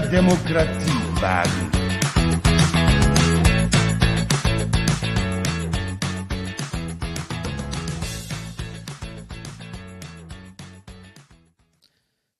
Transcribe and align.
der 0.00 0.10
Demokratie 0.10 1.20
wagen. 1.20 1.70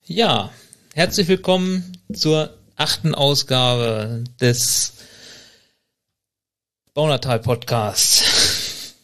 Ja, 0.04 0.50
herzlich 0.94 1.26
willkommen 1.26 2.00
zur 2.12 2.56
achten 2.76 3.14
Ausgabe 3.14 4.22
des 4.40 4.94
Baunatal 6.94 7.40
Podcasts. 7.40 8.94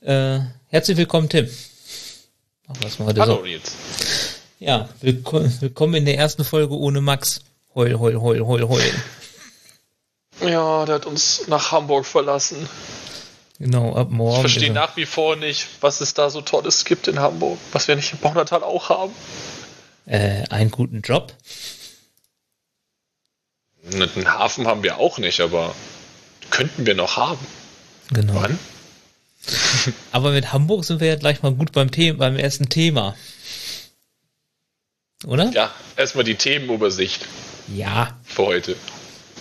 äh, 0.00 0.40
herzlich 0.66 0.96
willkommen, 0.96 1.28
Tim. 1.28 1.48
Machen 2.66 2.80
wir 2.80 2.88
es 2.88 2.98
mal 2.98 3.06
heute 3.06 3.20
Hallo, 3.20 3.36
so. 3.36 3.46
Jetzt. 3.46 3.72
Ja, 4.64 4.88
willkommen, 5.00 5.94
in 5.96 6.04
der 6.04 6.16
ersten 6.16 6.44
Folge 6.44 6.76
ohne 6.76 7.00
Max. 7.00 7.40
Heul, 7.74 7.98
heul, 7.98 8.20
heul, 8.20 8.46
heul, 8.46 8.68
heul. 8.68 8.94
Ja, 10.40 10.84
der 10.86 10.94
hat 10.94 11.06
uns 11.06 11.48
nach 11.48 11.72
Hamburg 11.72 12.06
verlassen. 12.06 12.68
Genau, 13.58 13.96
ab 13.96 14.10
morgen. 14.10 14.36
Ich 14.36 14.52
verstehe 14.52 14.72
nach 14.72 14.96
wie 14.96 15.04
vor 15.04 15.34
nicht, 15.34 15.66
was 15.80 16.00
es 16.00 16.14
da 16.14 16.30
so 16.30 16.42
Tolles 16.42 16.84
gibt 16.84 17.08
in 17.08 17.18
Hamburg, 17.18 17.58
was 17.72 17.88
wir 17.88 17.96
nicht 17.96 18.12
im 18.12 18.20
Baunatal 18.20 18.62
auch 18.62 18.88
haben. 18.88 19.12
Äh, 20.06 20.44
einen 20.48 20.70
guten 20.70 21.00
Job. 21.00 21.34
Einen 23.92 24.32
Hafen 24.32 24.68
haben 24.68 24.84
wir 24.84 24.98
auch 24.98 25.18
nicht, 25.18 25.40
aber 25.40 25.74
könnten 26.50 26.86
wir 26.86 26.94
noch 26.94 27.16
haben. 27.16 27.44
Genau. 28.12 28.34
Wann? 28.34 28.60
aber 30.12 30.30
mit 30.30 30.52
Hamburg 30.52 30.84
sind 30.84 31.00
wir 31.00 31.08
ja 31.08 31.16
gleich 31.16 31.42
mal 31.42 31.52
gut 31.52 31.72
beim, 31.72 31.90
The 31.92 32.12
beim 32.12 32.36
ersten 32.36 32.68
Thema. 32.68 33.16
Oder? 35.26 35.50
Ja, 35.52 35.70
erstmal 35.96 36.24
die 36.24 36.34
Themenübersicht. 36.34 37.26
Ja. 37.68 38.16
Für 38.24 38.46
heute. 38.46 38.76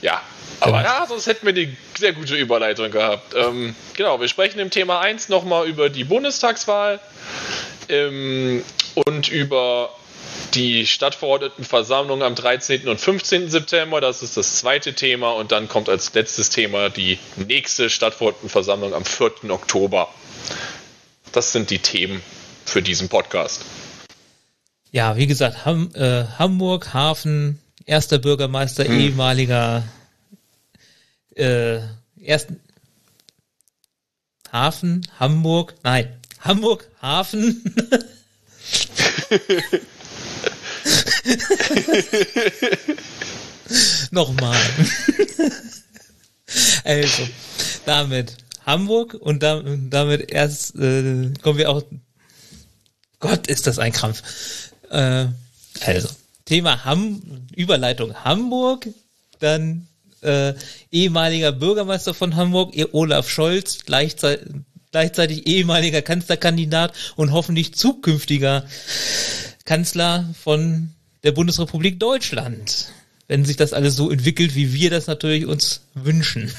Ja. 0.02 0.22
Aber 0.60 0.78
genau. 0.78 0.90
ja, 0.90 1.06
sonst 1.08 1.26
hätten 1.26 1.46
wir 1.46 1.54
eine 1.54 1.76
sehr 1.98 2.14
gute 2.14 2.36
Überleitung 2.36 2.92
gehabt. 2.92 3.34
Ähm, 3.36 3.76
genau, 3.96 4.20
wir 4.20 4.28
sprechen 4.28 4.60
im 4.60 4.70
Thema 4.70 5.00
1 5.00 5.30
nochmal 5.30 5.68
über 5.68 5.90
die 5.90 6.04
Bundestagswahl 6.04 7.00
ähm, 7.90 8.64
und 8.94 9.30
über 9.30 9.90
die 10.54 10.86
Stadtverordnetenversammlung 10.86 12.22
am 12.22 12.36
13. 12.36 12.88
und 12.88 13.00
15. 13.00 13.50
September. 13.50 14.02
Das 14.02 14.22
ist 14.22 14.38
das 14.38 14.58
zweite 14.58 14.94
Thema. 14.94 15.32
Und 15.32 15.52
dann 15.52 15.68
kommt 15.68 15.90
als 15.90 16.14
letztes 16.14 16.50
Thema 16.50 16.90
die 16.90 17.18
nächste 17.38 17.90
Stadtverordnetenversammlung 17.90 18.94
am 18.94 19.06
4. 19.06 19.50
Oktober. 19.50 20.10
Das 21.32 21.52
sind 21.54 21.70
die 21.70 21.80
Themen 21.80 22.22
für 22.66 22.82
diesen 22.82 23.10
Podcast. 23.10 23.64
Ja, 24.92 25.16
wie 25.16 25.26
gesagt, 25.26 25.66
Ham, 25.66 25.90
äh, 25.94 26.26
Hamburg, 26.38 26.94
Hafen, 26.94 27.60
erster 27.86 28.20
Bürgermeister, 28.20 28.84
hm. 28.84 29.00
ehemaliger 29.00 29.84
äh, 31.36 31.80
ersten 32.22 32.60
Hafen, 34.52 35.08
Hamburg, 35.18 35.76
nein, 35.84 36.20
Hamburg, 36.42 36.90
Hafen. 37.02 37.64
Nochmal. 44.12 44.60
also, 46.84 47.24
damit 47.86 48.36
Hamburg 48.66 49.14
und 49.14 49.42
damit 49.42 50.32
erst 50.32 50.76
äh, 50.76 51.32
kommen 51.42 51.58
wir 51.58 51.70
auch. 51.70 51.82
Gott, 53.20 53.48
ist 53.48 53.68
das 53.68 53.80
ein 53.80 53.94
Krampf. 53.94 54.22
Äh, 54.92 55.28
also, 55.86 56.10
Thema 56.46 56.86
Ham 56.86 57.22
Überleitung 57.56 58.14
Hamburg, 58.14 58.88
dann 59.40 59.88
äh, 60.22 60.54
ehemaliger 60.92 61.52
Bürgermeister 61.52 62.14
von 62.14 62.36
Hamburg, 62.36 62.74
Olaf 62.92 63.30
Scholz, 63.30 63.80
gleichzeitig, 63.86 64.48
gleichzeitig 64.92 65.48
ehemaliger 65.48 66.02
Kanzlerkandidat 66.02 66.94
und 67.16 67.32
hoffentlich 67.32 67.74
zukünftiger 67.74 68.66
Kanzler 69.66 70.30
von 70.44 70.92
der 71.24 71.32
Bundesrepublik 71.32 72.00
Deutschland. 72.00 72.92
Wenn 73.28 73.46
sich 73.46 73.56
das 73.56 73.74
alles 73.74 73.96
so 73.96 74.12
entwickelt, 74.12 74.56
wie 74.56 74.74
wir 74.74 74.90
das 74.90 75.08
natürlich 75.08 75.46
uns 75.46 75.82
wünschen. 75.94 76.52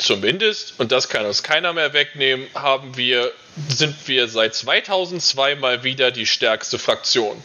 Zumindest, 0.00 0.74
und 0.78 0.92
das 0.92 1.10
kann 1.10 1.26
uns 1.26 1.42
keiner 1.42 1.74
mehr 1.74 1.92
wegnehmen, 1.92 2.46
haben 2.54 2.96
wir, 2.96 3.32
sind 3.68 3.94
wir 4.08 4.28
seit 4.28 4.54
2002 4.54 5.56
mal 5.56 5.84
wieder 5.84 6.10
die 6.10 6.24
stärkste 6.24 6.78
Fraktion. 6.78 7.42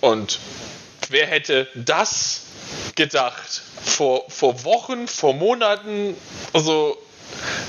Und 0.00 0.40
wer 1.10 1.26
hätte 1.26 1.68
das 1.76 2.42
gedacht? 2.96 3.62
Vor, 3.84 4.28
vor 4.28 4.64
Wochen, 4.64 5.06
vor 5.06 5.32
Monaten, 5.34 6.16
also 6.52 7.00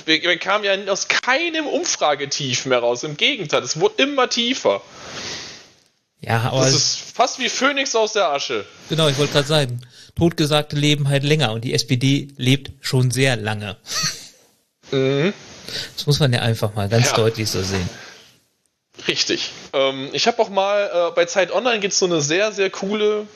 wir, 0.06 0.24
wir 0.24 0.40
kamen 0.40 0.64
ja 0.64 0.92
aus 0.92 1.08
keinem 1.08 1.68
Umfragetief 1.68 2.66
mehr 2.66 2.80
raus. 2.80 3.04
Im 3.04 3.18
Gegenteil, 3.18 3.62
es 3.62 3.80
wurde 3.80 4.02
immer 4.02 4.30
tiefer. 4.30 4.82
Ja, 6.22 6.42
aber. 6.42 6.66
Das 6.66 6.74
ist 6.74 6.98
fast 7.14 7.40
wie 7.40 7.50
Phönix 7.50 7.96
aus 7.96 8.14
der 8.14 8.30
Asche. 8.30 8.66
Genau, 8.90 9.08
ich 9.08 9.18
wollte 9.18 9.34
gerade 9.34 9.48
sagen, 9.48 9.82
Totgesagte 10.16 10.76
leben 10.76 11.10
halt 11.10 11.24
länger 11.24 11.52
und 11.52 11.64
die 11.64 11.74
SPD 11.74 12.30
lebt 12.38 12.72
schon 12.82 13.12
sehr 13.12 13.36
lange. 13.36 13.78
Mhm. 14.92 15.34
Das 15.96 16.06
muss 16.06 16.20
man 16.20 16.32
ja 16.32 16.42
einfach 16.42 16.74
mal 16.74 16.88
ganz 16.88 17.08
ja. 17.08 17.16
deutlich 17.16 17.50
so 17.50 17.62
sehen. 17.62 17.90
Richtig. 19.08 19.52
Ähm, 19.74 20.10
ich 20.14 20.28
habe 20.28 20.42
auch 20.42 20.50
mal 20.50 21.10
äh, 21.10 21.12
bei 21.16 21.26
Zeit 21.26 21.52
Online 21.52 21.80
gibt 21.80 21.94
es 21.94 22.00
so 22.00 22.06
eine 22.06 22.22
sehr, 22.22 22.52
sehr 22.52 22.70
coole 22.70 23.28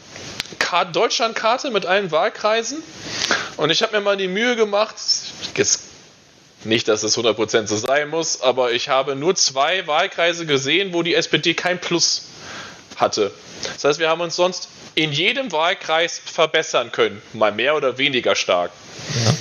Deutschlandkarte 0.94 1.72
mit 1.72 1.85
allen 1.85 2.12
Wahlkreisen. 2.12 2.81
Und 3.57 3.72
ich 3.72 3.81
habe 3.81 3.97
mir 3.97 4.03
mal 4.03 4.18
die 4.18 4.28
Mühe 4.28 4.56
gemacht, 4.56 4.95
jetzt 5.56 5.81
nicht, 6.63 6.88
dass 6.88 7.03
es 7.03 7.18
100% 7.18 7.68
so 7.68 7.78
sein 7.78 8.09
muss, 8.09 8.41
aber 8.41 8.72
ich 8.72 8.89
habe 8.89 9.16
nur 9.16 9.35
zwei 9.35 9.88
Wahlkreise 9.88 10.45
gesehen, 10.45 10.94
wo 10.94 11.03
die 11.03 11.16
SPD 11.16 11.53
kein 11.53 11.79
Plus 11.79 12.23
hatte. 13.00 13.32
Das 13.74 13.84
heißt, 13.84 14.00
wir 14.00 14.10
haben 14.10 14.22
uns 14.22 14.36
sonst 14.36 14.70
in 14.96 15.12
jedem 15.12 15.52
Wahlkreis 15.52 16.20
verbessern 16.24 16.92
können, 16.92 17.22
mal 17.34 17.52
mehr 17.52 17.76
oder 17.76 17.98
weniger 17.98 18.36
stark. 18.36 18.72
Ja. 19.26 19.36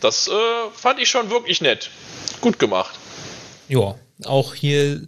Das 0.00 0.28
äh, 0.28 0.32
fand 0.74 1.00
ich 1.00 1.08
schon 1.08 1.30
wirklich 1.30 1.60
nett. 1.60 1.90
Gut 2.40 2.58
gemacht. 2.58 2.94
Ja, 3.68 3.96
auch 4.24 4.54
hier 4.54 5.06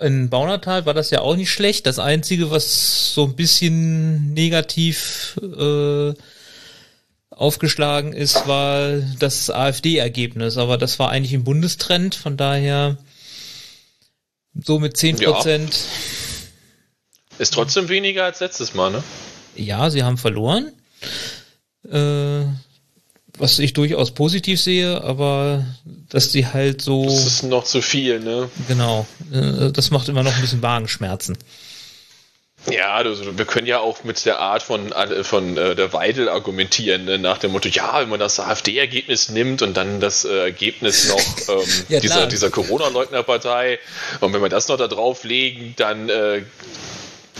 in 0.00 0.28
Baunatal 0.28 0.86
war 0.86 0.94
das 0.94 1.10
ja 1.10 1.20
auch 1.20 1.36
nicht 1.36 1.52
schlecht. 1.52 1.86
Das 1.86 1.98
Einzige, 1.98 2.50
was 2.50 3.14
so 3.14 3.24
ein 3.24 3.36
bisschen 3.36 4.34
negativ 4.34 5.38
äh, 5.40 6.14
aufgeschlagen 7.30 8.12
ist, 8.12 8.46
war 8.46 8.98
das 9.18 9.50
AfD-Ergebnis. 9.50 10.56
Aber 10.56 10.78
das 10.78 10.98
war 10.98 11.10
eigentlich 11.10 11.34
ein 11.34 11.44
Bundestrend, 11.44 12.14
von 12.14 12.36
daher 12.36 12.96
so 14.54 14.78
mit 14.78 14.96
10 14.96 15.16
Prozent. 15.16 15.74
Ja. 15.74 16.23
Ist 17.38 17.54
trotzdem 17.54 17.88
weniger 17.88 18.24
als 18.24 18.40
letztes 18.40 18.74
Mal, 18.74 18.90
ne? 18.90 19.02
Ja, 19.56 19.90
sie 19.90 20.02
haben 20.02 20.18
verloren. 20.18 20.72
Äh, 21.90 22.46
was 23.38 23.58
ich 23.58 23.72
durchaus 23.72 24.12
positiv 24.12 24.60
sehe, 24.60 25.02
aber 25.02 25.64
dass 26.08 26.30
sie 26.30 26.46
halt 26.46 26.82
so. 26.82 27.04
Das 27.04 27.26
ist 27.26 27.42
noch 27.42 27.64
zu 27.64 27.82
viel, 27.82 28.20
ne? 28.20 28.48
Genau. 28.68 29.06
Äh, 29.32 29.72
das 29.72 29.90
macht 29.90 30.08
immer 30.08 30.22
noch 30.22 30.34
ein 30.34 30.40
bisschen 30.40 30.60
Magenschmerzen. 30.60 31.36
Ja, 32.70 32.94
also 32.94 33.36
wir 33.36 33.44
können 33.44 33.66
ja 33.66 33.80
auch 33.80 34.04
mit 34.04 34.24
der 34.24 34.38
Art 34.38 34.62
von, 34.62 34.90
äh, 34.92 35.22
von 35.22 35.56
äh, 35.58 35.74
der 35.74 35.92
Weidel 35.92 36.30
argumentieren, 36.30 37.04
ne? 37.04 37.18
nach 37.18 37.36
dem 37.36 37.52
Motto, 37.52 37.68
ja, 37.68 38.00
wenn 38.00 38.08
man 38.08 38.20
das 38.20 38.40
AfD-Ergebnis 38.40 39.28
nimmt 39.28 39.60
und 39.60 39.76
dann 39.76 40.00
das 40.00 40.24
äh, 40.24 40.38
Ergebnis 40.38 41.08
noch 41.08 41.18
ähm, 41.48 41.68
ja, 41.90 42.00
dieser, 42.00 42.26
dieser 42.26 42.50
Corona-Leugner-Partei 42.50 43.78
und 44.20 44.32
wenn 44.32 44.40
wir 44.40 44.48
das 44.48 44.68
noch 44.68 44.78
da 44.78 44.88
drauflegen, 44.88 45.74
dann 45.76 46.08
äh, 46.08 46.42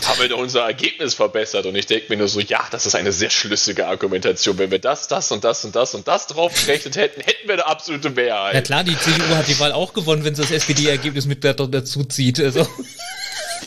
haben 0.07 0.19
wir 0.19 0.29
doch 0.29 0.39
unser 0.39 0.61
Ergebnis 0.61 1.13
verbessert. 1.13 1.65
Und 1.65 1.75
ich 1.75 1.85
denke 1.85 2.07
mir 2.09 2.17
nur 2.17 2.27
so, 2.27 2.39
ja, 2.39 2.65
das 2.71 2.85
ist 2.85 2.95
eine 2.95 3.11
sehr 3.11 3.29
schlüssige 3.29 3.87
Argumentation. 3.87 4.57
Wenn 4.57 4.71
wir 4.71 4.79
das, 4.79 5.07
das 5.07 5.31
und 5.31 5.43
das 5.43 5.65
und 5.65 5.75
das 5.75 5.93
und 5.95 6.07
das 6.07 6.27
draufgerechnet 6.27 6.95
hätten, 6.95 7.21
hätten 7.21 7.47
wir 7.47 7.53
eine 7.55 7.65
absolute 7.65 8.09
Mehrheit. 8.09 8.53
Ja 8.53 8.61
klar, 8.61 8.83
die 8.83 8.97
CDU 8.97 9.35
hat 9.35 9.47
die 9.47 9.59
Wahl 9.59 9.71
auch 9.71 9.93
gewonnen, 9.93 10.23
wenn 10.23 10.35
sie 10.35 10.41
das 10.41 10.51
SPD-Ergebnis 10.51 11.25
mit 11.25 11.43
dazu 11.43 12.03
zieht. 12.03 12.39
Also. 12.39 12.67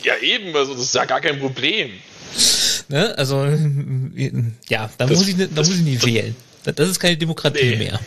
Ja, 0.03 0.13
eben, 0.21 0.55
also 0.55 0.73
das 0.73 0.83
ist 0.83 0.95
ja 0.95 1.05
gar 1.05 1.21
kein 1.21 1.39
Problem. 1.39 1.91
Ne? 2.87 3.17
Also, 3.17 3.45
ja, 4.67 4.89
da, 4.97 5.07
muss, 5.07 5.27
ich, 5.27 5.35
da 5.37 5.61
muss 5.61 5.69
ich 5.69 5.81
nicht 5.81 6.05
wählen. 6.05 6.35
Das 6.63 6.89
ist 6.89 6.99
keine 6.99 7.17
Demokratie 7.17 7.71
nee. 7.71 7.75
mehr. 7.75 7.99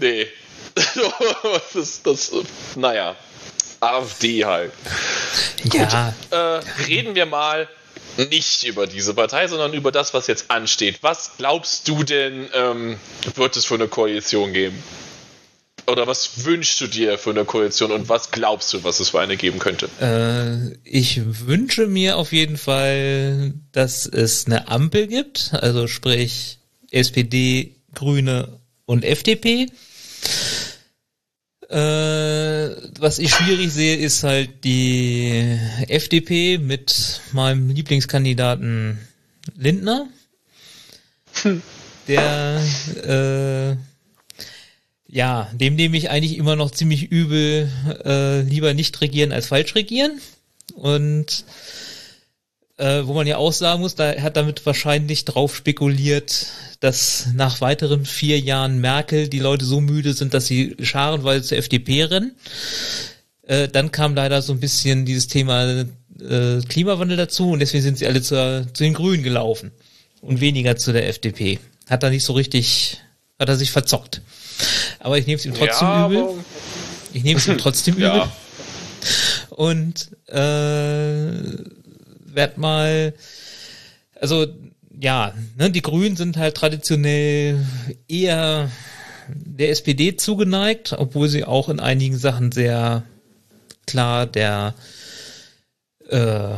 Nee. 0.00 0.26
das, 1.74 2.02
das, 2.02 2.32
naja. 2.76 3.16
AfD 3.80 4.44
halt. 4.44 4.72
Ja. 5.72 6.14
Gut, 6.30 6.38
äh, 6.38 6.84
reden 6.86 7.14
wir 7.14 7.26
mal 7.26 7.68
nicht 8.30 8.64
über 8.64 8.86
diese 8.86 9.14
Partei, 9.14 9.46
sondern 9.48 9.74
über 9.74 9.92
das, 9.92 10.14
was 10.14 10.26
jetzt 10.26 10.50
ansteht. 10.50 10.98
Was 11.02 11.32
glaubst 11.36 11.86
du 11.88 12.02
denn, 12.02 12.48
ähm, 12.54 12.98
wird 13.34 13.56
es 13.56 13.64
für 13.66 13.74
eine 13.74 13.88
Koalition 13.88 14.52
geben? 14.52 14.82
oder 15.86 16.06
was 16.06 16.44
wünschst 16.44 16.80
du 16.80 16.86
dir 16.86 17.18
für 17.18 17.30
eine 17.30 17.44
Koalition 17.44 17.92
und 17.92 18.08
was 18.08 18.30
glaubst 18.30 18.72
du, 18.72 18.84
was 18.84 19.00
es 19.00 19.10
für 19.10 19.20
eine 19.20 19.36
geben 19.36 19.58
könnte? 19.58 19.88
Äh, 20.00 20.76
ich 20.84 21.20
wünsche 21.46 21.86
mir 21.86 22.16
auf 22.16 22.32
jeden 22.32 22.56
Fall, 22.56 23.54
dass 23.72 24.06
es 24.06 24.46
eine 24.46 24.68
Ampel 24.68 25.06
gibt, 25.06 25.52
also 25.52 25.86
sprich 25.86 26.58
SPD, 26.90 27.76
Grüne 27.94 28.58
und 28.84 29.04
FDP. 29.04 29.66
Äh, 31.68 32.76
was 33.00 33.18
ich 33.18 33.30
schwierig 33.30 33.72
sehe, 33.72 33.96
ist 33.96 34.22
halt 34.22 34.64
die 34.64 35.58
FDP 35.88 36.58
mit 36.58 37.20
meinem 37.32 37.70
Lieblingskandidaten 37.70 38.98
Lindner. 39.56 40.08
Der 42.08 42.62
äh, 43.02 43.76
ja, 45.08 45.50
dem 45.52 45.76
nehme 45.76 45.96
ich 45.96 46.10
eigentlich 46.10 46.36
immer 46.36 46.56
noch 46.56 46.70
ziemlich 46.70 47.10
übel, 47.10 47.70
äh, 48.04 48.42
lieber 48.42 48.74
nicht 48.74 49.00
regieren 49.00 49.32
als 49.32 49.46
falsch 49.46 49.74
regieren. 49.74 50.20
Und 50.74 51.44
äh, 52.76 53.02
wo 53.04 53.14
man 53.14 53.26
ja 53.26 53.38
auch 53.38 53.52
sagen 53.52 53.80
muss, 53.80 53.94
da 53.94 54.20
hat 54.20 54.36
damit 54.36 54.66
wahrscheinlich 54.66 55.24
drauf 55.24 55.56
spekuliert, 55.56 56.46
dass 56.80 57.28
nach 57.34 57.60
weiteren 57.60 58.04
vier 58.04 58.38
Jahren 58.38 58.80
Merkel 58.80 59.28
die 59.28 59.38
Leute 59.38 59.64
so 59.64 59.80
müde 59.80 60.12
sind, 60.12 60.34
dass 60.34 60.46
sie 60.46 60.76
scharenweise 60.80 61.42
zur 61.42 61.58
FDP 61.58 62.04
rennen. 62.04 62.36
Äh, 63.42 63.68
dann 63.68 63.92
kam 63.92 64.14
leider 64.14 64.42
so 64.42 64.52
ein 64.52 64.60
bisschen 64.60 65.04
dieses 65.04 65.26
Thema 65.28 65.86
äh, 66.20 66.60
Klimawandel 66.68 67.16
dazu 67.16 67.50
und 67.50 67.60
deswegen 67.60 67.82
sind 67.82 67.98
sie 67.98 68.06
alle 68.06 68.22
zur, 68.22 68.66
zu 68.72 68.82
den 68.82 68.94
Grünen 68.94 69.22
gelaufen 69.22 69.70
und 70.20 70.40
weniger 70.40 70.76
zu 70.76 70.92
der 70.92 71.08
FDP. 71.08 71.58
Hat 71.88 72.02
er 72.02 72.10
nicht 72.10 72.24
so 72.24 72.32
richtig, 72.32 72.98
hat 73.38 73.48
er 73.48 73.56
sich 73.56 73.70
verzockt. 73.70 74.20
Aber 74.98 75.18
ich 75.18 75.26
nehme 75.26 75.38
es 75.38 75.46
ihm 75.46 75.54
trotzdem 75.54 75.88
Ja, 75.88 76.06
übel. 76.06 76.28
Ich 77.12 77.22
nehme 77.22 77.38
es 77.38 77.46
ihm 77.46 77.58
trotzdem 77.58 77.94
übel. 77.96 78.06
Ja. 78.06 78.32
Und 79.50 80.10
äh, 80.26 81.32
werd 82.34 82.58
mal, 82.58 83.14
also 84.20 84.46
ja, 85.00 85.34
ne, 85.56 85.70
die 85.70 85.82
Grünen 85.82 86.16
sind 86.16 86.36
halt 86.36 86.56
traditionell 86.56 87.64
eher 88.08 88.70
der 89.28 89.70
SPD 89.70 90.16
zugeneigt, 90.16 90.94
obwohl 90.96 91.28
sie 91.28 91.44
auch 91.44 91.68
in 91.68 91.80
einigen 91.80 92.16
Sachen 92.16 92.52
sehr 92.52 93.02
klar 93.86 94.26
der 94.26 94.74
äh, 96.08 96.54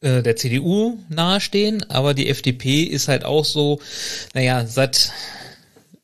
äh, 0.00 0.22
der 0.22 0.36
CDU 0.36 0.98
nahestehen, 1.08 1.88
aber 1.90 2.14
die 2.14 2.28
FDP 2.28 2.84
ist 2.84 3.08
halt 3.08 3.24
auch 3.24 3.44
so, 3.44 3.80
naja, 4.32 4.66
seit 4.66 5.12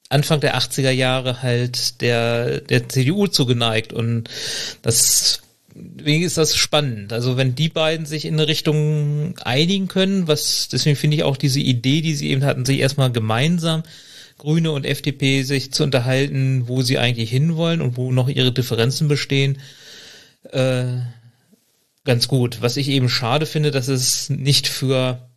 Anfang 0.08 0.40
der 0.40 0.56
80er 0.56 0.90
Jahre 0.90 1.42
halt 1.42 2.00
der, 2.00 2.60
der 2.60 2.88
CDU 2.88 3.26
zugeneigt. 3.26 3.92
Und 3.92 4.28
das 4.82 5.40
deswegen 5.74 6.22
ist 6.22 6.38
das 6.38 6.56
spannend. 6.56 7.12
Also 7.12 7.36
wenn 7.36 7.54
die 7.54 7.68
beiden 7.68 8.06
sich 8.06 8.24
in 8.24 8.34
eine 8.34 8.48
Richtung 8.48 9.36
einigen 9.38 9.88
können, 9.88 10.28
was 10.28 10.68
deswegen 10.68 10.96
finde 10.96 11.16
ich 11.16 11.22
auch 11.24 11.36
diese 11.36 11.60
Idee, 11.60 12.00
die 12.00 12.14
sie 12.14 12.30
eben 12.30 12.44
hatten, 12.44 12.64
sich 12.64 12.78
erstmal 12.78 13.10
gemeinsam 13.10 13.82
Grüne 14.38 14.72
und 14.72 14.84
FDP 14.84 15.42
sich 15.42 15.72
zu 15.72 15.84
unterhalten, 15.84 16.68
wo 16.68 16.82
sie 16.82 16.98
eigentlich 16.98 17.30
hinwollen 17.30 17.80
und 17.80 17.96
wo 17.96 18.12
noch 18.12 18.28
ihre 18.28 18.52
Differenzen 18.52 19.08
bestehen, 19.08 19.58
äh, 20.50 20.98
ganz 22.04 22.28
gut. 22.28 22.60
Was 22.60 22.76
ich 22.76 22.88
eben 22.88 23.08
schade 23.08 23.46
finde, 23.46 23.70
dass 23.70 23.88
es 23.88 24.30
nicht 24.30 24.68
für 24.68 25.28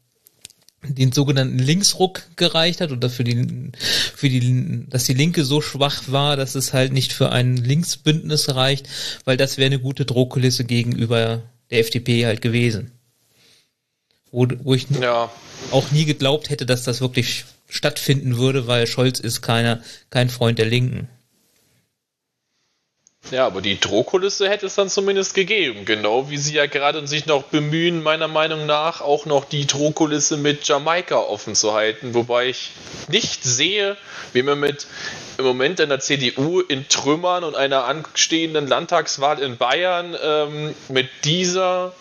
den 0.83 1.12
sogenannten 1.12 1.57
Linksruck 1.59 2.21
gereicht 2.35 2.81
hat 2.81 2.91
oder 2.91 3.09
für 3.09 3.24
die, 3.24 3.71
für 4.15 4.29
die, 4.29 4.85
dass 4.89 5.06
die 5.06 5.13
Linke 5.13 5.44
so 5.44 5.62
schwach 5.62 6.03
war, 6.07 6.38
dass 6.38 6.56
es 6.56 6.74
halt 6.74 6.94
nicht 6.94 7.13
für 7.13 7.31
ein 7.31 7.57
Linksbündnis 7.57 8.53
reicht, 8.56 8.88
weil 9.25 9.38
das 9.38 9.57
wäre 9.57 9.68
eine 9.68 9.79
gute 9.79 10.06
Drohkulisse 10.06 10.63
gegenüber 10.65 11.41
der 11.71 11.79
FDP 11.79 12.25
halt 12.25 12.41
gewesen. 12.41 12.91
Wo, 14.31 14.47
wo 14.63 14.74
ich 14.75 14.85
Ja. 15.01 15.31
auch 15.71 15.91
nie 15.91 16.06
geglaubt 16.06 16.50
hätte, 16.50 16.65
dass 16.65 16.83
das 16.83 17.01
wirklich 17.01 17.45
stattfinden 17.68 18.38
würde, 18.38 18.68
weil 18.68 18.88
Scholz 18.88 19.19
ist 19.19 19.41
keiner, 19.41 19.81
kein 20.09 20.29
Freund 20.29 20.59
der 20.59 20.68
Linken. 20.68 21.09
Ja, 23.31 23.45
aber 23.45 23.62
die 23.62 23.79
Drohkulisse 23.79 24.50
hätte 24.50 24.68
es 24.68 24.75
dann 24.75 24.89
zumindest 24.89 25.33
gegeben. 25.33 25.83
Genau 25.85 26.29
wie 26.29 26.38
sie 26.38 26.53
ja 26.53 26.65
gerade 26.65 27.06
sich 27.07 27.25
noch 27.25 27.44
bemühen, 27.44 28.01
meiner 28.01 28.27
Meinung 28.27 28.65
nach 28.65 29.01
auch 29.01 29.25
noch 29.25 29.45
die 29.45 29.68
Drohkulisse 29.68 30.38
mit 30.38 30.65
Jamaika 30.68 31.18
offen 31.18 31.53
zu 31.53 31.74
halten. 31.74 32.13
Wobei 32.13 32.47
ich 32.47 32.71
nicht 33.09 33.44
sehe, 33.44 33.97
wie 34.31 34.44
man 34.44 34.59
mit 34.59 34.88
im 35.38 35.45
Moment 35.45 35.80
in 35.80 35.89
der 35.89 36.00
CDU 36.00 36.62
in 36.62 36.88
Trümmern 36.89 37.44
und 37.44 37.56
einer 37.56 37.86
anstehenden 37.86 38.68
Landtagswahl 38.68 39.39
in 39.39 39.57
Bayern 39.57 40.16
ähm, 40.22 40.75
mit 40.89 41.10
dieser 41.24 41.94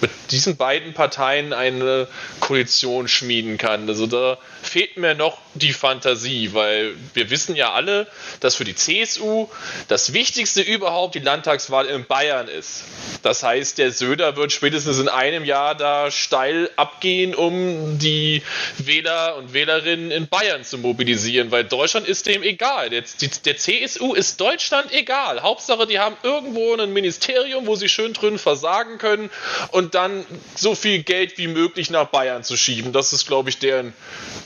mit 0.00 0.10
diesen 0.30 0.56
beiden 0.56 0.92
Parteien 0.92 1.52
eine 1.52 2.08
Koalition 2.40 3.08
schmieden 3.08 3.58
kann. 3.58 3.88
Also 3.88 4.06
da 4.06 4.38
fehlt 4.62 4.96
mir 4.96 5.14
noch 5.14 5.38
die 5.54 5.72
Fantasie, 5.72 6.50
weil 6.52 6.94
wir 7.14 7.30
wissen 7.30 7.56
ja 7.56 7.72
alle, 7.72 8.06
dass 8.40 8.56
für 8.56 8.64
die 8.64 8.74
CSU 8.74 9.48
das 9.88 10.12
Wichtigste 10.12 10.62
überhaupt 10.62 11.14
die 11.14 11.20
Landtagswahl 11.20 11.86
in 11.86 12.04
Bayern 12.04 12.48
ist. 12.48 12.84
Das 13.22 13.42
heißt, 13.42 13.78
der 13.78 13.92
Söder 13.92 14.36
wird 14.36 14.52
spätestens 14.52 14.98
in 14.98 15.08
einem 15.08 15.44
Jahr 15.44 15.74
da 15.74 16.10
steil 16.10 16.70
abgehen, 16.76 17.34
um 17.34 17.98
die 17.98 18.42
Wähler 18.78 19.36
und 19.36 19.52
Wählerinnen 19.52 20.10
in 20.10 20.28
Bayern 20.28 20.64
zu 20.64 20.78
mobilisieren, 20.78 21.50
weil 21.50 21.64
Deutschland 21.64 22.06
ist 22.06 22.26
dem 22.26 22.42
egal. 22.42 22.83
Der, 22.90 23.02
die, 23.20 23.28
der 23.28 23.56
CSU 23.56 24.14
ist 24.14 24.40
Deutschland 24.40 24.92
egal. 24.92 25.42
Hauptsache, 25.42 25.86
die 25.86 25.98
haben 25.98 26.16
irgendwo 26.22 26.74
ein 26.74 26.92
Ministerium, 26.92 27.66
wo 27.66 27.76
sie 27.76 27.88
schön 27.88 28.12
drin 28.12 28.38
versagen 28.38 28.98
können 28.98 29.30
und 29.72 29.94
dann 29.94 30.24
so 30.54 30.74
viel 30.74 31.02
Geld 31.02 31.38
wie 31.38 31.46
möglich 31.48 31.90
nach 31.90 32.06
Bayern 32.08 32.44
zu 32.44 32.56
schieben. 32.56 32.92
Das 32.92 33.12
ist, 33.12 33.26
glaube 33.26 33.50
ich, 33.50 33.58
deren 33.58 33.92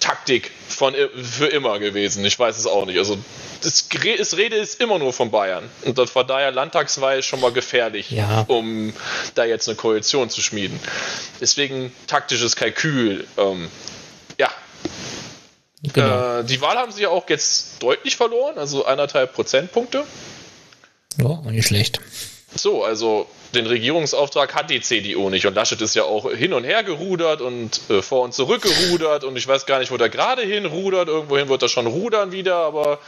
Taktik 0.01 0.51
von 0.69 0.95
für 0.95 1.47
immer 1.47 1.79
gewesen. 1.79 2.25
Ich 2.25 2.39
weiß 2.39 2.59
es 2.59 2.67
auch 2.67 2.87
nicht. 2.87 2.99
Also 2.99 3.19
das, 3.63 3.89
das 4.19 4.37
Rede 4.37 4.57
ist 4.57 4.81
immer 4.81 4.99
nur 4.99 5.13
von 5.13 5.31
Bayern. 5.31 5.69
Und 5.85 5.99
das 5.99 6.15
war 6.15 6.25
daher 6.25 6.51
Landtagswahl 6.51 7.23
schon 7.23 7.41
mal 7.41 7.53
gefährlich, 7.53 8.11
Ja. 8.11 8.45
um 8.49 8.93
da 9.35 9.45
jetzt 9.45 9.69
eine 9.69 9.77
Koalition 9.77 10.31
zu 10.31 10.41
schmieden. 10.43 10.79
Deswegen 11.41 11.93
taktisches 12.07 12.55
Kalkül. 12.57 13.27
Ähm, 13.37 13.69
ja, 14.39 14.51
Genau. 15.83 16.39
äh, 16.41 16.45
die 16.45 16.61
Wahl 16.61 16.77
haben 16.77 16.91
sie 16.93 17.03
ja 17.03 17.09
auch 17.11 17.29
jetzt 17.29 17.81
deutlich 17.83 18.17
verloren, 18.17 18.59
also 18.59 18.85
anderthalb 18.87 19.33
Prozentpunkte. 19.35 20.05
ja, 21.19 21.41
nicht 21.51 21.67
schlecht. 21.69 22.01
So, 22.55 22.83
also 22.83 23.29
den 23.55 23.67
Regierungsauftrag 23.67 24.55
hat 24.55 24.71
die 24.71 24.81
CDU 24.81 25.29
nicht 25.31 25.47
und 25.47 25.55
Laschet 25.55 25.81
ist 25.81 25.95
ja 25.95 26.03
auch 26.05 26.31
hin 26.33 26.53
und 26.55 26.65
her 26.65 26.83
gerudert 26.83 27.41
und 27.43 27.81
äh, 27.91 28.03
vor 28.03 28.23
und 28.23 28.33
zurück 28.35 28.63
gerudert 28.63 29.23
und 29.25 29.37
ich 29.37 29.47
weiß 29.47 29.67
gar 29.67 29.79
nicht, 29.79 29.91
wo 29.93 29.97
der 29.99 30.09
gerade 30.09 30.43
hinrudert. 30.43 31.09
Irgendwohin 31.09 31.49
wird 31.49 31.63
er 31.63 31.69
schon 31.69 31.87
rudern 31.87 32.33
wieder, 32.33 32.57
aber 32.57 32.99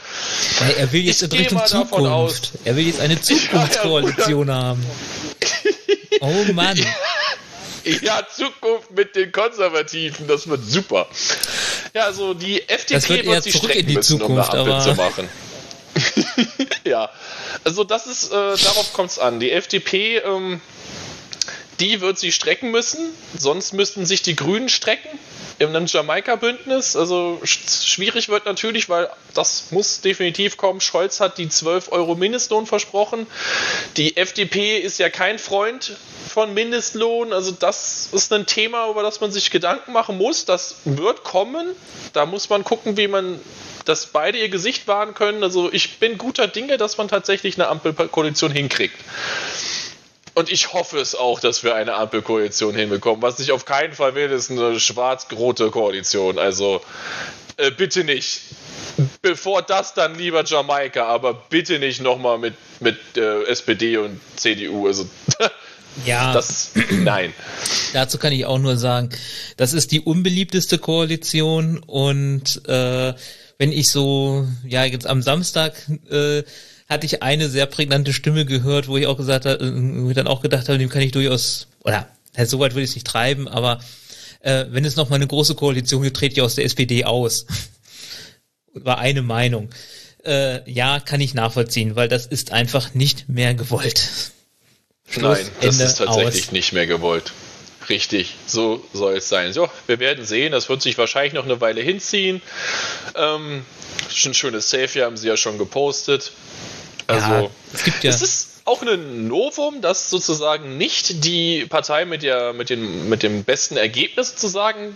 Weil 0.59 0.71
er 0.77 0.91
will 0.93 1.01
jetzt 1.01 1.23
in 1.23 1.31
Richtung 1.31 1.65
Zukunft. 1.65 2.07
aus- 2.11 2.41
Er 2.63 2.75
will 2.75 2.85
jetzt 2.87 2.99
eine 3.01 3.19
Zukunftskoalition 3.21 4.49
haben. 4.51 4.85
Oh 6.23 6.53
Mann. 6.53 6.77
ja, 8.03 8.21
Zukunft 8.31 8.91
mit 8.91 9.15
den 9.15 9.31
Konservativen, 9.31 10.27
das 10.27 10.47
wird 10.47 10.63
super. 10.63 11.07
Ja, 11.93 12.05
also 12.05 12.33
die 12.33 12.61
FDP 12.69 12.93
Das 12.93 13.09
wird 13.09 13.25
eher 13.25 13.41
sich 13.41 13.55
strecken 13.55 13.87
die 13.87 13.95
müssen, 13.95 14.21
um 14.21 14.31
eine 14.31 14.43
Zukunft, 14.43 14.69
Ampel 14.69 14.81
zu 14.81 14.95
machen. 14.95 15.29
ja, 16.85 17.09
also 17.65 17.83
das 17.83 18.07
ist, 18.07 18.31
äh, 18.31 18.33
darauf 18.33 18.93
kommt 18.93 19.11
es 19.11 19.19
an. 19.19 19.39
Die 19.39 19.51
FDP, 19.51 20.19
ähm, 20.19 20.61
die 21.81 21.99
wird 21.99 22.17
sich 22.17 22.35
strecken 22.35 22.71
müssen, 22.71 22.99
sonst 23.37 23.73
müssten 23.73 24.05
sich 24.05 24.21
die 24.21 24.35
Grünen 24.35 24.69
strecken 24.69 25.09
einem 25.69 25.85
Jamaika-Bündnis. 25.85 26.95
Also 26.95 27.39
sch- 27.43 27.85
schwierig 27.85 28.29
wird 28.29 28.45
natürlich, 28.45 28.89
weil 28.89 29.09
das 29.33 29.65
muss 29.71 30.01
definitiv 30.01 30.57
kommen. 30.57 30.81
Scholz 30.81 31.19
hat 31.19 31.37
die 31.37 31.49
12 31.49 31.91
Euro 31.91 32.15
Mindestlohn 32.15 32.65
versprochen. 32.65 33.27
Die 33.97 34.17
FDP 34.17 34.77
ist 34.79 34.97
ja 34.97 35.09
kein 35.09 35.39
Freund 35.39 35.97
von 36.27 36.53
Mindestlohn. 36.53 37.33
Also 37.33 37.51
das 37.51 38.09
ist 38.11 38.31
ein 38.33 38.45
Thema, 38.45 38.89
über 38.89 39.03
das 39.03 39.21
man 39.21 39.31
sich 39.31 39.51
Gedanken 39.51 39.91
machen 39.91 40.17
muss. 40.17 40.45
Das 40.45 40.77
wird 40.85 41.23
kommen. 41.23 41.67
Da 42.13 42.25
muss 42.25 42.49
man 42.49 42.63
gucken, 42.63 42.97
wie 42.97 43.07
man 43.07 43.39
dass 43.85 44.05
beide 44.05 44.37
ihr 44.37 44.49
Gesicht 44.49 44.87
wahren 44.87 45.15
können. 45.15 45.43
Also 45.43 45.73
ich 45.73 45.97
bin 45.97 46.19
guter 46.19 46.47
Dinge, 46.47 46.77
dass 46.77 46.97
man 46.99 47.07
tatsächlich 47.07 47.55
eine 47.55 47.67
Ampelkoalition 47.67 48.51
hinkriegt. 48.51 48.95
Und 50.33 50.51
ich 50.51 50.73
hoffe 50.73 50.99
es 50.99 51.15
auch, 51.15 51.39
dass 51.39 51.63
wir 51.63 51.75
eine 51.75 51.95
Ampelkoalition 51.95 52.73
hinbekommen. 52.75 53.21
Was 53.21 53.39
ich 53.39 53.51
auf 53.51 53.65
keinen 53.65 53.93
Fall 53.93 54.15
will, 54.15 54.31
ist 54.31 54.49
eine 54.49 54.79
schwarz-rote 54.79 55.71
Koalition. 55.71 56.39
Also 56.39 56.81
äh, 57.57 57.71
bitte 57.71 58.03
nicht. 58.03 58.41
Bevor 59.21 59.61
das 59.61 59.93
dann 59.93 60.17
lieber 60.17 60.45
Jamaika, 60.45 61.05
aber 61.05 61.33
bitte 61.33 61.79
nicht 61.79 62.01
nochmal 62.01 62.37
mit, 62.37 62.55
mit 62.79 62.97
äh, 63.17 63.43
SPD 63.43 63.97
und 63.97 64.19
CDU. 64.35 64.87
Also 64.87 65.05
Ja, 66.05 66.33
das, 66.33 66.71
nein. 66.89 67.33
dazu 67.93 68.17
kann 68.17 68.31
ich 68.31 68.45
auch 68.45 68.59
nur 68.59 68.77
sagen, 68.77 69.09
das 69.57 69.73
ist 69.73 69.91
die 69.91 69.99
unbeliebteste 69.99 70.77
Koalition 70.77 71.79
und 71.79 72.65
äh, 72.67 73.13
wenn 73.57 73.71
ich 73.71 73.89
so, 73.89 74.47
ja, 74.65 74.85
jetzt 74.85 75.05
am 75.05 75.21
Samstag 75.21 75.73
äh, 76.09 76.43
hatte 76.91 77.05
ich 77.05 77.23
eine 77.23 77.49
sehr 77.49 77.65
prägnante 77.67 78.11
Stimme 78.11 78.45
gehört, 78.45 78.89
wo 78.89 78.97
ich 78.97 79.07
auch 79.07 79.15
gesagt 79.15 79.45
habe, 79.45 79.63
äh, 79.63 80.03
wo 80.03 80.09
ich 80.09 80.15
dann 80.15 80.27
auch 80.27 80.41
gedacht 80.41 80.67
habe, 80.67 80.77
dem 80.77 80.89
kann 80.89 81.01
ich 81.01 81.13
durchaus, 81.13 81.67
oder 81.83 82.07
halt, 82.35 82.49
so 82.49 82.59
weit 82.59 82.73
würde 82.73 82.83
ich 82.83 82.89
es 82.89 82.95
nicht 82.95 83.07
treiben, 83.07 83.47
aber 83.47 83.79
äh, 84.41 84.65
wenn 84.69 84.83
es 84.83 84.97
noch 84.97 85.09
mal 85.09 85.15
eine 85.15 85.27
große 85.27 85.55
Koalition 85.55 86.03
gibt, 86.03 86.17
trete 86.17 86.33
ich 86.33 86.41
aus 86.41 86.55
der 86.55 86.65
SPD 86.65 87.05
aus. 87.05 87.45
War 88.73 88.97
eine 88.97 89.21
Meinung. 89.21 89.69
Äh, 90.25 90.69
ja, 90.69 90.99
kann 90.99 91.21
ich 91.21 91.33
nachvollziehen, 91.33 91.95
weil 91.95 92.09
das 92.09 92.25
ist 92.25 92.51
einfach 92.51 92.93
nicht 92.93 93.29
mehr 93.29 93.55
gewollt. 93.55 94.31
Schluss, 95.07 95.39
Nein, 95.39 95.51
das 95.61 95.75
Ende, 95.75 95.83
ist 95.85 95.97
tatsächlich 95.97 96.47
aus. 96.47 96.51
nicht 96.51 96.73
mehr 96.73 96.87
gewollt. 96.87 97.31
Richtig, 97.91 98.35
so 98.47 98.81
soll 98.93 99.17
es 99.17 99.27
sein. 99.27 99.51
So, 99.51 99.69
wir 99.85 99.99
werden 99.99 100.25
sehen, 100.25 100.53
das 100.53 100.69
wird 100.69 100.81
sich 100.81 100.97
wahrscheinlich 100.97 101.33
noch 101.33 101.43
eine 101.43 101.59
Weile 101.59 101.81
hinziehen. 101.81 102.41
Ähm, 103.15 103.65
ein 104.25 104.33
schönes 104.33 104.69
Safe 104.69 105.03
haben 105.03 105.17
sie 105.17 105.27
ja 105.27 105.35
schon 105.35 105.57
gepostet. 105.57 106.31
Also, 107.07 107.27
ja, 107.27 107.49
es 107.73 107.83
gibt 107.83 108.03
ja. 108.05 108.09
Es 108.09 108.21
ist 108.21 108.50
auch 108.65 108.81
ein 108.83 109.27
Novum, 109.27 109.81
dass 109.81 110.09
sozusagen 110.09 110.77
nicht 110.77 111.23
die 111.25 111.65
Partei 111.67 112.05
mit, 112.05 112.23
der, 112.23 112.53
mit, 112.53 112.69
den, 112.69 113.09
mit 113.09 113.23
dem 113.23 113.43
besten 113.43 113.77
Ergebnis 113.77 114.29
sozusagen 114.29 114.95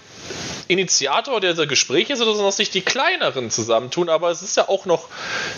Initiator 0.67 1.39
dieser 1.41 1.67
Gespräche 1.67 2.13
ist, 2.13 2.19
sondern 2.19 2.39
dass 2.43 2.57
sich 2.57 2.71
die 2.71 2.81
kleineren 2.81 3.51
zusammentun. 3.51 4.09
Aber 4.09 4.31
es 4.31 4.41
ist 4.41 4.57
ja 4.57 4.67
auch 4.67 4.85
noch 4.85 5.09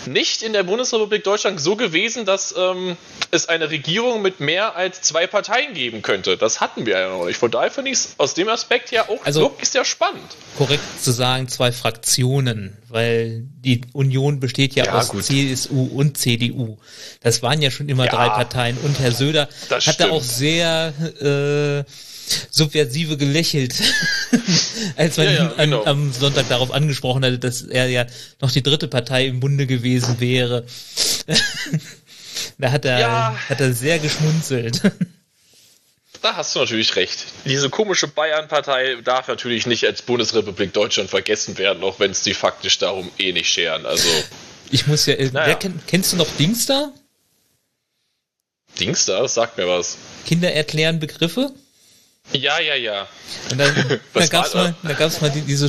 nicht 0.06 0.42
in 0.42 0.52
der 0.52 0.64
Bundesrepublik 0.64 1.24
Deutschland 1.24 1.60
so 1.60 1.76
gewesen, 1.76 2.26
dass 2.26 2.54
ähm, 2.56 2.96
es 3.30 3.48
eine 3.48 3.70
Regierung 3.70 4.20
mit 4.20 4.40
mehr 4.40 4.76
als 4.76 5.00
zwei 5.02 5.26
Parteien 5.26 5.72
geben 5.72 6.02
könnte. 6.02 6.36
Das 6.36 6.60
hatten 6.60 6.84
wir 6.84 6.98
ja 6.98 7.08
noch 7.08 7.24
nicht. 7.24 7.38
Von 7.38 7.50
daher 7.50 7.70
finde 7.70 7.90
ich 7.90 7.98
es 7.98 8.14
aus 8.18 8.34
dem 8.34 8.48
Aspekt 8.48 8.90
ja 8.90 9.08
auch 9.08 9.24
Also- 9.24 9.40
wirklich 9.42 9.68
sehr 9.70 9.84
spannend. 9.84 10.36
korrekt 10.58 10.82
zu 11.02 11.10
sagen, 11.10 11.48
zwei 11.48 11.72
Fraktionen, 11.72 12.76
weil 12.88 13.44
die 13.64 13.80
Union 13.94 14.40
besteht 14.40 14.74
ja, 14.74 14.84
Ja, 14.84 14.94
aus 14.98 15.10
gut. 15.10 15.24
CSU 15.24 15.84
und 15.94 16.18
CDU. 16.18 16.76
Das 17.22 17.42
waren 17.42 17.62
ja 17.62 17.70
schon 17.70 17.88
immer 17.88 17.97
Ja, 18.06 18.12
drei 18.12 18.28
Parteien 18.28 18.76
und 18.78 18.98
Herr 19.00 19.12
Söder 19.12 19.42
hat 19.42 19.70
da 19.70 19.80
stimmt. 19.80 20.10
auch 20.12 20.22
sehr 20.22 20.92
äh, 21.20 21.90
subversive 22.50 23.16
gelächelt, 23.16 23.74
als 24.96 25.16
man 25.16 25.26
Ja, 25.26 25.32
ja, 25.32 25.44
ihn 25.52 25.56
genau. 25.70 25.84
am 25.84 26.12
Sonntag 26.12 26.48
darauf 26.48 26.70
angesprochen 26.72 27.24
hatte, 27.24 27.38
dass 27.38 27.62
er 27.62 27.88
ja 27.88 28.06
noch 28.40 28.50
die 28.50 28.62
dritte 28.62 28.88
Partei 28.88 29.26
im 29.26 29.40
Bunde 29.40 29.66
gewesen 29.66 30.20
wäre. 30.20 30.64
da 32.58 32.70
hat 32.70 32.84
er, 32.84 33.00
Ja. 33.00 33.38
hat 33.48 33.60
er 33.60 33.72
sehr 33.72 33.98
geschmunzelt. 33.98 34.80
Da 36.20 36.34
hast 36.34 36.52
du 36.56 36.58
natürlich 36.58 36.96
recht. 36.96 37.26
Diese 37.44 37.70
komische 37.70 38.08
Bayern-Partei 38.08 38.96
darf 39.04 39.28
natürlich 39.28 39.66
nicht 39.66 39.84
als 39.86 40.02
Bundesrepublik 40.02 40.72
Deutschland 40.72 41.08
vergessen 41.08 41.56
werden, 41.58 41.84
auch 41.84 42.00
wenn 42.00 42.10
es 42.10 42.22
die 42.22 42.34
faktisch 42.34 42.76
darum 42.78 43.08
eh 43.18 43.32
nicht 43.32 43.48
scheren. 43.48 43.86
Also, 43.86 44.08
Ich 44.72 44.88
muss 44.88 45.06
ja, 45.06 45.14
äh, 45.14 45.26
Naja. 45.30 45.46
wer 45.46 45.54
kenn, 45.54 45.78
kennst 45.86 46.12
du 46.12 46.16
noch 46.16 46.26
Dings 46.36 46.66
da? 46.66 46.90
Dings 48.80 49.06
da, 49.06 49.26
sagt 49.28 49.58
mir 49.58 49.68
was. 49.68 49.96
Kinder 50.26 50.52
erklären 50.52 51.00
Begriffe? 51.00 51.52
Ja, 52.32 52.60
ja, 52.60 52.74
ja. 52.74 53.08
Und 53.50 53.58
dann, 53.58 53.74
da 53.88 53.98
Was 54.12 54.30
gab's 54.30 54.54
war 54.54 54.64
mal, 54.64 54.74
da 54.82 54.92
gab's 54.92 55.20
mal 55.20 55.30
die, 55.30 55.40
diese, 55.40 55.68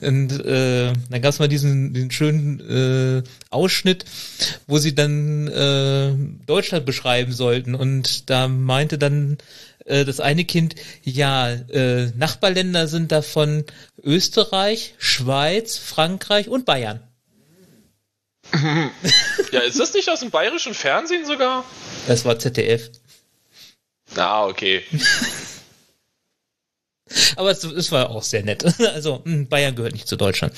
und, 0.00 0.44
äh, 0.44 0.92
da 1.10 1.18
gab's 1.18 1.38
mal 1.38 1.48
diesen, 1.48 1.94
den 1.94 2.10
schönen 2.10 2.60
äh, 3.22 3.22
Ausschnitt, 3.50 4.04
wo 4.66 4.78
sie 4.78 4.94
dann 4.94 5.46
äh, 5.46 6.12
Deutschland 6.46 6.86
beschreiben 6.86 7.32
sollten. 7.32 7.74
Und 7.74 8.28
da 8.30 8.48
meinte 8.48 8.98
dann 8.98 9.38
äh, 9.84 10.04
das 10.04 10.18
eine 10.18 10.44
Kind, 10.44 10.74
ja, 11.04 11.52
äh, 11.52 12.10
Nachbarländer 12.16 12.88
sind 12.88 13.12
davon 13.12 13.64
Österreich, 14.02 14.94
Schweiz, 14.98 15.78
Frankreich 15.78 16.48
und 16.48 16.64
Bayern. 16.66 17.00
Ja, 19.52 19.60
ist 19.60 19.78
das 19.78 19.92
nicht 19.94 20.08
aus 20.08 20.20
dem 20.20 20.30
bayerischen 20.30 20.74
Fernsehen 20.74 21.26
sogar? 21.26 21.64
Das 22.06 22.24
war 22.24 22.38
ZDF. 22.38 22.90
Ah, 24.14 24.46
okay. 24.46 24.82
Aber 27.36 27.50
es, 27.50 27.62
es 27.64 27.92
war 27.92 28.10
auch 28.10 28.22
sehr 28.22 28.42
nett. 28.42 28.64
Also 28.80 29.20
mh, 29.24 29.46
Bayern 29.48 29.74
gehört 29.76 29.92
nicht 29.92 30.08
zu 30.08 30.16
Deutschland. 30.16 30.54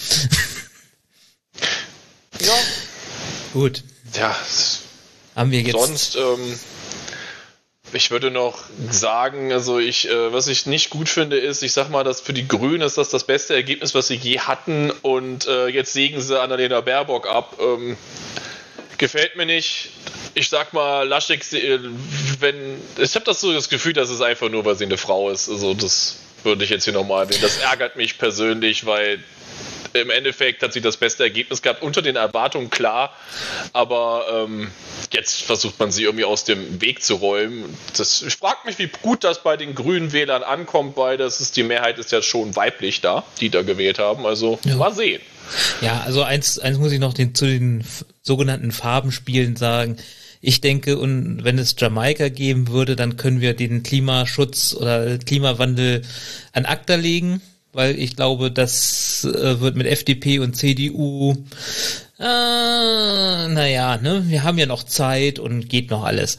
Ja. 2.41 2.55
Gut, 3.53 3.83
Ja, 4.15 4.37
haben 5.35 5.51
wir 5.51 5.61
jetzt. 5.61 5.73
sonst, 5.73 6.17
ähm, 6.17 6.59
ich 7.93 8.11
würde 8.11 8.31
noch 8.31 8.59
sagen, 8.91 9.53
also 9.53 9.79
ich, 9.79 10.09
äh, 10.09 10.33
was 10.33 10.49
ich 10.49 10.67
nicht 10.67 10.91
gut 10.91 11.09
finde, 11.09 11.39
ist, 11.39 11.63
ich 11.63 11.73
sag 11.73 11.91
mal, 11.91 12.05
dass 12.05 12.21
für 12.21 12.33
die 12.33 12.47
Grünen 12.47 12.83
ist 12.83 12.99
das 12.99 13.09
das 13.09 13.25
beste 13.25 13.55
Ergebnis, 13.55 13.95
was 13.95 14.09
sie 14.09 14.17
je 14.17 14.41
hatten 14.41 14.91
und 15.03 15.47
äh, 15.47 15.69
jetzt 15.69 15.93
sägen 15.93 16.21
sie 16.21 16.41
Annalena 16.41 16.81
Baerbock 16.81 17.27
ab. 17.27 17.57
Ähm, 17.61 17.97
gefällt 18.99 19.37
mir 19.37 19.47
nicht. 19.47 19.91
Ich 20.35 20.49
sag 20.49 20.73
mal, 20.73 21.07
Laschek, 21.09 21.51
äh, 21.53 21.79
wenn, 22.41 22.57
ich 22.99 23.15
habe 23.15 23.25
das 23.25 23.41
so 23.41 23.53
das 23.53 23.69
Gefühl, 23.69 23.93
dass 23.93 24.11
es 24.11 24.21
einfach 24.21 24.49
nur, 24.49 24.65
weil 24.65 24.77
sie 24.77 24.85
eine 24.85 24.99
Frau 24.99 25.31
ist. 25.31 25.49
Also 25.49 25.75
das 25.75 26.19
würde 26.45 26.65
ich 26.65 26.71
jetzt 26.71 26.85
hier 26.85 26.93
nochmal 26.93 27.27
nehmen. 27.27 27.41
Das 27.41 27.59
ärgert 27.59 27.97
mich 27.97 28.19
persönlich, 28.19 28.87
weil 28.87 29.23
im 29.95 30.11
Endeffekt 30.11 30.63
hat 30.63 30.73
sie 30.73 30.81
das 30.81 30.97
beste 30.97 31.23
Ergebnis 31.23 31.63
gehabt, 31.63 31.83
unter 31.83 32.03
den 32.03 32.17
Erwartungen 32.17 32.71
klar, 32.71 33.13
aber 33.73 34.47
ähm, 34.49 34.71
jetzt 35.13 35.43
versucht 35.43 35.79
man 35.79 35.91
sie 35.91 36.05
irgendwie 36.05 36.25
aus 36.25 36.45
dem 36.45 36.81
Weg 36.81 37.03
zu 37.03 37.15
räumen. 37.17 37.65
Das, 37.97 38.23
ich 38.23 38.35
frage 38.37 38.59
mich, 38.67 38.79
wie 38.79 38.91
gut 39.03 39.25
das 39.25 39.43
bei 39.43 39.57
den 39.57 39.75
grünen 39.75 40.13
Wählern 40.13 40.43
ankommt, 40.43 40.97
weil 40.97 41.17
das 41.17 41.41
ist, 41.41 41.57
die 41.57 41.63
Mehrheit 41.63 41.99
ist 41.99 42.13
ja 42.13 42.23
schon 42.23 42.57
weiblich 42.57 43.01
da, 43.01 43.25
die 43.41 43.51
da 43.51 43.63
gewählt 43.63 43.99
haben. 43.99 44.27
Also 44.27 44.59
Ja. 44.65 44.77
mal 44.77 44.93
sehen. 44.95 45.21
Ja, 45.81 46.03
also 46.05 46.23
eins, 46.23 46.59
eins 46.59 46.79
muss 46.79 46.93
ich 46.93 46.99
noch 46.99 47.15
den, 47.15 47.35
zu 47.35 47.47
den 47.47 47.85
sogenannten 48.23 48.73
Farbenspielen 48.73 49.57
sagen. 49.57 49.97
Ich 50.41 50.61
denke, 50.61 50.99
und 50.99 51.43
wenn 51.43 51.59
es 51.59 51.75
Jamaika 51.79 52.29
geben 52.29 52.69
würde, 52.69 52.95
dann 52.97 53.17
können 53.17 53.41
wir 53.41 53.55
den 53.55 53.83
Klimaschutz 53.83 54.75
oder 54.75 55.19
Klimawandel 55.19 56.03
an 56.53 56.65
ACTA 56.65 56.95
legen, 56.95 57.41
weil 57.79 57.97
ich 57.97 58.17
glaube, 58.17 58.51
das 58.51 59.23
äh, 59.25 59.61
wird 59.61 59.77
mit 59.77 59.87
FDP 59.87 60.41
und 60.41 60.57
CDU, 60.57 61.37
äh, 62.19 62.25
naja, 62.25 63.99
ne, 63.99 64.25
wir 64.27 64.43
haben 64.43 64.59
ja 64.59 64.67
noch 64.67 64.83
Zeit 64.83 65.39
und 65.39 65.69
geht 65.69 65.89
noch 65.89 66.03
alles. 66.03 66.39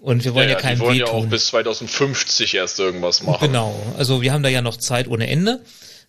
Und 0.00 0.24
wir 0.24 0.34
wollen 0.34 0.48
ja, 0.48 0.56
die 0.56 0.62
keinem 0.62 0.80
wollen 0.80 0.98
ja 0.98 1.06
auch 1.06 1.26
bis 1.26 1.46
2050 1.46 2.54
erst 2.54 2.80
irgendwas 2.80 3.22
machen. 3.22 3.46
Genau, 3.46 3.72
also 3.96 4.20
wir 4.20 4.32
haben 4.32 4.42
da 4.42 4.48
ja 4.48 4.60
noch 4.60 4.78
Zeit 4.78 5.06
ohne 5.06 5.28
Ende. 5.28 5.60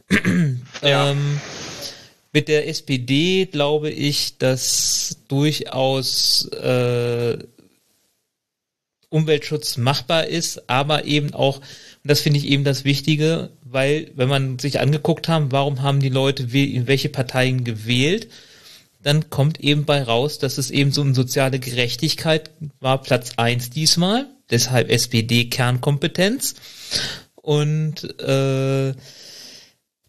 Ja. 0.82 1.12
ähm, 1.12 1.40
mit 2.32 2.48
der 2.48 2.68
SPD 2.68 3.46
glaube 3.46 3.92
ich, 3.92 4.40
dass 4.40 5.18
durchaus 5.28 6.48
äh, 6.54 7.38
Umweltschutz 9.10 9.78
machbar 9.78 10.26
ist, 10.26 10.70
aber 10.70 11.06
eben 11.06 11.34
auch, 11.34 11.62
und 12.04 12.10
das 12.10 12.22
finde 12.22 12.40
ich 12.40 12.46
eben 12.46 12.64
das 12.64 12.86
Wichtige, 12.86 13.50
weil 13.62 14.12
wenn 14.16 14.30
man 14.30 14.58
sich 14.58 14.80
angeguckt 14.80 15.28
haben, 15.28 15.52
warum 15.52 15.82
haben 15.82 16.00
die 16.00 16.10
Leute 16.10 16.44
in 16.44 16.88
welche 16.88 17.10
Parteien 17.10 17.64
gewählt, 17.64 18.30
dann 19.02 19.30
kommt 19.30 19.60
eben 19.60 19.86
bei 19.86 20.04
raus, 20.04 20.40
dass 20.40 20.58
es 20.58 20.72
eben 20.72 20.92
so 20.92 21.02
um 21.02 21.14
soziale 21.14 21.60
Gerechtigkeit 21.60 22.52
war 22.80 23.02
Platz 23.02 23.34
eins 23.38 23.70
diesmal, 23.70 24.28
deshalb 24.50 24.90
SPD 24.90 25.46
Kernkompetenz. 25.46 26.56
Und 27.36 28.04
äh, 28.20 28.94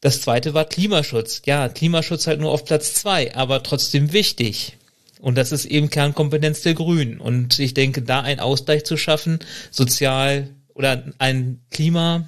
das 0.00 0.20
zweite 0.22 0.54
war 0.54 0.64
Klimaschutz. 0.64 1.42
Ja, 1.44 1.68
Klimaschutz 1.68 2.26
halt 2.26 2.40
nur 2.40 2.50
auf 2.50 2.64
Platz 2.64 2.94
zwei, 2.94 3.34
aber 3.34 3.62
trotzdem 3.62 4.12
wichtig. 4.12 4.76
Und 5.20 5.36
das 5.36 5.52
ist 5.52 5.66
eben 5.66 5.90
Kernkompetenz 5.90 6.62
der 6.62 6.74
Grünen. 6.74 7.20
Und 7.20 7.58
ich 7.58 7.74
denke, 7.74 8.02
da 8.02 8.20
einen 8.20 8.40
Ausgleich 8.40 8.84
zu 8.84 8.96
schaffen, 8.96 9.40
sozial 9.70 10.48
oder 10.80 11.04
ein 11.18 11.60
Klima 11.70 12.26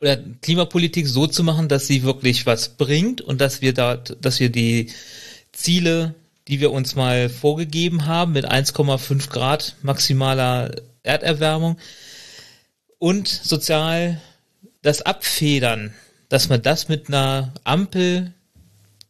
oder 0.00 0.16
Klimapolitik 0.40 1.06
so 1.06 1.26
zu 1.26 1.44
machen, 1.44 1.68
dass 1.68 1.86
sie 1.86 2.02
wirklich 2.02 2.46
was 2.46 2.70
bringt 2.78 3.20
und 3.20 3.42
dass 3.42 3.60
wir 3.60 3.74
dort, 3.74 4.16
dass 4.24 4.40
wir 4.40 4.48
die 4.48 4.90
Ziele, 5.52 6.14
die 6.48 6.60
wir 6.60 6.72
uns 6.72 6.94
mal 6.94 7.28
vorgegeben 7.28 8.06
haben, 8.06 8.32
mit 8.32 8.50
1,5 8.50 9.28
Grad 9.28 9.76
maximaler 9.82 10.74
Erderwärmung 11.02 11.76
und 12.96 13.28
sozial 13.28 14.18
das 14.80 15.02
Abfedern, 15.02 15.92
dass 16.30 16.48
man 16.48 16.62
das 16.62 16.88
mit 16.88 17.08
einer 17.08 17.52
Ampel 17.64 18.32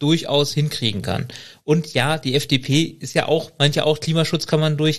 durchaus 0.01 0.53
hinkriegen 0.53 1.03
kann. 1.03 1.29
Und 1.63 1.95
ja, 1.95 2.19
die 2.19 2.35
FDP 2.35 2.83
ist 2.83 3.15
ja 3.15 3.29
auch, 3.29 3.53
manche 3.57 3.87
auch 3.87 4.01
Klimaschutz 4.01 4.49
kann 4.49 4.59
man 4.59 4.77
durch 4.77 4.99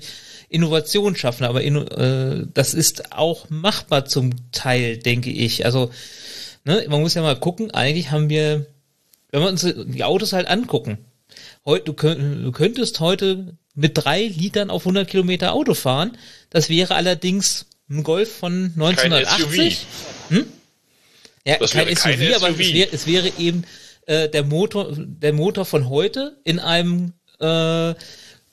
Innovation 0.51 1.15
schaffen, 1.15 1.46
aber 1.46 1.62
inno, 1.62 1.84
äh, 1.84 2.46
das 2.53 2.74
ist 2.74 3.13
auch 3.13 3.50
machbar 3.50 4.05
zum 4.05 4.51
Teil, 4.51 4.98
denke 4.98 5.31
ich. 5.31 5.65
Also, 5.65 5.91
ne, 6.65 6.86
man 6.89 7.01
muss 7.01 7.13
ja 7.13 7.22
mal 7.22 7.39
gucken, 7.39 7.72
eigentlich 7.72 8.12
haben 8.12 8.29
wir, 8.29 8.65
wenn 9.31 9.41
wir 9.41 9.48
uns 9.48 9.65
die 9.65 10.03
Autos 10.03 10.34
halt 10.34 10.48
angucken, 10.48 10.98
heute, 11.65 11.86
du, 11.86 11.93
könnt, 11.93 12.46
du 12.46 12.51
könntest 12.51 13.00
heute 13.00 13.58
mit 13.75 13.93
drei 13.96 14.24
Litern 14.24 14.70
auf 14.70 14.81
100 14.84 15.08
Kilometer 15.10 15.53
Auto 15.53 15.74
fahren. 15.74 16.17
Das 16.50 16.70
wäre 16.70 16.96
allerdings 16.96 17.67
ein 17.89 18.03
Golf 18.03 18.31
von 18.36 18.72
1980. 18.75 19.86
Hm? 20.29 20.46
Ja, 21.46 21.58
Das 21.58 21.72
kein 21.72 21.88
SUV, 21.96 22.03
kein 22.03 22.34
aber 22.34 22.50
SUV. 22.50 22.60
es 22.60 22.74
wäre, 22.74 22.89
es 22.91 23.08
wäre 23.08 23.31
eben 23.39 23.63
äh, 24.05 24.27
der 24.29 24.43
Motor, 24.43 24.93
der 24.98 25.34
Motor 25.34 25.65
von 25.65 25.89
heute 25.89 26.38
in 26.43 26.60
einem 26.60 27.13
äh, 27.39 27.93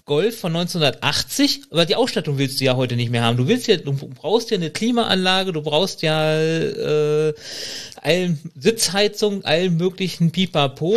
Golf 0.08 0.40
von 0.40 0.56
1980, 0.56 1.60
aber 1.70 1.86
die 1.86 1.94
Ausstattung 1.94 2.38
willst 2.38 2.60
du 2.60 2.64
ja 2.64 2.74
heute 2.74 2.96
nicht 2.96 3.10
mehr 3.10 3.22
haben. 3.22 3.36
Du 3.36 3.46
willst 3.46 3.68
ja, 3.68 3.76
du 3.76 3.92
brauchst 3.92 4.50
ja 4.50 4.56
eine 4.56 4.70
Klimaanlage, 4.70 5.52
du 5.52 5.62
brauchst 5.62 6.02
ja 6.02 6.36
äh, 6.40 7.34
allen 8.02 8.40
Sitzheizung, 8.58 9.44
allen 9.44 9.76
möglichen 9.76 10.32
Pipapo. 10.32 10.96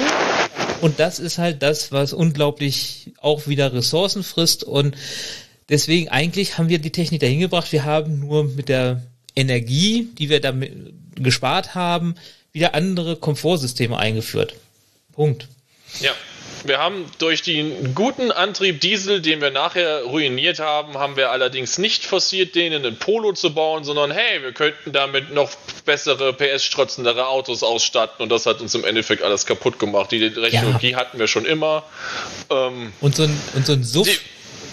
Und 0.81 0.99
das 0.99 1.19
ist 1.19 1.37
halt 1.37 1.61
das, 1.61 1.91
was 1.91 2.13
unglaublich 2.13 3.11
auch 3.21 3.47
wieder 3.47 3.71
Ressourcen 3.73 4.23
frisst. 4.23 4.63
Und 4.63 4.95
deswegen 5.69 6.09
eigentlich 6.09 6.57
haben 6.57 6.69
wir 6.69 6.79
die 6.79 6.91
Technik 6.91 7.19
dahin 7.19 7.41
gebracht. 7.41 7.71
Wir 7.71 7.83
haben 7.85 8.19
nur 8.19 8.45
mit 8.45 8.69
der 8.69 9.03
Energie, 9.35 10.07
die 10.17 10.29
wir 10.29 10.39
damit 10.39 10.71
gespart 11.15 11.75
haben, 11.75 12.15
wieder 12.53 12.73
andere 12.73 13.17
Komfortsysteme 13.17 13.97
eingeführt. 13.97 14.55
Punkt. 15.13 15.47
Ja. 15.99 16.11
Wir 16.63 16.77
haben 16.77 17.05
durch 17.17 17.41
den 17.41 17.95
guten 17.95 18.31
Antrieb 18.31 18.81
Diesel, 18.81 19.21
den 19.21 19.41
wir 19.41 19.51
nachher 19.51 20.03
ruiniert 20.03 20.59
haben, 20.59 20.97
haben 20.97 21.15
wir 21.15 21.31
allerdings 21.31 21.77
nicht 21.77 22.05
forciert, 22.05 22.55
den 22.55 22.73
in 22.73 22.85
einen 22.85 22.97
Polo 22.97 23.33
zu 23.33 23.53
bauen, 23.53 23.83
sondern 23.83 24.11
hey, 24.11 24.41
wir 24.41 24.51
könnten 24.51 24.91
damit 24.91 25.33
noch 25.33 25.51
bessere 25.85 26.33
PS-strotzendere 26.33 27.27
Autos 27.27 27.63
ausstatten 27.63 28.23
und 28.23 28.29
das 28.29 28.45
hat 28.45 28.61
uns 28.61 28.75
im 28.75 28.83
Endeffekt 28.83 29.23
alles 29.23 29.45
kaputt 29.45 29.79
gemacht. 29.79 30.11
Die 30.11 30.19
Technologie 30.31 30.91
ja. 30.91 30.97
hatten 30.97 31.19
wir 31.19 31.27
schon 31.27 31.45
immer. 31.45 31.83
Ähm, 32.49 32.93
und 33.01 33.15
so 33.15 33.23
ein, 33.23 33.41
und 33.55 33.65
so 33.65 33.73
ein 33.73 33.83
Suff, 33.83 34.07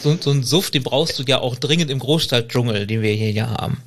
so, 0.02 0.16
so 0.20 0.30
ein 0.30 0.42
Suff, 0.42 0.70
den 0.70 0.82
brauchst 0.82 1.18
du 1.18 1.22
ja 1.24 1.40
auch 1.40 1.56
dringend 1.56 1.90
im 1.90 1.98
Großstadtdschungel, 1.98 2.86
den 2.86 3.02
wir 3.02 3.12
hier 3.12 3.30
ja 3.30 3.48
haben. 3.48 3.82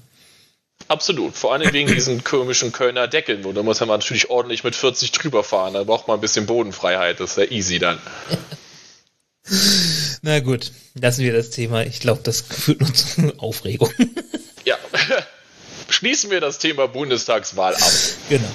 Absolut, 0.92 1.38
vor 1.38 1.54
allem 1.54 1.72
wegen 1.72 1.88
diesen 1.94 2.24
komischen 2.26 2.74
Kölner 2.74 3.08
Deckeln. 3.08 3.46
Und 3.46 3.56
da 3.56 3.64
muss 3.64 3.80
man 3.80 3.88
natürlich 3.88 4.30
ordentlich 4.30 4.66
mit 4.66 4.76
40 4.76 5.14
drüber 5.14 5.42
fahren. 5.42 5.74
Da 5.74 5.84
braucht 5.86 6.10
man 6.10 6.18
ein 6.18 6.22
bisschen 6.22 6.46
Bodenfreiheit. 6.46 7.22
Das 7.22 7.32
ist 7.32 7.38
ja 7.38 7.46
easy 7.46 7.80
dann. 7.80 7.98
Na 10.22 10.42
gut, 10.42 10.72
lassen 10.94 11.24
wir 11.24 11.32
das 11.32 11.50
Thema. 11.50 11.84
Ich 11.86 12.02
glaube, 12.02 12.22
das 12.24 12.42
führt 12.42 12.82
uns 12.82 13.16
zu 13.16 13.34
Aufregung. 13.40 13.90
Ja, 14.66 14.78
schließen 15.90 16.30
wir 16.30 16.42
das 16.42 16.60
Thema 16.60 16.88
Bundestagswahl 16.88 17.74
ab. 17.74 17.92
Genau. 18.30 18.52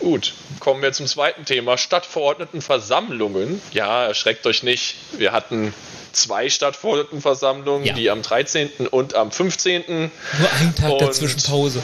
Gut, 0.00 0.34
kommen 0.60 0.82
wir 0.82 0.92
zum 0.92 1.06
zweiten 1.06 1.44
Thema, 1.44 1.78
Stadtverordnetenversammlungen. 1.78 3.62
Ja, 3.72 4.06
erschreckt 4.06 4.46
euch 4.46 4.62
nicht. 4.62 4.96
Wir 5.12 5.32
hatten 5.32 5.72
zwei 6.12 6.48
Stadtverordnetenversammlungen, 6.50 7.86
ja. 7.86 7.94
die 7.94 8.10
am 8.10 8.22
13. 8.22 8.88
und 8.90 9.14
am 9.14 9.30
15. 9.30 9.84
Nur 9.86 10.10
einen 10.52 10.74
Tag 10.74 10.90
und 10.90 11.00
dazwischen 11.00 11.42
Pause. 11.42 11.82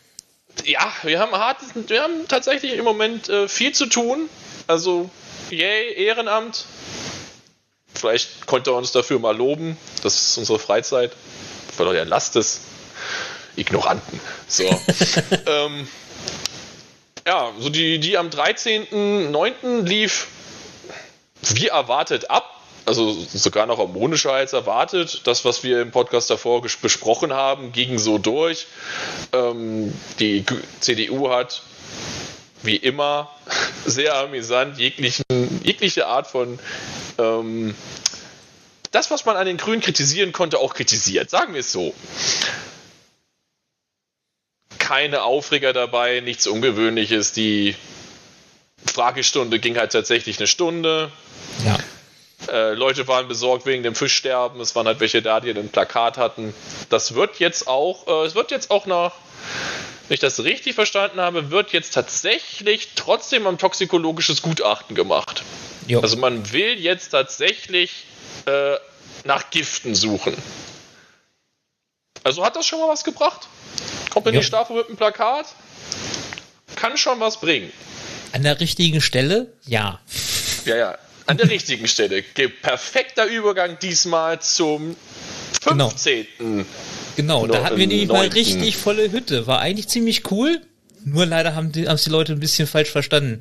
ja, 0.64 0.92
wir 1.02 1.18
haben 1.20 1.32
hart, 1.32 1.58
wir 1.74 2.02
haben 2.02 2.28
tatsächlich 2.28 2.74
im 2.74 2.84
Moment 2.84 3.28
äh, 3.28 3.48
viel 3.48 3.72
zu 3.72 3.86
tun. 3.86 4.28
Also, 4.66 5.10
yay, 5.50 5.94
Ehrenamt. 5.94 6.66
Vielleicht 7.94 8.46
konnte 8.46 8.70
er 8.70 8.74
uns 8.76 8.92
dafür 8.92 9.18
mal 9.18 9.36
loben. 9.36 9.76
Das 10.02 10.14
ist 10.14 10.38
unsere 10.38 10.58
Freizeit. 10.58 11.12
Weil 11.76 11.96
ja, 11.96 12.04
lasst 12.04 12.36
es. 12.36 12.60
Ignoranten. 13.56 14.20
So. 14.46 14.64
ähm, 15.46 15.88
ja, 17.28 17.52
so 17.58 17.68
die, 17.68 17.98
die 17.98 18.16
am 18.16 18.30
13.09. 18.30 19.82
lief 19.82 20.28
wie 21.42 21.68
erwartet 21.68 22.30
ab 22.30 22.54
also 22.86 23.12
sogar 23.12 23.66
noch 23.66 23.76
harmonischer 23.76 24.32
als 24.32 24.54
erwartet. 24.54 25.20
Das, 25.26 25.44
was 25.44 25.62
wir 25.62 25.82
im 25.82 25.90
Podcast 25.90 26.30
davor 26.30 26.62
besprochen 26.62 27.34
haben, 27.34 27.70
ging 27.72 27.98
so 27.98 28.16
durch. 28.16 28.66
Ähm, 29.34 29.92
die 30.18 30.46
CDU 30.80 31.28
hat 31.28 31.62
wie 32.62 32.76
immer 32.76 33.30
sehr 33.84 34.16
amüsant 34.16 34.78
jeglichen, 34.78 35.22
jegliche 35.62 36.06
Art 36.06 36.28
von 36.28 36.58
ähm, 37.18 37.74
das, 38.90 39.10
was 39.10 39.26
man 39.26 39.36
an 39.36 39.44
den 39.44 39.58
Grünen 39.58 39.82
kritisieren 39.82 40.32
konnte, 40.32 40.58
auch 40.58 40.72
kritisiert. 40.72 41.28
Sagen 41.28 41.52
wir 41.52 41.60
es 41.60 41.70
so. 41.70 41.92
Keine 44.98 45.22
Aufreger 45.22 45.72
dabei, 45.72 46.18
nichts 46.18 46.48
Ungewöhnliches. 46.48 47.30
Die 47.30 47.76
Fragestunde 48.84 49.60
ging 49.60 49.78
halt 49.78 49.92
tatsächlich 49.92 50.38
eine 50.38 50.48
Stunde. 50.48 51.12
Ja. 51.64 51.78
Äh, 52.52 52.74
Leute 52.74 53.06
waren 53.06 53.28
besorgt 53.28 53.64
wegen 53.64 53.84
dem 53.84 53.94
Fischsterben. 53.94 54.60
Es 54.60 54.74
waren 54.74 54.88
halt 54.88 54.98
welche 54.98 55.22
da, 55.22 55.38
die 55.38 55.50
ein 55.50 55.68
Plakat 55.68 56.18
hatten. 56.18 56.52
Das 56.90 57.14
wird 57.14 57.38
jetzt 57.38 57.68
auch, 57.68 58.08
äh, 58.08 58.26
es 58.26 58.34
wird 58.34 58.50
jetzt 58.50 58.72
auch 58.72 58.86
nach, 58.86 59.12
wenn 60.08 60.14
ich 60.14 60.20
das 60.20 60.42
richtig 60.42 60.74
verstanden 60.74 61.20
habe, 61.20 61.52
wird 61.52 61.72
jetzt 61.72 61.94
tatsächlich 61.94 62.88
trotzdem 62.96 63.46
ein 63.46 63.56
toxikologisches 63.56 64.42
Gutachten 64.42 64.96
gemacht. 64.96 65.44
Jo. 65.86 66.00
Also 66.00 66.16
man 66.16 66.50
will 66.52 66.76
jetzt 66.76 67.10
tatsächlich 67.10 68.02
äh, 68.46 68.74
nach 69.22 69.50
Giften 69.50 69.94
suchen. 69.94 70.36
Also 72.24 72.44
hat 72.44 72.56
das 72.56 72.66
schon 72.66 72.80
mal 72.80 72.88
was 72.88 73.04
gebracht? 73.04 73.46
Kommt 74.10 74.26
in 74.26 74.34
jo. 74.34 74.40
die 74.40 74.46
Staffel 74.46 74.76
mit 74.76 74.88
einem 74.88 74.96
Plakat? 74.96 75.46
Kann 76.76 76.96
schon 76.96 77.20
was 77.20 77.40
bringen. 77.40 77.72
An 78.32 78.42
der 78.42 78.60
richtigen 78.60 79.00
Stelle? 79.00 79.52
Ja. 79.66 80.00
Ja, 80.64 80.76
ja 80.76 80.98
an 81.28 81.36
der 81.36 81.50
richtigen 81.50 81.86
Stelle. 81.86 82.22
Perfekter 82.62 83.26
Übergang 83.26 83.78
diesmal 83.78 84.40
zum 84.40 84.96
15. 85.60 86.26
Genau, 86.38 86.64
genau 87.16 87.46
da 87.46 87.64
hatten 87.64 87.76
wir 87.76 87.86
nämlich 87.86 88.08
mal 88.08 88.28
richtig 88.28 88.76
volle 88.78 89.12
Hütte. 89.12 89.46
War 89.46 89.60
eigentlich 89.60 89.88
ziemlich 89.88 90.30
cool. 90.30 90.62
Nur 91.04 91.26
leider 91.26 91.54
haben 91.54 91.70
die, 91.70 91.86
haben 91.86 92.00
die 92.02 92.10
Leute 92.10 92.32
ein 92.32 92.40
bisschen 92.40 92.66
falsch 92.66 92.90
verstanden. 92.90 93.40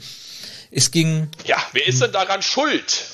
Es 0.70 0.92
ging. 0.92 1.30
Ja, 1.46 1.58
wer 1.72 1.88
ist 1.88 2.02
denn 2.02 2.12
daran 2.12 2.42
schuld? 2.42 3.06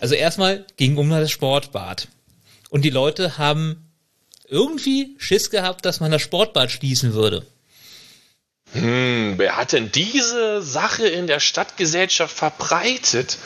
Also 0.00 0.14
erstmal 0.14 0.66
ging 0.76 0.98
um 0.98 1.08
das 1.08 1.30
Sportbad. 1.30 2.08
Und 2.68 2.82
die 2.82 2.90
Leute 2.90 3.38
haben 3.38 3.85
irgendwie 4.48 5.16
Schiss 5.18 5.50
gehabt, 5.50 5.84
dass 5.84 6.00
man 6.00 6.10
das 6.10 6.22
Sportbad 6.22 6.70
schließen 6.70 7.14
würde. 7.14 7.46
Hm, 8.72 9.34
wer 9.36 9.56
hat 9.56 9.72
denn 9.72 9.92
diese 9.92 10.60
Sache 10.60 11.06
in 11.06 11.26
der 11.26 11.40
Stadtgesellschaft 11.40 12.36
verbreitet? 12.36 13.38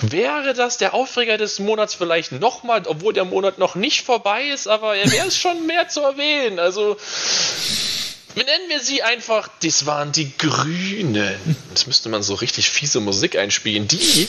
Wäre 0.00 0.54
das 0.54 0.78
der 0.78 0.94
Aufreger 0.94 1.38
des 1.38 1.58
Monats 1.58 1.94
vielleicht 1.94 2.32
nochmal, 2.32 2.82
obwohl 2.86 3.12
der 3.12 3.24
Monat 3.24 3.58
noch 3.58 3.74
nicht 3.74 4.02
vorbei 4.02 4.46
ist, 4.46 4.68
aber 4.68 4.96
er 4.96 5.10
wäre 5.10 5.26
es 5.26 5.36
schon 5.36 5.66
mehr 5.66 5.88
zu 5.88 6.00
erwähnen. 6.00 6.58
Also, 6.58 6.96
nennen 8.36 8.68
wir 8.68 8.80
sie 8.80 9.02
einfach, 9.02 9.50
das 9.62 9.86
waren 9.86 10.12
die 10.12 10.32
Grünen. 10.38 11.34
Jetzt 11.70 11.88
müsste 11.88 12.08
man 12.08 12.22
so 12.22 12.34
richtig 12.34 12.70
fiese 12.70 13.00
Musik 13.00 13.36
einspielen. 13.36 13.88
Die 13.88 14.28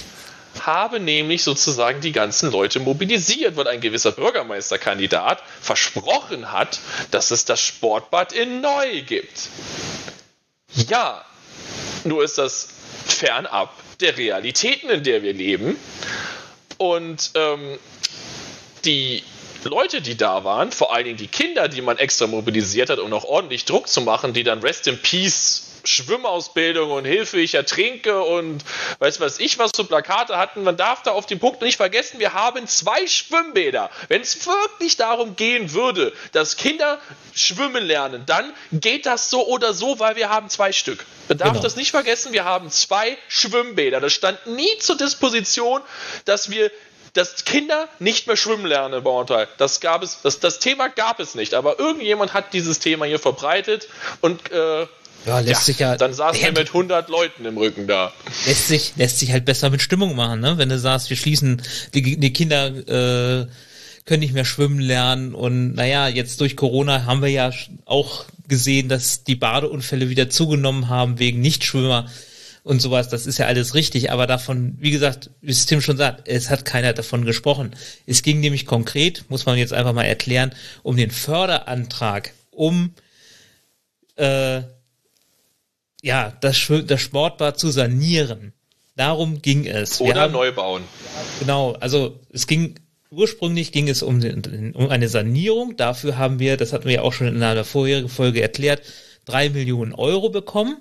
haben 0.60 1.06
nämlich 1.06 1.44
sozusagen 1.44 2.02
die 2.02 2.12
ganzen 2.12 2.52
Leute 2.52 2.80
mobilisiert, 2.80 3.56
weil 3.56 3.68
ein 3.68 3.82
gewisser 3.82 4.12
Bürgermeisterkandidat 4.12 5.42
versprochen 5.62 6.52
hat, 6.52 6.80
dass 7.12 7.32
es 7.32 7.46
das 7.46 7.62
Sportbad 7.62 8.34
in 8.34 8.62
Neu 8.62 9.02
gibt. 9.04 9.50
Ja, 10.90 11.24
nur 12.04 12.24
ist 12.24 12.38
das 12.38 12.70
fernab 13.06 13.74
der 14.00 14.18
Realitäten, 14.18 14.90
in 14.90 15.04
der 15.04 15.24
wir 15.24 15.34
leben. 15.34 15.78
Und 16.78 17.32
ähm, 17.36 17.78
die 18.86 19.24
Leute, 19.64 20.02
die 20.02 20.18
da 20.18 20.44
waren, 20.44 20.72
vor 20.72 20.94
allen 20.94 21.06
Dingen 21.06 21.18
die 21.18 21.28
Kinder, 21.28 21.68
die 21.68 21.82
man 21.82 21.98
extra 21.98 22.28
mobilisiert 22.28 22.90
hat, 22.90 23.00
um 23.00 23.10
noch 23.10 23.24
ordentlich 23.24 23.66
Druck 23.66 23.88
zu 23.88 24.02
machen, 24.02 24.34
die 24.34 24.44
dann 24.44 24.60
Rest 24.60 24.88
in 24.88 25.02
Peace 25.02 25.72
Schwimmausbildung 25.84 26.92
und 26.92 27.06
Hilfe, 27.06 27.40
ich 27.40 27.56
ertrinke 27.56 28.22
und 28.22 28.64
weiß 29.00 29.20
was 29.20 29.40
ich, 29.40 29.58
was 29.58 29.72
so 29.76 29.84
Plakate 29.84 30.38
hatten. 30.38 30.64
Man 30.64 30.78
darf 30.78 31.04
da 31.04 31.12
auf 31.12 31.26
den 31.26 31.40
Punkt 31.40 31.62
nicht 31.62 31.78
vergessen, 31.78 32.20
wir 32.20 32.34
haben 32.34 32.68
zwei 32.68 33.08
Schwimmbäder. 33.08 33.90
Wenn 34.08 34.22
es 34.22 34.46
wirklich 34.46 34.98
darum 34.98 35.36
gehen 35.36 35.74
würde, 35.74 36.14
dass 36.32 36.58
Kinder 36.58 37.00
schwimmen 37.34 37.84
lernen, 37.84 38.24
dann 38.26 38.54
geht 38.72 39.06
das 39.06 39.30
so 39.30 39.48
oder 39.48 39.74
so, 39.74 40.00
weil 40.00 40.16
wir 40.16 40.30
haben 40.30 40.50
zwei 40.50 40.72
Stück. 40.72 41.06
Man 41.28 41.38
darf 41.38 41.52
genau. 41.52 41.64
das 41.64 41.76
nicht 41.76 41.92
vergessen, 41.92 42.34
wir 42.34 42.46
haben 42.46 42.70
zwei 42.70 43.18
Schwimmbäder. 43.28 44.00
Das 44.00 44.14
stand 44.14 44.46
nie 44.48 44.78
zur 44.80 44.98
Disposition, 44.98 45.82
dass 46.26 46.50
wir 46.50 46.72
dass 47.14 47.44
Kinder 47.46 47.90
nicht 48.00 48.28
mehr 48.28 48.38
schwimmen 48.38 48.66
lernen 48.66 48.96
in 48.96 49.04
Bauernteil. 49.04 49.48
Das 49.58 49.82
gab 49.82 50.04
es, 50.04 50.22
das, 50.22 50.40
das 50.40 50.60
Thema 50.60 50.90
gab 50.90 51.20
es 51.20 51.36
nicht, 51.36 51.54
aber 51.54 51.80
irgendjemand 51.80 52.34
hat 52.34 52.54
dieses 52.54 52.80
Thema 52.80 53.06
hier 53.06 53.20
verbreitet 53.20 53.88
und 54.22 54.52
äh, 54.52 54.88
ja, 55.26 55.40
lässt 55.40 55.48
ja, 55.48 55.66
sich 55.66 55.80
ja. 55.80 55.98
Dann 55.98 56.14
saßen 56.14 56.42
wir 56.42 56.52
mit 56.52 56.70
100 56.70 57.10
Leuten 57.10 57.46
im 57.46 57.58
Rücken 57.58 57.86
da. 57.88 58.12
Lässt 58.46 58.68
sich, 58.68 58.94
lässt 58.96 59.20
sich 59.20 59.32
halt 59.32 59.46
besser 59.46 59.70
mit 59.70 59.82
Stimmung 59.82 60.16
machen, 60.16 60.40
ne? 60.40 60.58
Wenn 60.58 60.70
du 60.70 60.80
sagst, 60.80 61.10
wir 61.10 61.18
schließen, 61.18 61.62
die, 61.94 62.18
die 62.18 62.34
Kinder 62.34 62.68
äh, 62.68 63.48
können 64.06 64.20
nicht 64.22 64.34
mehr 64.34 64.46
schwimmen 64.46 64.80
lernen 64.80 65.36
und 65.36 65.76
naja, 65.76 66.08
jetzt 66.08 66.42
durch 66.42 66.56
Corona 66.56 67.06
haben 67.06 67.22
wir 67.22 67.30
ja 67.30 67.52
auch 67.86 68.26
gesehen, 68.48 68.90
dass 68.90 69.24
die 69.24 69.36
Badeunfälle 69.36 70.10
wieder 70.10 70.30
zugenommen 70.30 70.90
haben 70.90 71.20
wegen 71.20 71.40
Nichtschwimmer 71.40 72.10
und 72.64 72.82
sowas. 72.82 73.10
Das 73.10 73.26
ist 73.26 73.38
ja 73.38 73.48
alles 73.48 73.74
richtig, 73.74 74.12
aber 74.12 74.28
davon, 74.28 74.78
wie 74.80 74.92
gesagt, 74.92 75.30
wie 75.42 75.52
es 75.52 75.66
Tim 75.66 75.82
schon 75.82 75.98
sagt, 75.98 76.28
es 76.28 76.50
hat 76.50 76.66
keiner 76.66 76.94
davon 76.94 77.26
gesprochen. 77.26 77.72
Es 78.06 78.22
ging 78.24 78.40
nämlich 78.40 78.66
konkret, 78.66 79.26
muss 79.30 79.46
man 79.46 79.58
jetzt 79.58 79.74
einfach 79.74 79.94
mal 79.94 80.04
erklären, 80.04 80.54
um 80.84 80.96
den 80.98 81.12
Förderantrag, 81.12 82.34
um 82.52 82.94
äh, 84.16 84.62
ja, 86.04 86.34
das, 86.42 86.58
das 86.86 87.02
Sportbad 87.02 87.60
zu 87.60 87.70
sanieren. 87.70 88.54
Darum 88.96 89.42
ging 89.42 89.66
es. 89.66 90.02
Oder 90.02 90.22
haben- 90.22 90.34
neu 90.34 90.52
bauen. 90.52 90.84
Genau, 91.40 91.74
also 91.74 92.20
es 92.32 92.48
ging 92.48 92.76
ursprünglich 93.10 93.72
ging 93.72 93.90
es 93.90 94.04
um, 94.04 94.22
um 94.74 94.90
eine 94.90 95.10
Sanierung. 95.10 95.76
Dafür 95.76 96.18
haben 96.18 96.40
wir, 96.40 96.58
das 96.58 96.74
hatten 96.74 96.86
wir 96.86 96.94
ja 96.96 97.02
auch 97.02 97.14
schon 97.14 97.28
in 97.28 97.44
einer 97.44 97.64
vorherigen 97.64 98.10
Folge 98.10 98.42
erklärt, 98.42 98.82
drei 99.26 99.50
Millionen 99.50 99.94
Euro 99.94 100.30
bekommen. 100.30 100.78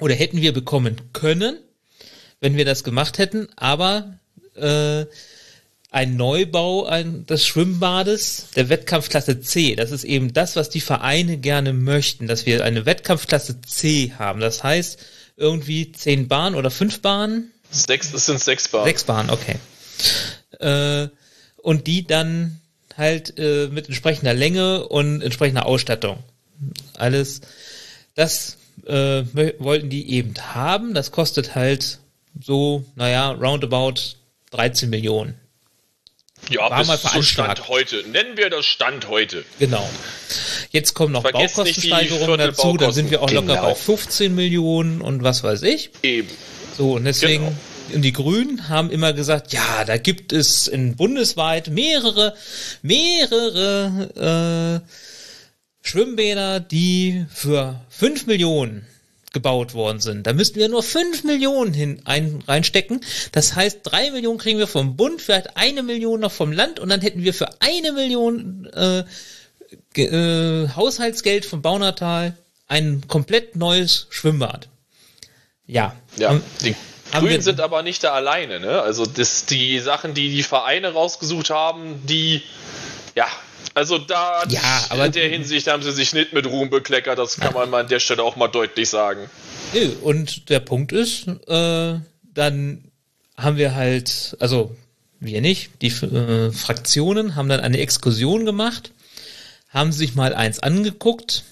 Oder 0.00 0.14
hätten 0.14 0.40
wir 0.40 0.52
bekommen 0.52 1.00
können, 1.12 1.58
wenn 2.40 2.56
wir 2.56 2.64
das 2.64 2.84
gemacht 2.84 3.18
hätten. 3.18 3.48
Aber 3.56 4.18
äh, 4.56 5.06
ein 5.90 6.16
Neubau 6.16 6.86
ein, 6.86 7.26
des 7.26 7.46
Schwimmbades 7.46 8.48
der 8.56 8.68
Wettkampfklasse 8.68 9.40
C, 9.40 9.74
das 9.76 9.90
ist 9.90 10.04
eben 10.04 10.32
das, 10.32 10.56
was 10.56 10.70
die 10.70 10.80
Vereine 10.80 11.36
gerne 11.38 11.72
möchten, 11.72 12.26
dass 12.26 12.46
wir 12.46 12.64
eine 12.64 12.86
Wettkampfklasse 12.86 13.60
C 13.60 14.12
haben. 14.18 14.40
Das 14.40 14.62
heißt 14.62 14.98
irgendwie 15.36 15.92
zehn 15.92 16.28
Bahnen 16.28 16.54
oder 16.54 16.70
fünf 16.70 17.00
Bahnen, 17.00 17.50
Sechs, 17.70 18.12
es 18.12 18.26
sind 18.26 18.40
sechs 18.40 18.68
Bahnen. 18.68 18.86
Sechs 18.86 19.04
Bahnen, 19.04 19.30
okay. 19.30 19.56
Äh, 20.58 21.08
und 21.56 21.86
die 21.86 22.06
dann 22.06 22.60
halt 22.96 23.38
äh, 23.38 23.68
mit 23.68 23.86
entsprechender 23.86 24.34
Länge 24.34 24.88
und 24.88 25.22
entsprechender 25.22 25.66
Ausstattung. 25.66 26.18
Alles, 26.94 27.40
das 28.14 28.56
äh, 28.90 29.24
wollten 29.58 29.88
die 29.90 30.10
eben 30.12 30.34
haben. 30.54 30.94
Das 30.94 31.10
kostet 31.12 31.54
halt 31.54 31.98
so, 32.40 32.84
naja, 32.96 33.30
roundabout 33.32 33.94
13 34.50 34.90
Millionen. 34.90 35.34
Ja, 36.48 36.70
War 36.70 36.78
bis 36.78 36.88
mal 36.88 36.98
zu 36.98 37.06
veranschlagt. 37.08 37.58
Stand 37.58 37.68
heute. 37.68 38.02
Nennen 38.08 38.36
wir 38.36 38.48
das 38.50 38.64
Stand 38.64 39.08
heute. 39.08 39.44
Genau. 39.58 39.88
Jetzt 40.70 40.94
kommen 40.94 41.12
noch 41.12 41.22
Vergesst 41.22 41.56
Baukostensteigerungen 41.56 42.38
dazu, 42.38 42.38
dann 42.38 42.54
Viertelbaukosten. 42.54 42.92
sind 42.94 43.10
wir 43.10 43.22
auch 43.22 43.30
locker 43.30 43.46
Genau. 43.56 43.62
bei 43.68 43.74
15 43.74 44.34
Millionen 44.34 45.00
und 45.02 45.22
was 45.22 45.42
weiß 45.42 45.62
ich. 45.62 45.90
Eben. 46.02 46.28
So, 46.78 46.92
und 46.94 47.04
deswegen, 47.04 47.44
Genau. 47.44 47.56
und 47.94 48.02
die 48.02 48.12
Grünen 48.12 48.68
haben 48.70 48.90
immer 48.90 49.12
gesagt, 49.12 49.52
ja, 49.52 49.84
da 49.84 49.98
gibt 49.98 50.32
es 50.32 50.66
in 50.66 50.96
bundesweit 50.96 51.68
mehrere, 51.68 52.34
mehrere 52.82 54.80
äh, 54.82 54.90
Schwimmbäder, 55.82 56.60
die 56.60 57.24
für 57.32 57.80
5 57.88 58.26
Millionen 58.26 58.86
gebaut 59.32 59.74
worden 59.74 60.00
sind. 60.00 60.26
Da 60.26 60.32
müssten 60.32 60.58
wir 60.58 60.68
nur 60.68 60.82
5 60.82 61.22
Millionen 61.24 61.72
hin 61.72 62.02
ein, 62.04 62.42
reinstecken. 62.48 63.00
Das 63.32 63.54
heißt, 63.54 63.80
3 63.84 64.10
Millionen 64.10 64.38
kriegen 64.38 64.58
wir 64.58 64.66
vom 64.66 64.96
Bund, 64.96 65.22
vielleicht 65.22 65.56
eine 65.56 65.82
Million 65.84 66.20
noch 66.20 66.32
vom 66.32 66.50
Land 66.52 66.80
und 66.80 66.88
dann 66.88 67.00
hätten 67.00 67.22
wir 67.22 67.32
für 67.32 67.48
eine 67.60 67.92
Million 67.92 68.66
äh, 68.74 69.04
äh, 70.00 70.68
Haushaltsgeld 70.74 71.44
vom 71.46 71.62
Baunatal 71.62 72.36
ein 72.66 73.04
komplett 73.06 73.54
neues 73.56 74.06
Schwimmbad. 74.10 74.68
Ja. 75.66 75.94
Ja. 76.16 76.30
Haben- 76.30 76.42
Die 76.64 76.74
Grünen 77.12 77.30
wir- 77.30 77.42
sind 77.42 77.60
aber 77.60 77.82
nicht 77.82 78.02
da 78.04 78.12
alleine, 78.12 78.60
ne? 78.60 78.82
Also 78.82 79.06
das, 79.06 79.46
die 79.46 79.78
Sachen, 79.80 80.14
die 80.14 80.30
die 80.30 80.42
Vereine 80.42 80.92
rausgesucht 80.92 81.50
haben, 81.50 82.04
die, 82.06 82.42
ja, 83.16 83.26
also 83.74 83.98
da 83.98 84.44
Ja, 84.48 84.86
aber- 84.88 85.06
in 85.06 85.12
der 85.12 85.28
Hinsicht 85.28 85.66
haben 85.68 85.82
sie 85.82 85.92
sich 85.92 86.12
nicht 86.12 86.32
mit 86.32 86.46
Ruhm 86.46 86.70
bekleckert, 86.70 87.18
das 87.18 87.38
kann 87.38 87.54
man 87.54 87.70
mal 87.70 87.80
an 87.82 87.88
der 87.88 88.00
Stelle 88.00 88.22
auch 88.22 88.36
mal 88.36 88.48
deutlich 88.48 88.88
sagen. 88.88 89.28
Und 90.02 90.48
der 90.48 90.60
Punkt 90.60 90.92
ist, 90.92 91.26
äh, 91.28 91.94
dann 92.34 92.84
haben 93.36 93.56
wir 93.56 93.74
halt, 93.74 94.36
also 94.40 94.74
wir 95.20 95.40
nicht, 95.40 95.70
die 95.82 95.88
äh, 95.88 96.50
Fraktionen 96.50 97.36
haben 97.36 97.48
dann 97.48 97.60
eine 97.60 97.78
Exkursion 97.78 98.44
gemacht, 98.44 98.92
haben 99.68 99.92
sich 99.92 100.14
mal 100.14 100.34
eins 100.34 100.58
angeguckt 100.60 101.44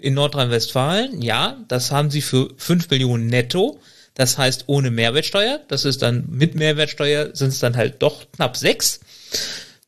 in 0.00 0.14
Nordrhein-Westfalen. 0.14 1.20
Ja, 1.20 1.56
das 1.68 1.90
haben 1.90 2.10
sie 2.10 2.22
für 2.22 2.50
5 2.56 2.88
Millionen 2.90 3.26
netto. 3.26 3.80
Das 4.14 4.38
heißt 4.38 4.64
ohne 4.66 4.90
Mehrwertsteuer. 4.90 5.60
Das 5.68 5.84
ist 5.84 6.02
dann 6.02 6.24
mit 6.30 6.54
Mehrwertsteuer 6.54 7.34
sind 7.36 7.48
es 7.48 7.58
dann 7.60 7.76
halt 7.76 8.00
doch 8.02 8.26
knapp 8.32 8.56
6 8.56 9.00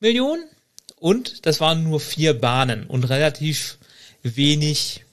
Millionen. 0.00 0.44
Und 1.00 1.46
das 1.46 1.60
waren 1.60 1.82
nur 1.82 1.98
vier 1.98 2.38
Bahnen 2.38 2.86
und 2.86 3.04
relativ 3.04 3.78
wenig 4.22 5.04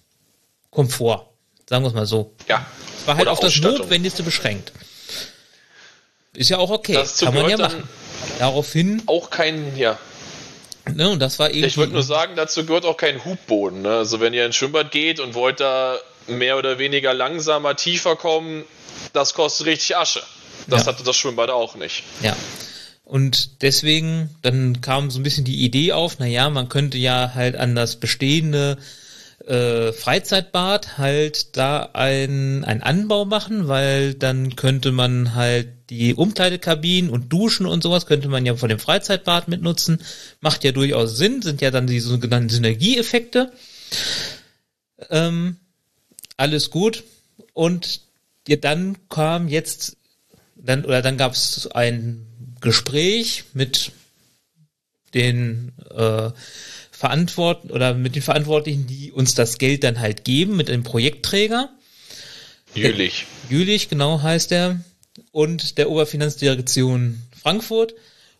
Komfort. 0.69 1.26
Sagen 1.67 1.84
wir 1.84 1.88
es 1.89 1.93
mal 1.95 2.06
so. 2.06 2.34
Ja. 2.47 2.65
War 3.06 3.17
halt 3.17 3.28
auf 3.30 3.39
das. 3.39 3.56
Notwendigste 3.58 4.21
beschränkt. 4.21 4.73
Ist 6.34 6.50
ja 6.50 6.58
auch 6.58 6.69
okay. 6.69 6.93
Das 6.93 7.17
Kann 7.19 7.34
man 7.34 7.50
ja 7.50 7.58
machen. 7.58 7.88
Daraufhin, 8.38 9.02
auch 9.08 9.30
kein, 9.30 9.76
ja. 9.78 9.97
ne, 10.93 11.10
und 11.10 11.19
das 11.19 11.39
war 11.39 11.50
eben. 11.52 11.65
Ich 11.65 11.78
wollte 11.78 11.93
nur 11.93 12.04
sagen, 12.04 12.36
dazu 12.36 12.65
gehört 12.65 12.86
auch 12.86 12.97
kein 12.97 13.23
Hubboden. 13.23 13.82
Ne? 13.84 13.89
Also 13.97 14.19
wenn 14.19 14.34
ihr 14.34 14.45
ins 14.45 14.56
Schwimmbad 14.58 14.91
geht 14.91 15.19
und 15.19 15.34
wollt 15.36 15.60
da 15.62 15.97
mehr 16.28 16.58
oder 16.58 16.78
weniger 16.80 17.13
langsamer, 17.13 17.76
tiefer 17.76 18.15
kommen, 18.17 18.65
das 19.13 19.34
kostet 19.34 19.67
richtig 19.67 19.95
Asche. 19.97 20.21
Das 20.67 20.82
Ja. 20.82 20.88
hatte 20.88 21.04
das 21.04 21.15
Schwimmbad 21.15 21.50
auch 21.50 21.76
nicht. 21.76 22.04
Ja. 22.21 22.36
Und 23.08 23.62
deswegen, 23.62 24.36
dann 24.41 24.82
kam 24.82 25.10
so 25.12 25.20
ein 25.22 25.24
bisschen 25.24 25.46
die 25.46 25.63
Idee 25.63 25.93
auf, 25.93 26.20
naja, 26.20 26.50
man 26.50 26.67
könnte 26.67 26.98
ja 26.98 27.32
halt 27.34 27.56
an 27.56 27.74
das 27.74 27.96
bestehende 27.96 28.78
äh, 29.46 29.93
Freizeitbad 29.93 30.98
halt 30.98 31.56
da 31.56 31.91
ein, 31.93 32.65
ein 32.65 32.84
Anbau 32.84 33.24
machen, 33.24 33.70
weil 33.70 34.13
dann 34.13 34.58
könnte 34.58 34.91
man 34.91 35.36
halt 35.36 35.70
die 35.89 36.15
Umkleidekabinen 36.15 37.10
und 37.10 37.32
Duschen 37.32 37.65
und 37.65 37.82
sowas 37.82 38.08
könnte 38.08 38.28
man 38.28 38.46
ja 38.46 38.58
von 38.58 38.67
dem 38.67 38.80
Freizeitbad 38.80 39.48
mitnutzen. 39.48 40.02
Macht 40.41 40.65
ja 40.65 40.74
durchaus 40.74 41.15
Sinn, 41.15 41.41
sind 41.41 41.62
ja 41.62 41.72
dann 41.72 41.88
die 41.88 42.02
sogenannten 42.02 42.50
Synergieeffekte. 42.50 43.54
Ähm, 45.10 45.56
alles 46.36 46.72
gut. 46.72 47.06
Und 47.54 48.02
ja, 48.50 48.58
dann 48.58 48.98
kam 49.08 49.48
jetzt 49.48 49.96
dann 50.58 50.84
oder 50.84 51.02
dann 51.02 51.15
gab 51.15 51.32
es 51.32 51.67
ein 51.67 52.26
Gespräch 52.62 53.46
mit 53.54 53.91
den 55.13 55.72
äh, 55.89 56.32
Verantwortlichen 56.91 57.72
oder 57.72 57.93
mit 57.93 58.15
den 58.15 58.22
Verantwortlichen, 58.22 58.88
die 58.88 59.12
uns 59.12 59.36
das 59.36 59.58
Geld 59.58 59.84
dann 59.84 60.00
halt 60.00 60.24
geben, 60.24 60.56
mit 60.56 60.67
dem 60.67 60.84
Projektträger. 60.84 61.70
Jülich. 62.74 63.26
Jülich, 63.50 63.89
genau 63.89 64.22
heißt 64.22 64.52
er, 64.52 64.82
und 65.32 65.78
der 65.78 65.89
Oberfinanzdirektion 65.89 67.22
Frankfurt. 67.39 67.93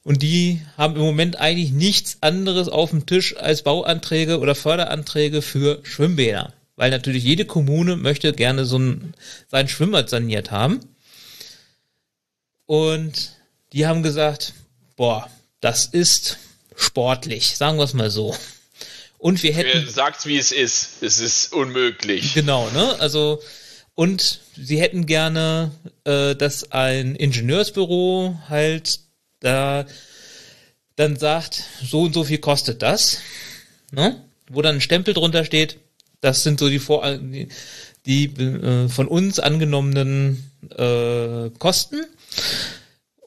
Und 0.04 0.22
die 0.22 0.62
haben 0.78 0.96
im 0.96 1.02
Moment 1.02 1.36
eigentlich 1.38 1.72
nichts 1.72 2.18
anderes 2.22 2.70
auf 2.70 2.92
dem 2.92 3.06
Tisch 3.06 3.36
als 3.36 3.62
Bauanträge 3.62 4.40
oder 4.40 4.56
Förderanträge 4.56 5.42
für 5.42 5.82
Schwimmbäder. 5.84 6.54
Weil 6.78 6.92
natürlich 6.92 7.24
jede 7.24 7.46
Kommune 7.46 7.96
möchte 7.98 8.32
gerne 8.34 8.66
so 8.66 8.80
ein, 8.80 9.14
sein 9.50 9.68
Schwimmbad 9.68 10.10
saniert 10.10 10.50
haben. 10.52 10.80
Und 12.66 13.37
die 13.74 13.88
haben 13.88 14.04
gesagt, 14.04 14.54
boah, 14.96 15.30
das 15.62 15.86
ist 15.86 16.38
sportlich, 16.76 17.58
sagen 17.58 17.78
wir 17.78 17.84
es 17.84 17.94
mal 17.94 18.10
so. 18.10 18.36
Und 19.18 19.42
wir 19.44 19.54
hätten 19.54 19.86
Wer 19.86 19.92
sagt, 19.92 20.26
wie 20.26 20.38
es 20.38 20.52
ist. 20.52 21.02
Es 21.02 21.20
ist 21.20 21.52
unmöglich. 21.52 22.34
Genau, 22.34 22.70
ne? 22.70 23.00
Also 23.00 23.42
und 23.96 24.42
sie 24.56 24.80
hätten 24.80 25.08
gerne, 25.08 25.72
äh, 26.04 26.36
dass 26.36 26.72
ein 26.72 27.16
Ingenieursbüro 27.16 28.40
halt 28.48 29.00
da 29.40 29.88
dann 30.96 31.16
sagt, 31.16 31.64
so 31.84 32.04
und 32.04 32.14
so 32.14 32.24
viel 32.24 32.38
kostet 32.38 32.84
das, 32.84 33.20
ne? 33.92 34.24
Wo 34.50 34.62
dann 34.62 34.76
ein 34.76 34.82
Stempel 34.82 35.16
drunter 35.16 35.46
steht. 35.46 35.78
Das 36.22 36.44
sind 36.44 36.60
so 36.60 36.70
die 36.70 36.80
Vor 36.80 37.18
die, 37.18 37.50
die 38.06 38.26
äh, 38.26 38.88
von 38.88 39.08
uns 39.08 39.40
angenommenen 39.40 40.52
äh, 40.78 41.50
Kosten. 41.58 42.06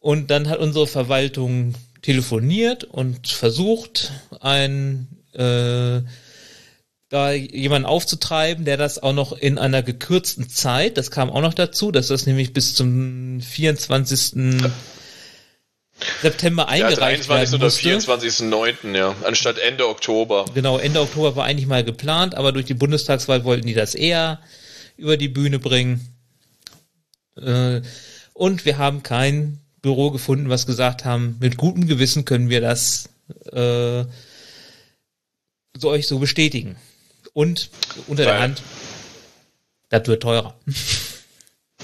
Und 0.00 0.30
dann 0.30 0.48
hat 0.48 0.58
unsere 0.58 0.86
Verwaltung 0.86 1.74
telefoniert 2.02 2.84
und 2.84 3.28
versucht, 3.28 4.10
ein 4.40 5.06
äh, 5.34 6.00
da 7.10 7.32
jemanden 7.32 7.86
aufzutreiben, 7.86 8.64
der 8.64 8.76
das 8.76 9.02
auch 9.02 9.12
noch 9.12 9.32
in 9.32 9.58
einer 9.58 9.82
gekürzten 9.82 10.48
Zeit, 10.48 10.96
das 10.96 11.10
kam 11.10 11.28
auch 11.28 11.40
noch 11.42 11.54
dazu, 11.54 11.90
dass 11.90 12.06
das 12.08 12.24
nämlich 12.24 12.52
bis 12.52 12.74
zum 12.74 13.40
24. 13.40 14.62
September 16.22 16.62
Ja, 16.62 16.68
eingereicht 16.68 17.28
23. 17.28 17.28
werden 17.28 17.54
oder 17.56 17.64
musste. 17.64 18.44
24.09. 18.44 18.96
ja. 18.96 19.14
Anstatt 19.24 19.58
Ende 19.58 19.88
Oktober. 19.88 20.46
Genau, 20.54 20.78
Ende 20.78 21.00
Oktober 21.00 21.36
war 21.36 21.44
eigentlich 21.44 21.66
mal 21.66 21.84
geplant, 21.84 22.34
aber 22.36 22.52
durch 22.52 22.64
die 22.64 22.74
Bundestagswahl 22.74 23.44
wollten 23.44 23.66
die 23.66 23.74
das 23.74 23.94
eher 23.94 24.40
über 24.96 25.16
die 25.16 25.28
Bühne 25.28 25.58
bringen. 25.58 26.14
Äh, 27.36 27.82
Und 28.32 28.64
wir 28.64 28.78
haben 28.78 29.02
kein 29.02 29.58
Büro 29.82 30.10
gefunden, 30.10 30.48
was 30.50 30.66
gesagt 30.66 31.04
haben, 31.04 31.36
mit 31.40 31.56
gutem 31.56 31.86
Gewissen 31.86 32.24
können 32.24 32.48
wir 32.50 32.60
das 32.60 33.08
äh, 33.52 34.04
so 35.76 35.88
euch 35.88 36.06
so 36.06 36.18
bestätigen. 36.18 36.76
Und 37.32 37.70
unter 38.06 38.24
der 38.24 38.34
Weil- 38.34 38.40
Hand, 38.42 38.62
das 39.88 40.06
wird 40.06 40.22
teurer. 40.22 40.54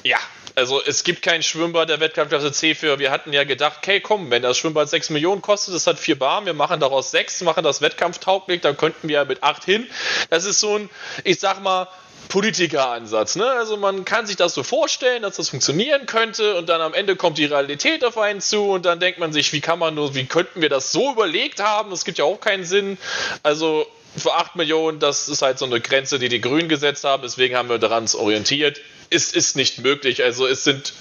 Ja, 0.05 0.19
also 0.55 0.81
es 0.85 1.03
gibt 1.03 1.23
kein 1.23 1.43
Schwimmbad 1.43 1.89
der 1.89 1.99
Wettkampfklasse 1.99 2.53
C 2.53 2.77
für. 2.77 3.01
Wir 3.01 3.11
hatten 3.11 3.33
ja 3.33 3.43
gedacht, 3.43 3.79
okay, 3.79 3.99
komm, 4.01 4.31
wenn 4.31 4.43
das 4.43 4.57
Schwimmbad 4.57 4.89
6 4.89 5.11
Millionen 5.11 5.43
kostet, 5.43 5.75
das 5.75 5.89
hat 5.89 5.99
vier 5.99 6.17
Bahnen, 6.17 6.47
wir 6.47 6.55
machen 6.55 6.79
daraus 6.79 7.11
sechs, 7.11 7.41
machen 7.41 7.65
das 7.65 7.81
wettkampftauglich, 7.81 8.61
dann 8.61 8.77
könnten 8.77 9.09
wir 9.09 9.15
ja 9.17 9.25
mit 9.25 9.43
acht 9.43 9.65
hin. 9.65 9.89
Das 10.31 10.45
ist 10.45 10.61
so 10.61 10.77
ein, 10.79 10.91
ich 11.25 11.41
sag 11.41 11.61
mal, 11.61 11.89
Politikeransatz. 12.29 13.37
Ne? 13.37 13.47
Also 13.47 13.77
man 13.77 14.05
kann 14.05 14.27
sich 14.27 14.37
das 14.37 14.55
so 14.55 14.63
vorstellen, 14.63 15.23
dass 15.23 15.37
das 15.37 15.49
funktionieren 15.49 16.07
könnte 16.07 16.57
und 16.57 16.69
dann 16.69 16.81
am 16.81 16.95
Ende 16.95 17.17
kommt 17.17 17.39
die 17.39 17.45
Realität 17.45 18.05
auf 18.05 18.19
einen 18.19 18.41
zu 18.41 18.65
und 18.71 18.85
dann 18.85 19.01
denkt 19.01 19.19
man 19.19 19.33
sich, 19.33 19.53
wie 19.53 19.61
kann 19.61 19.79
man 19.79 19.95
nur, 19.95 20.15
wie 20.15 20.27
könnten 20.27 20.61
wir 20.61 20.69
das 20.69 20.93
so 20.93 21.13
überlegt 21.13 21.61
haben? 21.61 21.91
Das 21.91 22.05
gibt 22.05 22.19
ja 22.19 22.25
auch 22.25 22.41
keinen 22.41 22.65
Sinn. 22.65 22.99
Also 23.43 23.87
für 24.17 24.35
8 24.35 24.57
Millionen, 24.57 24.99
das 24.99 25.29
ist 25.29 25.43
halt 25.43 25.59
so 25.59 25.67
eine 25.67 25.81
Grenze, 25.81 26.19
die 26.19 26.29
die 26.29 26.41
Grünen 26.41 26.69
gesetzt 26.69 27.05
haben, 27.05 27.23
deswegen 27.23 27.57
haben 27.57 27.69
wir 27.69 27.79
daran 27.79 28.07
orientiert. 28.15 28.81
Ist, 29.09 29.37
ist 29.37 29.57
nicht 29.57 29.79
möglich. 29.79 30.25
Also 30.25 30.47
es 30.47 30.65
sind 30.65 30.93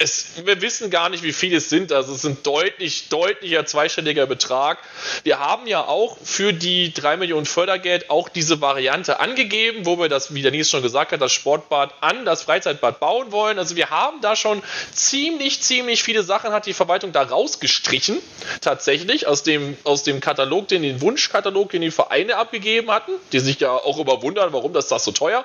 es, 0.00 0.34
wir 0.44 0.62
wissen 0.62 0.90
gar 0.90 1.08
nicht, 1.08 1.24
wie 1.24 1.32
viele 1.32 1.56
es 1.56 1.70
sind. 1.70 1.90
Also 1.90 2.14
es 2.14 2.22
sind 2.22 2.46
deutlich, 2.46 3.08
deutlicher 3.08 3.66
zweistelliger 3.66 4.26
Betrag. 4.26 4.78
Wir 5.24 5.40
haben 5.40 5.66
ja 5.66 5.84
auch 5.84 6.16
für 6.22 6.52
die 6.52 6.94
3 6.94 7.16
Millionen 7.16 7.46
Fördergeld 7.46 8.08
auch 8.08 8.28
diese 8.28 8.60
Variante 8.60 9.18
angegeben, 9.18 9.86
wo 9.86 9.98
wir 9.98 10.08
das, 10.08 10.32
wie 10.32 10.42
der 10.42 10.52
Nils 10.52 10.70
schon 10.70 10.82
gesagt 10.82 11.10
hat, 11.10 11.20
das 11.20 11.32
Sportbad 11.32 11.94
an 12.00 12.24
das 12.24 12.44
Freizeitbad 12.44 13.00
bauen 13.00 13.32
wollen. 13.32 13.58
Also 13.58 13.74
wir 13.74 13.90
haben 13.90 14.20
da 14.20 14.36
schon 14.36 14.62
ziemlich, 14.92 15.62
ziemlich 15.62 16.04
viele 16.04 16.22
Sachen 16.22 16.52
hat 16.52 16.66
die 16.66 16.74
Verwaltung 16.74 17.10
da 17.10 17.22
rausgestrichen. 17.22 18.18
Tatsächlich 18.60 19.26
aus 19.26 19.42
dem, 19.42 19.76
aus 19.82 20.04
dem 20.04 20.20
Katalog, 20.20 20.68
den, 20.68 20.82
den 20.82 21.00
Wunschkatalog, 21.00 21.70
den 21.70 21.82
die 21.82 21.90
Vereine 21.90 22.36
abgegeben 22.36 22.92
hatten, 22.92 23.10
die 23.32 23.40
sich 23.40 23.58
ja 23.58 23.72
auch 23.72 23.98
überwundern, 23.98 24.52
warum 24.52 24.72
das 24.72 24.86
das 24.86 25.02
so 25.02 25.10
teuer. 25.10 25.44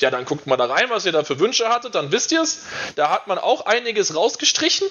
Ja, 0.00 0.10
dann 0.10 0.26
guckt 0.26 0.46
mal 0.46 0.58
da 0.58 0.66
rein, 0.66 0.90
was 0.90 1.06
ihr 1.06 1.12
da 1.12 1.24
für 1.24 1.40
Wünsche 1.40 1.70
hattet, 1.70 1.94
dann 1.94 2.12
wisst 2.12 2.32
ihr 2.32 2.42
es. 2.42 2.66
Da 2.96 3.08
hat 3.08 3.28
man 3.28 3.38
auch 3.38 3.64
einige 3.64 3.93
einiges 3.94 4.14
rausgestrichen 4.14 4.88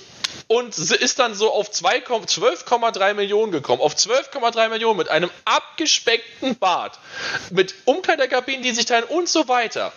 und 0.48 0.78
ist 0.78 1.20
dann 1.20 1.36
so 1.36 1.52
auf 1.52 1.70
12,3 1.70 3.14
Millionen 3.14 3.52
gekommen. 3.52 3.82
Auf 3.82 3.96
12,3 3.96 4.70
Millionen 4.70 4.98
mit 4.98 5.10
einem 5.10 5.30
abgespeckten 5.44 6.56
Bad, 6.58 6.98
mit 7.52 7.76
Umkleiderkabinen, 7.86 8.64
die 8.64 8.72
sich 8.72 8.86
teilen 8.86 9.04
und 9.04 9.28
so 9.28 9.48
weiter 9.50 9.92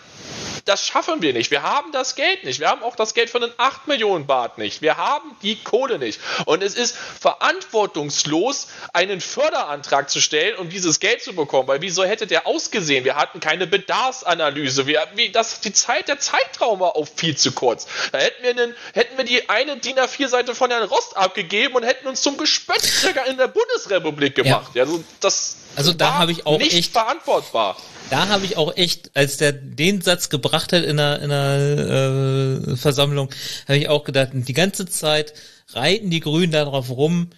das 0.66 0.84
schaffen 0.84 1.22
wir 1.22 1.32
nicht. 1.32 1.52
Wir 1.52 1.62
haben 1.62 1.92
das 1.92 2.16
Geld 2.16 2.42
nicht. 2.44 2.58
Wir 2.58 2.68
haben 2.68 2.82
auch 2.82 2.96
das 2.96 3.14
Geld 3.14 3.30
von 3.30 3.40
den 3.40 3.52
8 3.56 3.86
Millionen 3.86 4.26
Bart 4.26 4.58
nicht. 4.58 4.82
Wir 4.82 4.96
haben 4.96 5.36
die 5.42 5.62
Kohle 5.62 5.98
nicht. 5.98 6.20
Und 6.44 6.62
es 6.62 6.74
ist 6.74 6.96
verantwortungslos, 6.96 8.66
einen 8.92 9.20
Förderantrag 9.20 10.10
zu 10.10 10.20
stellen, 10.20 10.56
um 10.58 10.68
dieses 10.68 10.98
Geld 10.98 11.22
zu 11.22 11.34
bekommen. 11.34 11.68
Weil 11.68 11.82
wieso 11.82 12.04
hätte 12.04 12.26
der 12.26 12.48
ausgesehen? 12.48 13.04
Wir 13.04 13.14
hatten 13.14 13.38
keine 13.38 13.68
Bedarfsanalyse. 13.68 14.88
Wir, 14.88 15.06
wie, 15.14 15.30
das, 15.30 15.60
die 15.60 15.72
Zeit, 15.72 16.08
der 16.08 16.18
Zeitraum 16.18 16.80
war 16.80 16.96
auch 16.96 17.06
viel 17.06 17.36
zu 17.36 17.52
kurz. 17.52 17.86
Da 18.10 18.18
hätten 18.18 18.42
wir, 18.42 18.50
einen, 18.50 18.74
hätten 18.92 19.16
wir 19.16 19.24
die 19.24 19.48
eine 19.48 19.76
DIN 19.76 19.96
A4-Seite 19.96 20.56
von 20.56 20.70
Herrn 20.70 20.82
Rost 20.82 21.16
abgegeben 21.16 21.76
und 21.76 21.84
hätten 21.84 22.08
uns 22.08 22.22
zum 22.22 22.36
Gespött 22.38 22.82
in 23.28 23.36
der 23.36 23.48
Bundesrepublik 23.48 24.34
gemacht. 24.34 24.72
Ja. 24.74 24.82
Also 24.82 25.04
das 25.20 25.58
also 25.76 25.92
da 25.92 26.14
habe 26.14 26.32
ich 26.32 26.46
auch 26.46 26.58
nicht 26.58 26.74
echt 26.74 26.92
verantwortbar 26.92 27.76
da 28.10 28.28
habe 28.28 28.44
ich 28.44 28.56
auch 28.56 28.76
echt, 28.76 29.10
als 29.14 29.36
der 29.36 29.52
den 29.52 30.00
Satz 30.00 30.28
gebracht 30.28 30.72
hat 30.72 30.84
in 30.84 30.98
einer, 30.98 31.20
in 31.22 31.30
einer 31.30 32.70
äh, 32.72 32.76
Versammlung, 32.76 33.30
habe 33.66 33.78
ich 33.78 33.88
auch 33.88 34.04
gedacht, 34.04 34.30
die 34.32 34.52
ganze 34.52 34.86
Zeit 34.86 35.34
reiten 35.72 36.10
die 36.10 36.20
Grünen 36.20 36.52
darauf 36.52 36.90
rum, 36.90 37.30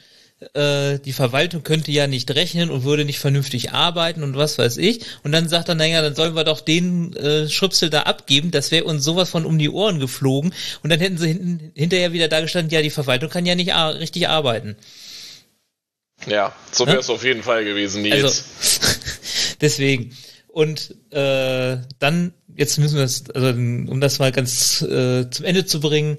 äh, 0.54 0.98
die 0.98 1.12
Verwaltung 1.12 1.62
könnte 1.62 1.90
ja 1.90 2.06
nicht 2.06 2.30
rechnen 2.34 2.70
und 2.70 2.84
würde 2.84 3.04
nicht 3.04 3.18
vernünftig 3.18 3.72
arbeiten 3.72 4.22
und 4.22 4.36
was 4.36 4.58
weiß 4.58 4.76
ich. 4.76 5.00
Und 5.24 5.32
dann 5.32 5.48
sagt 5.48 5.68
er, 5.68 5.74
naja, 5.74 6.02
dann 6.02 6.14
sollen 6.14 6.36
wir 6.36 6.44
doch 6.44 6.60
den 6.60 7.16
äh, 7.16 7.48
Schripsel 7.48 7.90
da 7.90 8.02
abgeben, 8.02 8.50
das 8.50 8.70
wäre 8.70 8.84
uns 8.84 9.04
sowas 9.04 9.30
von 9.30 9.46
um 9.46 9.58
die 9.58 9.70
Ohren 9.70 9.98
geflogen. 9.98 10.52
Und 10.82 10.90
dann 10.90 11.00
hätten 11.00 11.18
sie 11.18 11.28
hinten, 11.28 11.72
hinterher 11.74 12.12
wieder 12.12 12.28
da 12.28 12.40
gestanden, 12.40 12.70
ja, 12.70 12.82
die 12.82 12.90
Verwaltung 12.90 13.30
kann 13.30 13.46
ja 13.46 13.54
nicht 13.54 13.74
richtig 13.74 14.28
arbeiten. 14.28 14.76
Ja, 16.26 16.54
so 16.72 16.86
wäre 16.86 16.98
es 16.98 17.10
auf 17.10 17.24
jeden 17.24 17.42
Fall 17.42 17.64
gewesen, 17.64 18.02
Nils. 18.02 18.44
Also, 18.60 18.98
deswegen. 19.60 20.16
Und 20.48 20.94
äh, 21.10 21.78
dann, 21.98 22.32
jetzt 22.56 22.78
müssen 22.78 22.96
wir 22.96 23.04
es, 23.04 23.30
also 23.30 23.48
um 23.48 24.00
das 24.00 24.18
mal 24.18 24.32
ganz 24.32 24.82
äh, 24.82 25.30
zum 25.30 25.44
Ende 25.44 25.66
zu 25.66 25.80
bringen, 25.80 26.18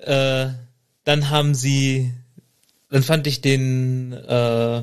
äh, 0.00 0.46
dann 1.04 1.30
haben 1.30 1.54
sie, 1.54 2.12
dann 2.90 3.02
fand 3.02 3.26
ich 3.26 3.40
den 3.40 4.12
äh, 4.12 4.82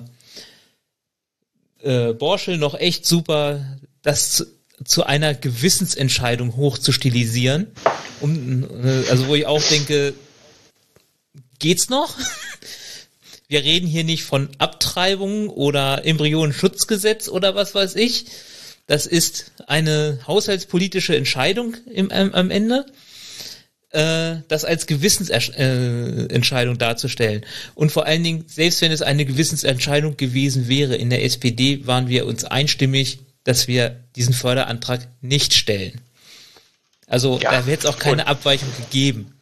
äh, 1.81 2.13
Borschel 2.13 2.57
noch 2.57 2.75
echt 2.75 3.05
super, 3.05 3.79
das 4.03 4.31
zu, 4.31 4.45
zu 4.85 5.03
einer 5.03 5.33
Gewissensentscheidung 5.33 6.55
hoch 6.55 6.77
zu 6.77 6.91
stilisieren. 6.91 7.67
Um, 8.19 8.63
äh, 8.83 9.09
also 9.09 9.27
wo 9.27 9.35
ich 9.35 9.45
auch 9.45 9.63
denke, 9.63 10.13
geht's 11.59 11.89
noch? 11.89 12.15
Wir 13.51 13.65
reden 13.65 13.85
hier 13.85 14.05
nicht 14.05 14.23
von 14.23 14.47
Abtreibung 14.59 15.49
oder 15.49 16.05
Embryonenschutzgesetz 16.05 17.27
oder 17.27 17.53
was 17.53 17.75
weiß 17.75 17.95
ich, 17.95 18.23
das 18.87 19.05
ist 19.05 19.51
eine 19.67 20.19
haushaltspolitische 20.25 21.17
Entscheidung 21.17 21.75
im, 21.91 22.07
ähm, 22.13 22.33
am 22.33 22.49
Ende, 22.49 22.85
äh, 23.89 24.35
das 24.47 24.63
als 24.63 24.85
Gewissensentscheidung 24.85 26.75
äh, 26.75 26.77
darzustellen. 26.77 27.45
Und 27.75 27.91
vor 27.91 28.05
allen 28.05 28.23
Dingen, 28.23 28.45
selbst 28.47 28.79
wenn 28.79 28.93
es 28.93 29.01
eine 29.01 29.25
Gewissensentscheidung 29.25 30.15
gewesen 30.15 30.69
wäre, 30.69 30.95
in 30.95 31.09
der 31.09 31.25
SPD 31.25 31.85
waren 31.85 32.07
wir 32.07 32.27
uns 32.27 32.45
einstimmig, 32.45 33.19
dass 33.43 33.67
wir 33.67 34.01
diesen 34.15 34.33
Förderantrag 34.33 35.09
nicht 35.19 35.53
stellen. 35.53 35.99
Also 37.05 37.37
ja, 37.37 37.51
da 37.51 37.65
wird 37.65 37.81
es 37.81 37.85
auch 37.85 37.99
keine 37.99 38.27
Abweichung 38.27 38.69
gegeben. 38.77 39.33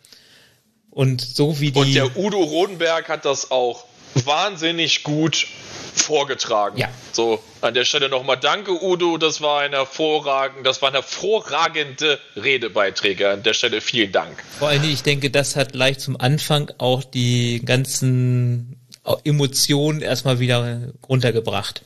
Und 0.89 1.21
so 1.21 1.59
wie 1.59 1.69
die. 1.69 1.77
Und 1.79 1.93
der 1.93 2.17
Udo 2.17 2.41
Rodenberg 2.41 3.07
hat 3.07 3.23
das 3.23 3.51
auch 3.51 3.85
wahnsinnig 4.13 5.03
gut 5.03 5.47
vorgetragen. 5.93 6.77
Ja. 6.77 6.89
So, 7.11 7.43
an 7.61 7.73
der 7.73 7.85
Stelle 7.85 8.09
nochmal 8.09 8.37
danke, 8.37 8.83
Udo. 8.83 9.17
Das 9.17 9.41
war 9.41 9.61
ein 9.61 9.71
hervorragend, 9.71 10.65
das 10.65 10.81
waren 10.81 10.93
hervorragende 10.93 12.19
Redebeiträge. 12.35 13.29
An 13.29 13.43
der 13.43 13.53
Stelle 13.53 13.81
vielen 13.81 14.11
Dank. 14.11 14.43
Vor 14.57 14.69
allem, 14.69 14.83
ich 14.83 15.03
denke, 15.03 15.29
das 15.29 15.55
hat 15.55 15.73
gleich 15.73 15.99
zum 15.99 16.19
Anfang 16.19 16.71
auch 16.77 17.03
die 17.03 17.61
ganzen 17.63 18.79
Emotionen 19.23 20.01
erstmal 20.01 20.39
wieder 20.39 20.93
runtergebracht. 21.07 21.83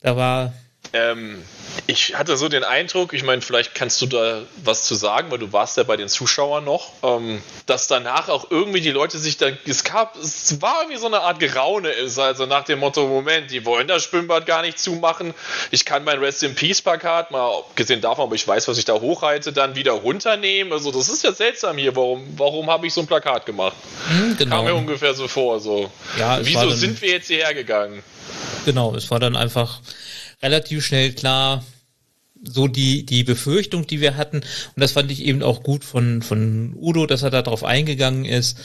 Da 0.00 0.16
war 0.16 0.52
ähm, 0.94 1.42
ich 1.88 2.16
hatte 2.16 2.36
so 2.36 2.48
den 2.48 2.62
Eindruck, 2.62 3.12
ich 3.12 3.24
meine, 3.24 3.42
vielleicht 3.42 3.74
kannst 3.74 4.00
du 4.00 4.06
da 4.06 4.42
was 4.62 4.84
zu 4.84 4.94
sagen, 4.94 5.30
weil 5.30 5.38
du 5.38 5.52
warst 5.52 5.76
ja 5.76 5.82
bei 5.82 5.96
den 5.96 6.08
Zuschauern 6.08 6.64
noch, 6.64 6.92
ähm, 7.02 7.42
dass 7.66 7.88
danach 7.88 8.28
auch 8.28 8.50
irgendwie 8.50 8.80
die 8.80 8.92
Leute 8.92 9.18
sich 9.18 9.36
da, 9.36 9.48
es 9.66 9.82
gab, 9.82 10.16
es 10.16 10.62
war 10.62 10.82
irgendwie 10.82 11.00
so 11.00 11.06
eine 11.06 11.20
Art 11.20 11.40
Geraune 11.40 11.90
ist, 11.90 12.18
also 12.18 12.46
nach 12.46 12.64
dem 12.64 12.78
Motto, 12.78 13.06
Moment, 13.08 13.50
die 13.50 13.66
wollen 13.66 13.88
das 13.88 14.04
Schwimmbad 14.04 14.46
gar 14.46 14.62
nicht 14.62 14.78
zumachen, 14.78 15.34
ich 15.72 15.84
kann 15.84 16.04
mein 16.04 16.20
Rest 16.20 16.44
in 16.44 16.54
Peace 16.54 16.80
Plakat, 16.80 17.32
mal 17.32 17.58
abgesehen 17.58 18.00
davon, 18.00 18.26
aber 18.26 18.36
ich 18.36 18.46
weiß, 18.46 18.68
was 18.68 18.78
ich 18.78 18.84
da 18.84 18.94
hochhalte, 18.94 19.52
dann 19.52 19.74
wieder 19.74 19.92
runternehmen, 19.92 20.72
also 20.72 20.92
das 20.92 21.08
ist 21.08 21.24
ja 21.24 21.32
seltsam 21.32 21.76
hier, 21.76 21.96
warum, 21.96 22.24
warum 22.36 22.70
habe 22.70 22.86
ich 22.86 22.94
so 22.94 23.00
ein 23.00 23.08
Plakat 23.08 23.46
gemacht? 23.46 23.74
Hm, 24.08 24.36
genau. 24.36 24.56
Kam 24.56 24.64
mir 24.66 24.74
ungefähr 24.76 25.12
so 25.14 25.26
vor, 25.26 25.58
so. 25.58 25.90
Ja, 26.18 26.38
Wieso 26.40 26.70
sind 26.70 27.02
wir 27.02 27.10
jetzt 27.10 27.26
hierher 27.26 27.52
gegangen? 27.52 28.04
Genau, 28.64 28.94
es 28.94 29.10
war 29.10 29.20
dann 29.20 29.36
einfach, 29.36 29.80
relativ 30.44 30.84
schnell 30.84 31.12
klar, 31.12 31.64
so 32.46 32.68
die, 32.68 33.06
die 33.06 33.24
Befürchtung, 33.24 33.86
die 33.86 34.00
wir 34.00 34.16
hatten, 34.16 34.36
und 34.36 34.80
das 34.80 34.92
fand 34.92 35.10
ich 35.10 35.24
eben 35.24 35.42
auch 35.42 35.62
gut 35.62 35.84
von, 35.84 36.22
von 36.22 36.74
Udo, 36.76 37.06
dass 37.06 37.22
er 37.22 37.30
darauf 37.30 37.64
eingegangen 37.64 38.26
ist, 38.26 38.58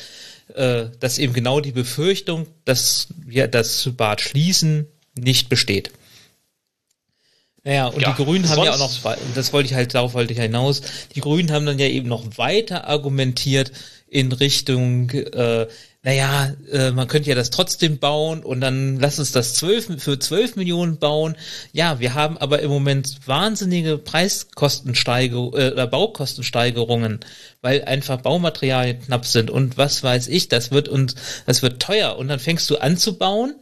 äh, 0.53 0.85
dass 0.99 1.17
eben 1.17 1.33
genau 1.33 1.61
die 1.61 1.71
Befürchtung, 1.71 2.47
dass 2.65 3.07
wir 3.25 3.47
das 3.47 3.89
Bad 3.95 4.21
schließen, 4.21 4.87
nicht 5.15 5.47
besteht. 5.49 5.91
Naja, 7.63 7.87
und 7.87 8.01
ja, 8.01 8.11
die 8.11 8.23
Grünen 8.23 8.47
haben 8.49 8.63
ja 8.63 8.73
auch 8.73 8.79
noch, 8.79 9.17
das 9.35 9.53
wollte 9.53 9.69
ich 9.69 9.75
halt, 9.75 9.93
darauf 9.93 10.13
wollte 10.13 10.33
ich 10.33 10.39
hinaus, 10.39 10.81
die 11.15 11.21
Grünen 11.21 11.51
haben 11.51 11.65
dann 11.65 11.79
ja 11.79 11.87
eben 11.87 12.07
noch 12.07 12.37
weiter 12.37 12.87
argumentiert 12.87 13.71
in 14.07 14.31
Richtung, 14.31 15.09
äh, 15.11 15.67
naja, 16.01 16.53
äh, 16.71 16.91
man 16.91 17.09
könnte 17.09 17.29
ja 17.29 17.35
das 17.35 17.49
trotzdem 17.49 17.99
bauen 17.99 18.43
und 18.43 18.61
dann 18.61 18.99
lass 18.99 19.19
uns 19.19 19.33
das 19.33 19.55
12, 19.55 20.01
für 20.01 20.17
12 20.17 20.55
Millionen 20.55 20.97
bauen. 20.97 21.35
Ja, 21.73 21.99
wir 21.99 22.13
haben 22.13 22.37
aber 22.37 22.61
im 22.61 22.69
Moment 22.69 23.19
wahnsinnige 23.25 23.97
Preiskostensteigerungen 23.97 25.59
äh, 25.59 25.71
oder 25.71 25.87
Baukostensteigerungen, 25.87 27.19
weil 27.61 27.83
einfach 27.83 28.21
Baumaterialien 28.21 29.01
knapp 29.01 29.25
sind 29.25 29.51
und 29.51 29.77
was 29.77 30.01
weiß 30.01 30.29
ich, 30.29 30.47
das 30.47 30.71
wird 30.71 30.87
uns, 30.87 31.15
das 31.45 31.61
wird 31.61 31.81
teuer 31.81 32.17
und 32.17 32.29
dann 32.29 32.39
fängst 32.39 32.69
du 32.69 32.77
an 32.77 32.95
zu 32.95 33.17
bauen 33.17 33.55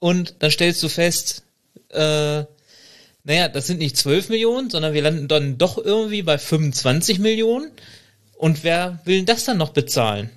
und 0.00 0.34
dann 0.40 0.50
stellst 0.50 0.82
du 0.82 0.88
fest, 0.88 1.44
äh, 1.90 2.44
naja, 3.22 3.48
das 3.48 3.66
sind 3.66 3.78
nicht 3.78 3.96
12 3.96 4.28
Millionen, 4.28 4.70
sondern 4.70 4.94
wir 4.94 5.02
landen 5.02 5.26
dann 5.26 5.58
doch 5.58 5.78
irgendwie 5.78 6.22
bei 6.22 6.38
25 6.38 7.18
Millionen. 7.18 7.72
Und 8.36 8.62
wer 8.62 9.00
will 9.04 9.24
das 9.24 9.44
dann 9.44 9.58
noch 9.58 9.70
bezahlen? 9.70 10.30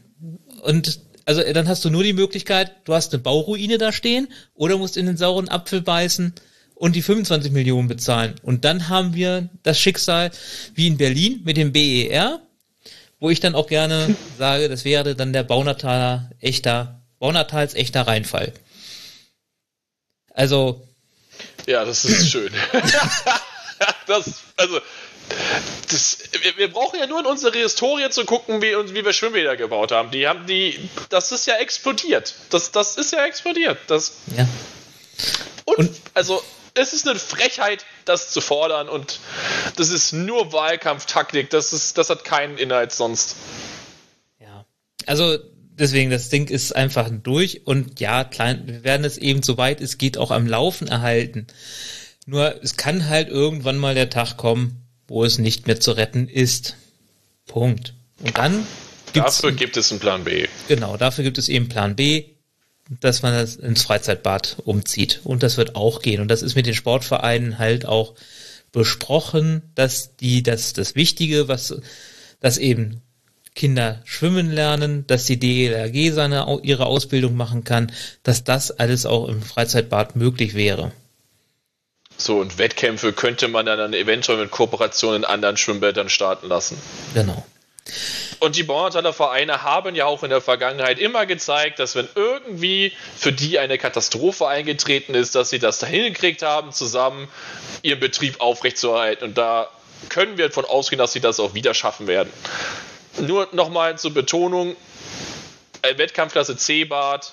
Und 0.61 0.99
also 1.25 1.43
dann 1.53 1.67
hast 1.67 1.85
du 1.85 1.89
nur 1.89 2.03
die 2.03 2.13
Möglichkeit, 2.13 2.71
du 2.85 2.93
hast 2.95 3.13
eine 3.13 3.21
Bauruine 3.21 3.77
da 3.77 3.91
stehen 3.91 4.29
oder 4.55 4.77
musst 4.77 4.97
in 4.97 5.05
den 5.05 5.17
sauren 5.17 5.47
Apfel 5.47 5.81
beißen 5.81 6.33
und 6.73 6.95
die 6.95 7.01
25 7.01 7.51
Millionen 7.51 7.87
bezahlen. 7.87 8.35
Und 8.41 8.65
dann 8.65 8.89
haben 8.89 9.13
wir 9.13 9.49
das 9.63 9.79
Schicksal 9.79 10.31
wie 10.73 10.87
in 10.87 10.97
Berlin 10.97 11.41
mit 11.43 11.57
dem 11.57 11.71
BER, 11.71 12.41
wo 13.19 13.29
ich 13.29 13.39
dann 13.39 13.53
auch 13.53 13.67
gerne 13.67 14.15
sage, 14.39 14.69
das 14.69 14.85
wäre 14.85 15.15
dann 15.15 15.33
der 15.33 15.43
Baunataler 15.43 16.31
echter, 16.39 17.01
Baunatals 17.19 17.75
echter 17.75 18.07
Reinfall. 18.07 18.53
Also. 20.33 20.87
Ja, 21.67 21.85
das 21.85 22.05
ist 22.05 22.29
schön. 22.29 22.51
das, 24.07 24.41
also, 24.57 24.79
das, 25.89 26.17
wir, 26.41 26.57
wir 26.57 26.71
brauchen 26.71 26.99
ja 26.99 27.07
nur 27.07 27.19
in 27.19 27.25
unsere 27.25 27.57
Historie 27.57 28.09
zu 28.09 28.25
gucken, 28.25 28.61
wie, 28.61 28.73
wie 28.93 29.05
wir 29.05 29.13
Schwimmbäder 29.13 29.55
gebaut 29.57 29.91
haben. 29.91 30.11
Die 30.11 30.27
haben 30.27 30.45
die, 30.47 30.89
das 31.09 31.31
ist 31.31 31.45
ja 31.47 31.55
explodiert. 31.57 32.35
Das, 32.49 32.71
das 32.71 32.95
ist 32.97 33.13
ja 33.13 33.25
explodiert. 33.25 33.77
Das, 33.87 34.13
Ja. 34.35 34.47
und, 35.65 35.77
Und- 35.77 36.01
also, 36.13 36.41
es 36.75 36.93
ist 36.93 37.07
eine 37.07 37.19
Frechheit, 37.19 37.85
das 38.05 38.31
zu 38.31 38.41
fordern 38.41 38.87
und 38.89 39.19
das 39.75 39.89
ist 39.89 40.13
nur 40.13 40.53
Wahlkampftaktik. 40.53 41.49
Das, 41.49 41.73
ist, 41.73 41.97
das 41.97 42.09
hat 42.09 42.23
keinen 42.23 42.57
Inhalt 42.57 42.91
sonst. 42.93 43.35
Ja. 44.39 44.65
Also 45.05 45.37
deswegen, 45.71 46.09
das 46.09 46.29
Ding 46.29 46.47
ist 46.47 46.75
einfach 46.75 47.09
durch 47.11 47.65
und 47.65 47.99
ja, 47.99 48.23
klein, 48.23 48.63
wir 48.65 48.83
werden 48.83 49.03
es 49.03 49.17
eben 49.17 49.43
soweit 49.43 49.81
es 49.81 49.97
geht 49.97 50.17
auch 50.17 50.31
am 50.31 50.47
Laufen 50.47 50.87
erhalten. 50.87 51.47
Nur 52.29 52.63
es 52.63 52.77
kann 52.77 53.09
halt 53.09 53.27
irgendwann 53.27 53.79
mal 53.79 53.95
der 53.95 54.11
Tag 54.11 54.37
kommen, 54.37 54.83
wo 55.07 55.25
es 55.25 55.39
nicht 55.39 55.65
mehr 55.65 55.79
zu 55.79 55.93
retten 55.93 56.27
ist. 56.27 56.75
Punkt. 57.47 57.95
Und 58.21 58.37
dann 58.37 58.67
gibt's 59.13 59.37
Dafür 59.37 59.51
gibt 59.53 59.77
es 59.77 59.89
einen 59.89 59.99
Plan 59.99 60.23
B. 60.25 60.47
genau, 60.67 60.95
dafür 60.95 61.23
gibt 61.23 61.39
es 61.39 61.49
eben 61.49 61.69
Plan 61.69 61.95
B, 61.95 62.25
dass 62.99 63.23
man 63.23 63.33
das 63.33 63.55
ins 63.55 63.81
Freizeitbad 63.81 64.57
umzieht. 64.63 65.21
Und 65.23 65.41
das 65.41 65.57
wird 65.57 65.75
auch 65.75 66.03
gehen. 66.03 66.21
Und 66.21 66.27
das 66.27 66.43
ist 66.43 66.53
mit 66.53 66.67
den 66.67 66.75
Sportvereinen 66.75 67.57
halt 67.57 67.87
auch 67.87 68.13
besprochen, 68.71 69.63
dass 69.73 70.15
die, 70.15 70.43
das, 70.43 70.73
das 70.73 70.93
Wichtige, 70.93 71.47
was, 71.47 71.81
dass 72.41 72.59
eben 72.59 73.01
Kinder 73.55 74.03
schwimmen 74.05 74.51
lernen, 74.51 75.07
dass 75.07 75.25
die 75.25 75.39
DLRG 75.39 76.13
seine, 76.13 76.59
ihre 76.61 76.85
Ausbildung 76.85 77.35
machen 77.35 77.63
kann, 77.63 77.91
dass 78.21 78.43
das 78.43 78.69
alles 78.69 79.07
auch 79.07 79.27
im 79.27 79.41
Freizeitbad 79.41 80.15
möglich 80.15 80.53
wäre. 80.53 80.91
So, 82.19 82.37
und 82.37 82.57
Wettkämpfe 82.57 83.13
könnte 83.13 83.47
man 83.47 83.65
dann 83.65 83.93
eventuell 83.93 84.37
mit 84.37 84.51
Kooperationen 84.51 85.23
in 85.23 85.25
anderen 85.25 85.55
Schwimmbädern 85.55 86.09
starten 86.09 86.49
lassen. 86.49 86.79
Genau. 87.13 87.45
Und 88.39 88.57
die 88.57 88.63
Bauerntaler 88.63 89.13
Vereine 89.13 89.63
haben 89.63 89.95
ja 89.95 90.05
auch 90.05 90.21
in 90.23 90.29
der 90.29 90.41
Vergangenheit 90.41 90.99
immer 90.99 91.25
gezeigt, 91.25 91.79
dass 91.79 91.95
wenn 91.95 92.07
irgendwie 92.15 92.93
für 93.17 93.31
die 93.31 93.57
eine 93.57 93.77
Katastrophe 93.77 94.47
eingetreten 94.47 95.15
ist, 95.15 95.33
dass 95.33 95.49
sie 95.49 95.59
das 95.59 95.79
dahin 95.79 96.13
gekriegt 96.13 96.41
haben, 96.41 96.71
zusammen 96.73 97.29
ihren 97.81 97.99
Betrieb 97.99 98.41
aufrechtzuerhalten. 98.41 99.29
Und 99.29 99.37
da 99.37 99.69
können 100.09 100.37
wir 100.37 100.47
davon 100.47 100.65
ausgehen, 100.65 100.99
dass 100.99 101.13
sie 101.13 101.21
das 101.21 101.39
auch 101.39 101.53
wieder 101.53 101.73
schaffen 101.73 102.07
werden. 102.07 102.31
Nur 103.17 103.47
nochmal 103.53 103.97
zur 103.97 104.13
Betonung, 104.13 104.75
Wettkampfklasse 105.81 106.57
C-Bad 106.57 107.31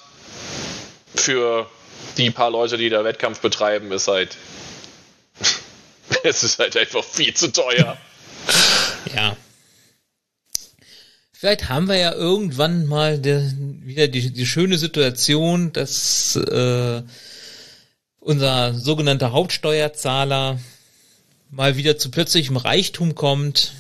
für 1.15 1.67
die 2.17 2.31
paar 2.31 2.51
Leute, 2.51 2.79
die 2.79 2.89
da 2.89 3.05
Wettkampf 3.05 3.41
betreiben, 3.41 3.91
ist 3.93 4.09
halt 4.09 4.37
es 6.27 6.43
ist 6.43 6.59
halt 6.59 6.77
einfach 6.77 7.05
viel 7.05 7.35
zu 7.35 7.53
teuer. 7.53 7.97
Ja. 9.15 9.37
Vielleicht 11.33 11.69
haben 11.69 11.87
wir 11.89 11.97
ja 11.97 12.13
irgendwann 12.13 12.87
mal 12.87 13.19
der, 13.19 13.43
wieder 13.59 14.09
die, 14.09 14.33
die 14.33 14.47
schöne 14.47 14.79
Situation, 14.79 15.73
dass 15.73 16.35
äh, 16.37 17.03
unser 18.21 18.75
sogenannter 18.75 19.33
Hauptsteuerzahler 19.33 20.59
mal 21.51 21.77
wieder 21.77 21.99
zu 21.99 22.11
plötzlichem 22.11 22.57
Reichtum 22.57 23.15
kommt 23.15 23.73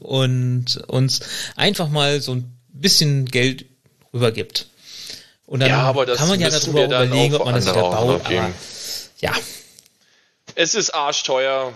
und 0.00 0.78
uns 0.88 1.20
einfach 1.54 1.88
mal 1.88 2.20
so 2.20 2.34
ein 2.34 2.56
bisschen 2.72 3.26
Geld 3.26 3.66
rübergibt. 4.12 4.68
Und 5.46 5.60
dann 5.60 5.68
Ja, 5.68 5.82
aber 5.82 6.06
das 6.06 6.18
kann 6.18 6.28
man 6.28 6.40
ja 6.40 6.50
darüber 6.50 6.84
überlegen, 6.84 7.34
ob 7.34 7.44
man 7.44 7.54
das 7.54 7.66
wieder 7.66 7.74
baut. 7.74 8.22
ja, 9.20 9.32
Es 10.54 10.74
ist 10.74 10.90
arschteuer 10.90 11.72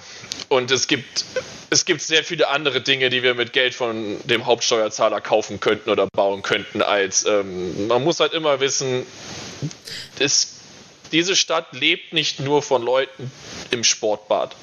und 0.48 0.70
es 0.70 0.86
gibt, 0.86 1.24
es 1.70 1.84
gibt 1.84 2.02
sehr 2.02 2.24
viele 2.24 2.48
andere 2.48 2.80
Dinge, 2.80 3.08
die 3.08 3.22
wir 3.22 3.34
mit 3.34 3.52
Geld 3.52 3.74
von 3.74 4.18
dem 4.24 4.46
Hauptsteuerzahler 4.46 5.20
kaufen 5.20 5.60
könnten 5.60 5.90
oder 5.90 6.06
bauen 6.14 6.42
könnten, 6.42 6.82
als 6.82 7.24
ähm, 7.24 7.86
man 7.86 8.04
muss 8.04 8.20
halt 8.20 8.34
immer 8.34 8.60
wissen, 8.60 9.06
es, 10.18 10.56
diese 11.12 11.36
Stadt 11.36 11.72
lebt 11.72 12.12
nicht 12.12 12.40
nur 12.40 12.62
von 12.62 12.82
Leuten 12.82 13.30
im 13.70 13.82
Sportbad. 13.82 14.54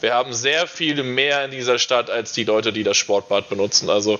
Wir 0.00 0.14
haben 0.14 0.32
sehr 0.32 0.66
viele 0.66 1.02
mehr 1.02 1.44
in 1.44 1.50
dieser 1.50 1.78
Stadt 1.78 2.08
als 2.08 2.32
die 2.32 2.44
Leute, 2.44 2.72
die 2.72 2.84
das 2.84 2.96
Sportbad 2.96 3.48
benutzen. 3.48 3.90
Also 3.90 4.18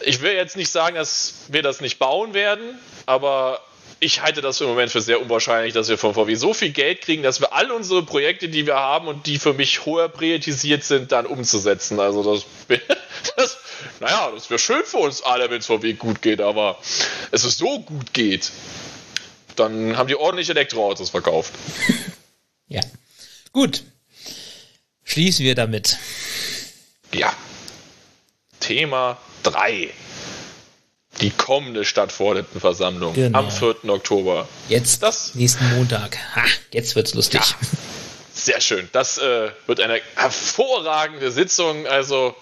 ich 0.00 0.20
will 0.20 0.32
jetzt 0.32 0.56
nicht 0.56 0.70
sagen, 0.70 0.96
dass 0.96 1.34
wir 1.48 1.62
das 1.62 1.80
nicht 1.80 1.98
bauen 1.98 2.34
werden, 2.34 2.78
aber 3.06 3.60
ich 4.00 4.22
halte 4.22 4.40
das 4.40 4.60
im 4.60 4.68
Moment 4.68 4.90
für 4.90 5.00
sehr 5.00 5.20
unwahrscheinlich, 5.20 5.74
dass 5.74 5.88
wir 5.88 5.98
von 5.98 6.14
VW 6.14 6.34
so 6.34 6.54
viel 6.54 6.70
Geld 6.70 7.00
kriegen, 7.00 7.22
dass 7.22 7.40
wir 7.40 7.52
all 7.52 7.70
unsere 7.70 8.02
Projekte, 8.02 8.48
die 8.48 8.66
wir 8.66 8.76
haben 8.76 9.08
und 9.08 9.26
die 9.26 9.38
für 9.38 9.54
mich 9.54 9.84
höher 9.84 10.08
priorisiert 10.08 10.84
sind, 10.84 11.12
dann 11.12 11.26
umzusetzen. 11.26 11.98
Also 11.98 12.22
das, 12.22 12.46
das 13.36 13.58
naja, 14.00 14.30
das 14.34 14.50
wäre 14.50 14.58
schön 14.58 14.84
für 14.84 14.98
uns 14.98 15.22
alle, 15.22 15.50
wenn 15.50 15.58
es 15.58 15.66
VW 15.66 15.94
gut 15.94 16.22
geht, 16.22 16.40
aber 16.40 16.78
es 17.30 17.44
ist 17.44 17.58
so 17.58 17.80
gut 17.80 18.12
geht, 18.12 18.50
dann 19.56 19.96
haben 19.96 20.08
die 20.08 20.16
ordentlich 20.16 20.48
Elektroautos 20.50 21.10
verkauft. 21.10 21.52
ja. 22.68 22.80
Gut. 23.52 23.82
Schließen 25.04 25.44
wir 25.44 25.54
damit. 25.54 25.98
Ja. 27.12 27.32
Thema 28.60 29.18
3. 29.42 29.90
Die 31.20 31.30
kommende 31.30 31.84
Stadtvorlittenversammlung 31.84 33.14
Genau. 33.14 33.38
am 33.40 33.50
4. 33.50 33.88
Oktober. 33.88 34.48
Jetzt, 34.68 35.02
Das- 35.02 35.34
nächsten 35.34 35.68
Montag. 35.76 36.16
Ha, 36.36 36.44
jetzt 36.72 36.94
wird's 36.96 37.14
lustig. 37.14 37.40
Ja. 37.40 37.56
Sehr 38.34 38.60
schön. 38.60 38.88
Das 38.92 39.18
äh, 39.18 39.50
wird 39.66 39.80
eine 39.80 40.00
hervorragende 40.14 41.30
Sitzung. 41.32 41.86
Also 41.88 42.36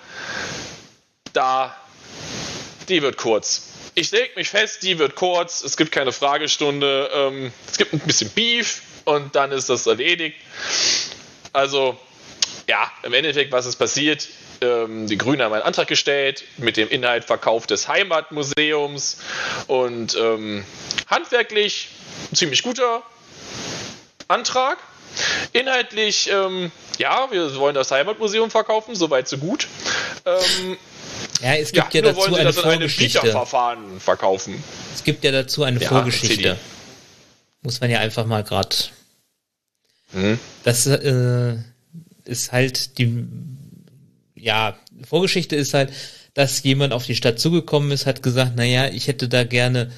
da, 1.33 1.75
die 2.89 3.01
wird 3.03 3.17
kurz. 3.17 3.63
Ich 3.95 4.11
leg 4.11 4.37
mich 4.37 4.51
fest, 4.51 4.83
die 4.83 4.99
wird 4.99 5.15
kurz. 5.15 5.63
Es 5.65 5.79
gibt 5.79 5.91
keine 5.93 6.13
Fragestunde. 6.13 7.11
Ähm, 7.15 7.53
es 7.71 7.79
gibt 7.79 7.95
ein 7.95 8.01
bisschen 8.01 8.29
Beef 8.31 8.83
und 9.07 9.35
dann 9.35 9.53
ist 9.53 9.71
das 9.71 9.87
erledigt. 9.87 10.37
Also 11.55 11.99
ja, 12.69 12.91
im 13.03 13.15
Endeffekt, 13.15 13.53
was 13.53 13.65
ist 13.65 13.77
passiert? 13.77 14.29
Ähm, 14.61 15.07
die 15.07 15.19
Grünen 15.19 15.43
haben 15.43 15.53
einen 15.53 15.63
Antrag 15.63 15.87
gestellt 15.89 16.45
mit 16.57 16.77
dem 16.77 16.89
Inhalt 16.89 17.25
Verkauf 17.25 17.67
des 17.67 17.89
Heimatmuseums 17.89 19.19
und 19.67 20.17
ähm, 20.17 20.65
handwerklich 21.09 21.89
ein 22.33 22.37
ziemlich 22.37 22.63
guter 22.63 23.03
Antrag. 24.29 24.79
Inhaltlich, 25.53 26.31
ähm, 26.31 26.71
ja, 26.99 27.29
wir 27.31 27.55
wollen 27.57 27.75
das 27.75 27.91
Heimatmuseum 27.91 28.51
verkaufen, 28.51 28.95
soweit 28.95 29.29
so 29.29 29.39
gut. 29.39 29.67
Ähm, 30.27 30.77
Ja, 31.41 31.55
es 31.55 31.73
ja, 31.73 31.83
gibt 31.83 31.95
ja, 31.95 32.03
nur 32.03 32.11
dazu 32.13 32.21
wollen 32.23 32.35
sie 32.35 32.41
eine 32.41 32.53
das 32.53 32.59
Vorgeschichte. 32.59 33.21
Bieterverfahren 33.21 34.01
verkaufen. 34.01 34.63
Es 34.95 35.05
gibt 35.05 35.25
ja 35.25 35.33
dazu 35.33 35.63
eine 35.65 35.81
Ja, 35.81 35.89
Vorgeschichte. 35.89 36.49
erzähl 36.49 36.59
Muss 37.63 37.81
man 37.81 37.91
ja 37.91 38.01
einfach 38.01 38.27
mal 38.27 38.43
gerade. 38.45 38.77
Mhm. 40.13 40.39
Das 40.65 40.87
äh, 40.87 41.57
ist 42.25 42.53
halt 42.53 42.99
die. 42.99 43.27
Ja, 44.47 44.79
Vorgeschichte 45.05 45.57
ist 45.57 45.75
halt, 45.75 45.93
dass 46.33 46.63
jemand 46.63 46.93
auf 46.93 47.05
die 47.05 47.17
Stadt 47.17 47.41
zugekommen 47.41 47.91
ist, 47.91 48.07
hat 48.07 48.23
gesagt, 48.23 48.55
naja, 48.55 48.87
ich 48.87 49.09
hätte 49.09 49.29
da 49.29 49.43
gerne 49.43 49.91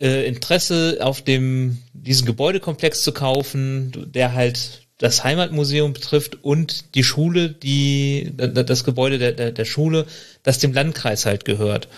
äh, 0.00 0.28
Interesse 0.28 0.98
auf 1.00 1.22
dem 1.22 1.82
diesen 1.92 2.24
Gebäudekomplex 2.24 3.02
zu 3.02 3.10
kaufen, 3.10 4.12
der 4.12 4.32
halt 4.32 4.82
das 4.98 5.24
Heimatmuseum 5.24 5.92
betrifft 5.92 6.44
und 6.44 6.94
die 6.94 7.02
Schule, 7.02 7.48
die 7.48 8.32
das 8.36 8.84
Gebäude 8.84 9.18
der, 9.18 9.32
der, 9.32 9.50
der 9.50 9.64
Schule, 9.64 10.06
das 10.44 10.60
dem 10.60 10.72
Landkreis 10.72 11.26
halt 11.26 11.44
gehört. 11.44 11.88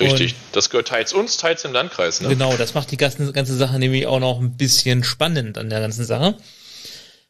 Richtig. 0.00 0.34
das 0.52 0.70
gehört 0.70 0.88
teils 0.88 1.12
uns, 1.12 1.36
teils 1.36 1.60
dem 1.60 1.74
Landkreis. 1.74 2.22
Ne? 2.22 2.28
Genau, 2.28 2.56
das 2.56 2.72
macht 2.72 2.90
die 2.90 2.96
ganze, 2.96 3.32
ganze 3.32 3.54
Sache 3.54 3.78
nämlich 3.78 4.06
auch 4.06 4.20
noch 4.20 4.40
ein 4.40 4.56
bisschen 4.56 5.04
spannend 5.04 5.58
an 5.58 5.68
der 5.68 5.80
ganzen 5.80 6.06
Sache, 6.06 6.36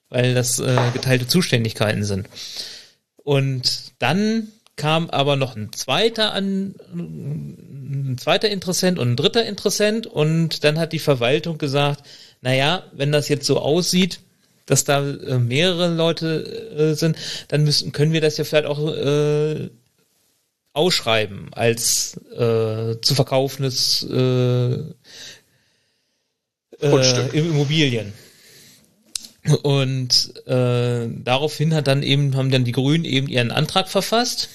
weil 0.09 0.35
das 0.35 0.61
äh, 0.61 0.79
geteilte 0.93 1.27
Zuständigkeiten 1.27 2.05
sind. 2.05 2.29
Und 3.31 3.93
dann 4.01 4.49
kam 4.75 5.09
aber 5.09 5.37
noch 5.37 5.55
ein 5.55 5.73
zweiter 5.73 6.33
an, 6.33 6.75
ein 6.93 8.17
zweiter 8.19 8.51
Interessent 8.51 8.99
und 8.99 9.13
ein 9.13 9.15
dritter 9.15 9.47
Interessent 9.47 10.09
und 10.09 10.65
dann 10.65 10.81
hat 10.81 10.93
die 10.93 10.99
Verwaltung 10.99 11.57
gesagt, 11.57 12.03
naja, 12.41 12.83
wenn 12.91 13.13
das 13.13 13.29
jetzt 13.29 13.47
so 13.47 13.61
aussieht, 13.61 14.19
dass 14.67 14.83
da 14.83 15.09
äh, 15.09 15.39
mehrere 15.39 15.95
Leute 15.95 16.73
äh, 16.77 16.95
sind, 16.95 17.17
dann 17.47 17.63
müssen, 17.63 17.93
können 17.93 18.13
wir 18.13 18.21
das 18.21 18.37
ja 18.37 18.43
vielleicht 18.43 18.67
auch 18.67 18.85
äh, 18.97 19.71
ausschreiben 20.73 21.51
als 21.53 22.17
äh, 22.33 22.97
zu 23.01 23.15
verkaufendes 23.15 24.03
äh, 24.11 24.77
Grundstück. 26.81 27.33
äh, 27.33 27.39
Immobilien. 27.39 28.13
Und 29.63 30.35
äh, 30.47 31.09
daraufhin 31.25 31.75
hat 31.75 31.87
dann 31.87 32.03
eben 32.03 32.37
haben 32.37 32.51
dann 32.51 32.65
die 32.65 32.73
Grünen 32.73 33.05
eben 33.05 33.27
ihren 33.29 33.51
Antrag 33.51 33.89
verfasst 33.89 34.49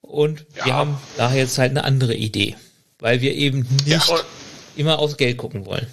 und 0.00 0.46
wir 0.54 0.68
Ja. 0.68 0.74
haben 0.74 0.96
daher 1.16 1.42
jetzt 1.42 1.58
halt 1.58 1.70
eine 1.70 1.84
andere 1.84 2.14
Idee, 2.14 2.56
weil 2.98 3.20
wir 3.20 3.34
eben 3.34 3.66
nicht 3.84 4.08
Ja, 4.08 4.20
immer 4.76 4.98
aufs 4.98 5.16
Geld 5.18 5.36
gucken 5.36 5.66
wollen. 5.66 5.86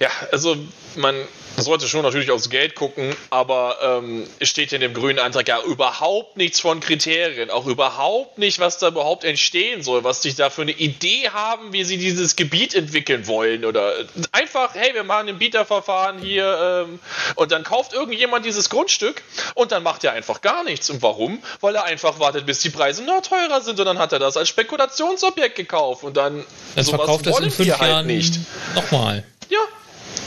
Ja, 0.00 0.08
also 0.32 0.56
man 0.96 1.14
sollte 1.58 1.86
schon 1.86 2.00
natürlich 2.00 2.30
aufs 2.30 2.48
Geld 2.48 2.74
gucken, 2.74 3.14
aber 3.28 3.76
ähm, 3.82 4.26
es 4.38 4.48
steht 4.48 4.72
in 4.72 4.80
dem 4.80 4.94
grünen 4.94 5.18
Antrag 5.18 5.46
ja 5.46 5.60
überhaupt 5.62 6.38
nichts 6.38 6.58
von 6.58 6.80
Kriterien, 6.80 7.50
auch 7.50 7.66
überhaupt 7.66 8.38
nicht, 8.38 8.60
was 8.60 8.78
da 8.78 8.88
überhaupt 8.88 9.24
entstehen 9.24 9.82
soll, 9.82 10.02
was 10.02 10.20
die 10.20 10.34
da 10.34 10.48
für 10.48 10.62
eine 10.62 10.70
Idee 10.70 11.28
haben, 11.28 11.74
wie 11.74 11.84
sie 11.84 11.98
dieses 11.98 12.34
Gebiet 12.34 12.74
entwickeln 12.74 13.26
wollen 13.26 13.66
oder 13.66 13.92
einfach, 14.32 14.74
hey, 14.74 14.94
wir 14.94 15.04
machen 15.04 15.28
ein 15.28 15.38
Bieterverfahren 15.38 16.20
hier 16.20 16.86
ähm, 16.88 16.98
und 17.34 17.52
dann 17.52 17.62
kauft 17.62 17.92
irgendjemand 17.92 18.46
dieses 18.46 18.70
Grundstück 18.70 19.22
und 19.54 19.70
dann 19.70 19.82
macht 19.82 20.02
er 20.04 20.12
einfach 20.12 20.40
gar 20.40 20.64
nichts. 20.64 20.88
Und 20.88 21.02
warum? 21.02 21.42
Weil 21.60 21.74
er 21.74 21.84
einfach 21.84 22.18
wartet, 22.18 22.46
bis 22.46 22.60
die 22.60 22.70
Preise 22.70 23.02
noch 23.04 23.20
teurer 23.20 23.60
sind 23.60 23.78
und 23.78 23.84
dann 23.84 23.98
hat 23.98 24.14
er 24.14 24.18
das 24.18 24.38
als 24.38 24.48
Spekulationsobjekt 24.48 25.56
gekauft 25.56 26.04
und 26.04 26.16
dann 26.16 26.42
Dann 26.74 26.84
verkauft 26.86 27.26
das 27.26 27.38
in 27.38 27.50
fünf 27.50 27.78
halt 27.78 27.90
Jahren 27.90 28.06
nicht. 28.06 28.38
nochmal. 28.74 29.24
Ja. 29.50 29.58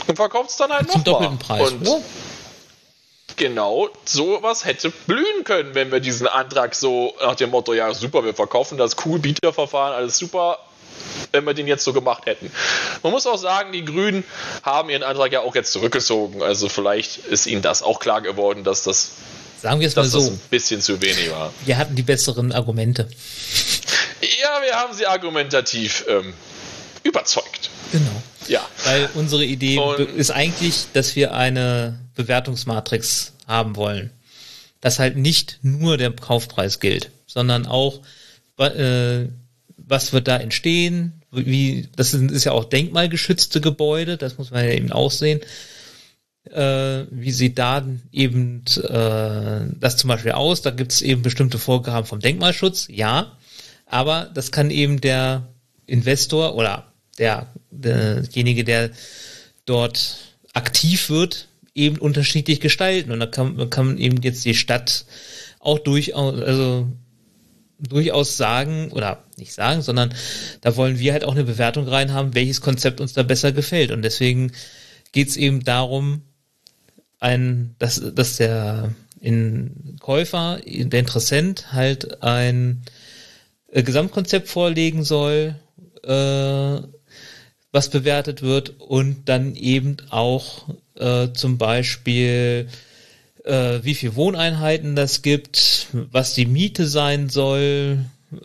Und 0.06 0.16
verkauft 0.16 0.50
es 0.50 0.56
dann 0.56 0.70
halt 0.72 0.90
Zum 0.90 1.00
nochmal. 1.02 1.28
doppelten 1.28 1.38
Preis. 1.38 1.72
Und 1.72 1.86
Ja. 1.86 1.96
genau 3.36 3.88
sowas 4.04 4.64
hätte 4.64 4.90
blühen 5.06 5.44
können, 5.44 5.74
wenn 5.74 5.90
wir 5.90 6.00
diesen 6.00 6.26
Antrag 6.26 6.74
so 6.74 7.14
nach 7.20 7.34
dem 7.34 7.50
Motto, 7.50 7.72
ja 7.74 7.92
super, 7.94 8.24
wir 8.24 8.34
verkaufen 8.34 8.78
das 8.78 8.96
cool, 9.04 9.18
Bieterverfahren, 9.18 9.94
alles 9.94 10.18
super, 10.18 10.58
wenn 11.32 11.44
wir 11.44 11.54
den 11.54 11.66
jetzt 11.66 11.84
so 11.84 11.92
gemacht 11.92 12.26
hätten. 12.26 12.50
Man 13.02 13.12
muss 13.12 13.26
auch 13.26 13.36
sagen, 13.38 13.72
die 13.72 13.84
Grünen 13.84 14.24
haben 14.62 14.90
ihren 14.90 15.02
Antrag 15.02 15.32
ja 15.32 15.40
auch 15.40 15.54
jetzt 15.54 15.72
zurückgezogen. 15.72 16.42
Also 16.42 16.68
vielleicht 16.68 17.18
ist 17.26 17.46
ihnen 17.46 17.62
das 17.62 17.82
auch 17.82 17.98
klar 17.98 18.20
geworden, 18.20 18.62
dass 18.62 18.82
das, 18.84 19.10
Sagen 19.60 19.80
wir 19.80 19.88
es 19.88 19.96
mal 19.96 20.04
so. 20.04 20.20
ein 20.20 20.38
bisschen 20.50 20.80
zu 20.82 21.00
wenig 21.00 21.30
war. 21.30 21.52
Wir 21.64 21.78
hatten 21.78 21.96
die 21.96 22.02
besseren 22.02 22.52
Argumente. 22.52 23.08
Ja, 24.20 24.62
wir 24.62 24.74
haben 24.76 24.92
sie 24.94 25.06
argumentativ 25.06 26.04
ähm, 26.08 26.34
überzeugt. 27.02 27.70
Genau. 27.90 28.10
Ja. 28.48 28.66
Weil 28.84 29.08
unsere 29.14 29.44
Idee 29.44 29.78
Und- 29.78 30.00
ist 30.16 30.30
eigentlich, 30.30 30.86
dass 30.92 31.16
wir 31.16 31.34
eine 31.34 31.98
Bewertungsmatrix 32.14 33.32
haben 33.46 33.76
wollen. 33.76 34.10
Dass 34.80 34.98
halt 34.98 35.16
nicht 35.16 35.58
nur 35.62 35.96
der 35.96 36.10
Kaufpreis 36.10 36.80
gilt, 36.80 37.10
sondern 37.26 37.66
auch, 37.66 38.00
äh, 38.58 39.26
was 39.76 40.12
wird 40.12 40.28
da 40.28 40.36
entstehen, 40.36 41.22
wie, 41.30 41.88
das 41.96 42.10
sind, 42.12 42.30
ist 42.30 42.44
ja 42.44 42.52
auch 42.52 42.64
denkmalgeschützte 42.64 43.60
Gebäude, 43.60 44.16
das 44.16 44.38
muss 44.38 44.50
man 44.50 44.64
ja 44.64 44.70
eben 44.72 44.92
auch 44.92 45.10
sehen. 45.10 45.40
Äh, 46.50 47.06
wie 47.10 47.32
sieht 47.32 47.58
da 47.58 47.84
eben 48.12 48.64
äh, 48.76 49.74
das 49.80 49.96
zum 49.96 50.08
Beispiel 50.08 50.32
aus? 50.32 50.62
Da 50.62 50.70
gibt 50.70 50.92
es 50.92 51.00
eben 51.02 51.22
bestimmte 51.22 51.58
Vorgaben 51.58 52.06
vom 52.06 52.20
Denkmalschutz, 52.20 52.86
ja. 52.90 53.32
Aber 53.86 54.30
das 54.34 54.52
kann 54.52 54.70
eben 54.70 55.00
der 55.00 55.48
Investor 55.86 56.54
oder 56.54 56.92
der, 57.18 57.52
derjenige, 57.70 58.64
der 58.64 58.90
dort 59.66 60.16
aktiv 60.52 61.10
wird, 61.10 61.48
eben 61.74 61.98
unterschiedlich 61.98 62.60
gestalten. 62.60 63.10
Und 63.10 63.20
da 63.20 63.26
kann, 63.26 63.70
kann 63.70 63.86
man 63.86 63.98
eben 63.98 64.22
jetzt 64.22 64.44
die 64.44 64.54
Stadt 64.54 65.04
auch 65.58 65.78
durchaus, 65.78 66.40
also 66.40 66.88
durchaus 67.78 68.36
sagen, 68.36 68.92
oder 68.92 69.24
nicht 69.36 69.52
sagen, 69.52 69.82
sondern 69.82 70.14
da 70.60 70.76
wollen 70.76 70.98
wir 70.98 71.12
halt 71.12 71.24
auch 71.24 71.32
eine 71.32 71.44
Bewertung 71.44 71.88
rein 71.88 72.12
haben, 72.12 72.34
welches 72.34 72.60
Konzept 72.60 73.00
uns 73.00 73.12
da 73.12 73.22
besser 73.22 73.52
gefällt. 73.52 73.90
Und 73.90 74.02
deswegen 74.02 74.52
geht 75.12 75.28
es 75.28 75.36
eben 75.36 75.64
darum, 75.64 76.22
ein, 77.20 77.74
dass, 77.78 78.02
dass 78.14 78.36
der 78.36 78.94
in 79.20 79.96
Käufer, 80.00 80.60
der 80.64 81.00
Interessent 81.00 81.72
halt 81.72 82.22
ein 82.22 82.82
äh, 83.72 83.82
Gesamtkonzept 83.82 84.48
vorlegen 84.48 85.02
soll, 85.02 85.54
äh, 86.02 86.78
was 87.74 87.90
bewertet 87.90 88.40
wird 88.40 88.78
und 88.78 89.28
dann 89.28 89.56
eben 89.56 89.96
auch 90.10 90.68
äh, 90.96 91.32
zum 91.32 91.58
Beispiel 91.58 92.68
äh, 93.44 93.80
wie 93.82 93.96
viel 93.96 94.14
Wohneinheiten 94.14 94.94
das 94.94 95.22
gibt, 95.22 95.88
was 95.92 96.34
die 96.34 96.46
Miete 96.46 96.86
sein 96.86 97.28
soll, 97.28 97.98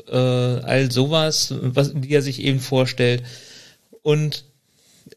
äh, 0.07 0.15
all 0.15 0.91
sowas, 0.91 1.53
was 1.61 1.93
die 1.93 2.09
er 2.11 2.23
sich 2.23 2.41
eben 2.41 2.59
vorstellt 2.59 3.21
und 4.01 4.45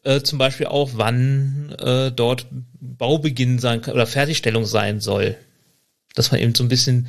äh, 0.03 0.21
zum 0.21 0.37
Beispiel 0.37 0.67
auch, 0.67 0.91
wann 0.93 1.75
äh, 1.79 2.11
dort 2.11 2.45
Baubeginn 2.79 3.57
sein 3.57 3.81
kann 3.81 3.95
oder 3.95 4.05
Fertigstellung 4.05 4.65
sein 4.65 4.99
soll. 4.99 5.37
Dass 6.13 6.31
man 6.31 6.39
eben 6.39 6.53
so 6.53 6.63
ein 6.63 6.69
bisschen 6.69 7.07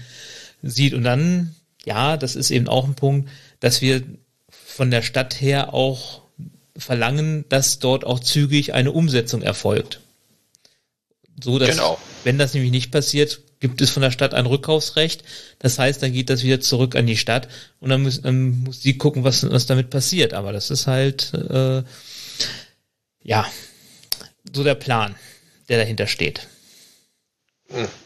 sieht. 0.62 0.94
Und 0.94 1.04
dann, 1.04 1.54
ja, 1.84 2.16
das 2.16 2.34
ist 2.34 2.50
eben 2.50 2.68
auch 2.68 2.86
ein 2.86 2.94
Punkt, 2.94 3.28
dass 3.60 3.82
wir 3.82 4.02
von 4.48 4.90
der 4.90 5.02
Stadt 5.02 5.40
her 5.40 5.74
auch 5.74 6.23
verlangen, 6.76 7.44
dass 7.48 7.78
dort 7.78 8.04
auch 8.04 8.20
zügig 8.20 8.74
eine 8.74 8.92
Umsetzung 8.92 9.42
erfolgt. 9.42 10.00
So 11.42 11.58
dass, 11.58 11.70
Genau. 11.70 11.98
wenn 12.24 12.38
das 12.38 12.54
nämlich 12.54 12.70
nicht 12.70 12.90
passiert, 12.90 13.40
gibt 13.60 13.80
es 13.80 13.90
von 13.90 14.02
der 14.02 14.10
Stadt 14.10 14.34
ein 14.34 14.46
Rückkaufsrecht. 14.46 15.24
Das 15.58 15.78
heißt, 15.78 16.02
dann 16.02 16.12
geht 16.12 16.30
das 16.30 16.42
wieder 16.42 16.60
zurück 16.60 16.96
an 16.96 17.06
die 17.06 17.16
Stadt 17.16 17.48
und 17.80 17.88
dann 17.90 18.02
muss, 18.02 18.20
dann 18.20 18.60
muss 18.60 18.82
sie 18.82 18.98
gucken, 18.98 19.24
was, 19.24 19.48
was 19.50 19.66
damit 19.66 19.90
passiert. 19.90 20.34
Aber 20.34 20.52
das 20.52 20.70
ist 20.70 20.86
halt, 20.86 21.32
äh, 21.34 21.82
ja, 23.22 23.50
so 24.52 24.64
der 24.64 24.74
Plan, 24.74 25.16
der 25.68 25.78
dahinter 25.78 26.06
steht. 26.06 26.46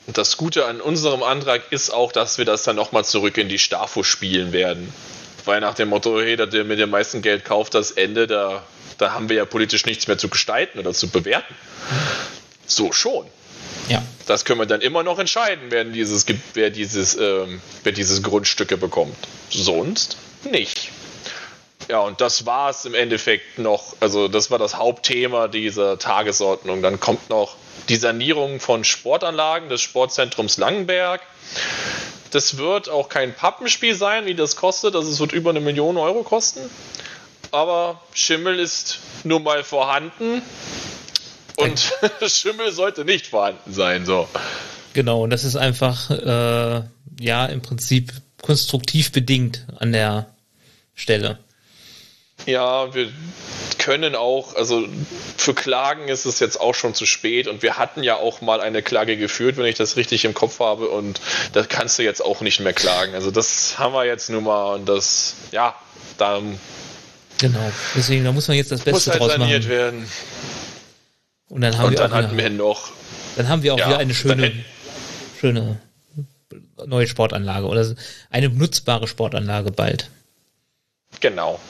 Und 0.06 0.16
das 0.16 0.36
Gute 0.36 0.66
an 0.66 0.80
unserem 0.80 1.22
Antrag 1.22 1.72
ist 1.72 1.90
auch, 1.90 2.12
dass 2.12 2.38
wir 2.38 2.44
das 2.44 2.62
dann 2.62 2.76
nochmal 2.76 3.04
zurück 3.04 3.36
in 3.36 3.48
die 3.48 3.58
Stafo 3.58 4.02
spielen 4.02 4.52
werden. 4.52 4.92
Weil 5.49 5.62
nach 5.62 5.72
dem 5.72 5.88
Motto, 5.88 6.20
hey, 6.20 6.36
der 6.36 6.46
der 6.46 6.64
mit 6.64 6.78
dem 6.78 6.90
meisten 6.90 7.22
Geld 7.22 7.46
kauft 7.46 7.72
das 7.72 7.90
Ende, 7.92 8.26
da, 8.26 8.62
da 8.99 9.14
haben 9.14 9.30
wir 9.30 9.36
ja 9.36 9.44
politisch 9.46 9.86
nichts 9.86 10.07
mehr 10.07 10.18
zu 10.18 10.28
gestalten 10.28 10.78
oder 10.78 10.92
zu 10.92 11.09
bewerten. 11.09 11.55
So 12.66 12.92
schon. 12.92 13.24
Ja. 13.88 14.03
Das 14.26 14.44
können 14.44 14.61
wir 14.61 14.66
dann 14.66 14.82
immer 14.82 15.03
noch 15.03 15.18
entscheiden, 15.18 15.70
wer 15.70 15.84
dieses, 15.84 16.26
wer 16.53 16.68
dieses, 16.68 17.16
ähm, 17.16 17.62
wer 17.82 17.92
dieses 17.92 18.22
Grundstücke 18.22 18.76
bekommt. 18.76 19.16
Sonst 19.49 20.18
nicht. 20.44 20.90
Ja, 21.88 22.01
und 22.01 22.20
das 22.20 22.44
war 22.44 22.68
es 22.68 22.84
im 22.84 22.92
Endeffekt 22.92 23.59
noch. 23.59 23.96
Also, 24.01 24.28
das 24.28 24.51
war 24.51 24.59
das 24.59 24.76
Hauptthema 24.76 25.49
dieser 25.49 25.99
Tagesordnung. 25.99 26.82
Dann 26.82 27.01
kommt 27.01 27.30
noch 27.30 27.57
die 27.88 27.96
Sanierung 27.96 28.61
von 28.61 28.84
Sportanlagen 28.84 29.70
des 29.70 29.80
Sportzentrums 29.80 30.59
Langenberg. 30.59 31.22
Das 32.30 32.58
wird 32.58 32.88
auch 32.88 33.08
kein 33.08 33.34
Pappenspiel 33.34 33.94
sein, 33.94 34.26
wie 34.26 34.34
das 34.34 34.56
kostet. 34.56 34.94
Also, 34.94 35.10
es 35.10 35.20
wird 35.20 35.32
über 35.32 35.50
eine 35.50 35.60
Million 35.60 35.96
Euro 35.96 36.22
kosten. 36.22 36.60
Aber 37.50 38.00
Schimmel 38.12 38.58
ist 38.58 38.98
nun 39.24 39.42
mal 39.42 39.64
vorhanden. 39.64 40.42
Und 41.56 41.92
Schimmel 42.26 42.72
sollte 42.72 43.04
nicht 43.04 43.26
vorhanden 43.26 43.72
sein. 43.72 44.06
So. 44.06 44.28
Genau, 44.92 45.22
und 45.22 45.30
das 45.30 45.44
ist 45.44 45.56
einfach, 45.56 46.10
äh, 46.10 46.82
ja, 47.20 47.46
im 47.46 47.62
Prinzip 47.62 48.12
konstruktiv 48.42 49.12
bedingt 49.12 49.66
an 49.78 49.92
der 49.92 50.26
Stelle. 50.94 51.38
Ja, 52.49 52.94
wir 52.94 53.12
können 53.78 54.14
auch, 54.14 54.55
also 54.57 54.88
für 55.36 55.53
Klagen 55.53 56.09
ist 56.09 56.24
es 56.24 56.40
jetzt 56.40 56.59
auch 56.59 56.74
schon 56.74 56.94
zu 56.94 57.05
spät 57.05 57.46
und 57.46 57.62
wir 57.62 57.76
hatten 57.76 58.03
ja 58.03 58.16
auch 58.16 58.40
mal 58.40 58.62
eine 58.62 58.82
Klage 58.82 59.18
geführt, 59.18 59.59
wenn 59.59 59.66
ich 59.66 59.74
das 59.74 59.96
richtig 59.96 60.24
im 60.24 60.32
Kopf 60.32 60.59
habe 60.59 60.88
und 60.88 61.20
da 61.53 61.62
kannst 61.64 61.99
du 61.99 62.03
jetzt 62.03 62.24
auch 62.24 62.40
nicht 62.40 62.61
mehr 62.61 62.72
klagen. 62.72 63.14
Also 63.14 63.30
das 63.30 63.78
haben 63.78 63.92
wir 63.92 64.07
jetzt 64.07 64.30
nun 64.30 64.44
mal 64.44 64.76
und 64.76 64.88
das, 64.88 65.34
ja, 65.53 65.74
da 66.16 66.40
Genau. 67.36 67.70
Deswegen, 67.94 68.24
da 68.24 68.32
muss 68.32 68.49
man 68.49 68.57
jetzt 68.57 68.72
das 68.72 68.80
muss 68.86 68.92
Beste 68.94 69.11
halt 69.11 69.20
draus 69.20 69.32
saniert 69.32 69.64
machen. 69.64 69.70
werden. 69.70 70.11
Und 71.51 71.61
dann 71.61 71.76
haben 71.76 71.84
Und 71.84 71.90
wir 71.90 71.99
dann 71.99 72.12
auch 72.12 72.16
hatten 72.16 72.36
wir 72.38 72.49
noch, 72.49 72.92
dann 73.36 73.49
haben 73.51 73.62
wir 73.62 73.74
auch 73.74 73.78
ja, 73.78 73.88
wieder 73.88 73.99
eine 73.99 74.14
dann 74.14 74.14
schöne, 74.14 74.64
schöne 75.38 75.80
neue 76.86 77.07
Sportanlage 77.07 77.66
oder 77.66 77.94
eine 78.30 78.49
nutzbare 78.49 79.07
Sportanlage 79.07 79.70
bald. 79.70 80.09
genau. 81.20 81.61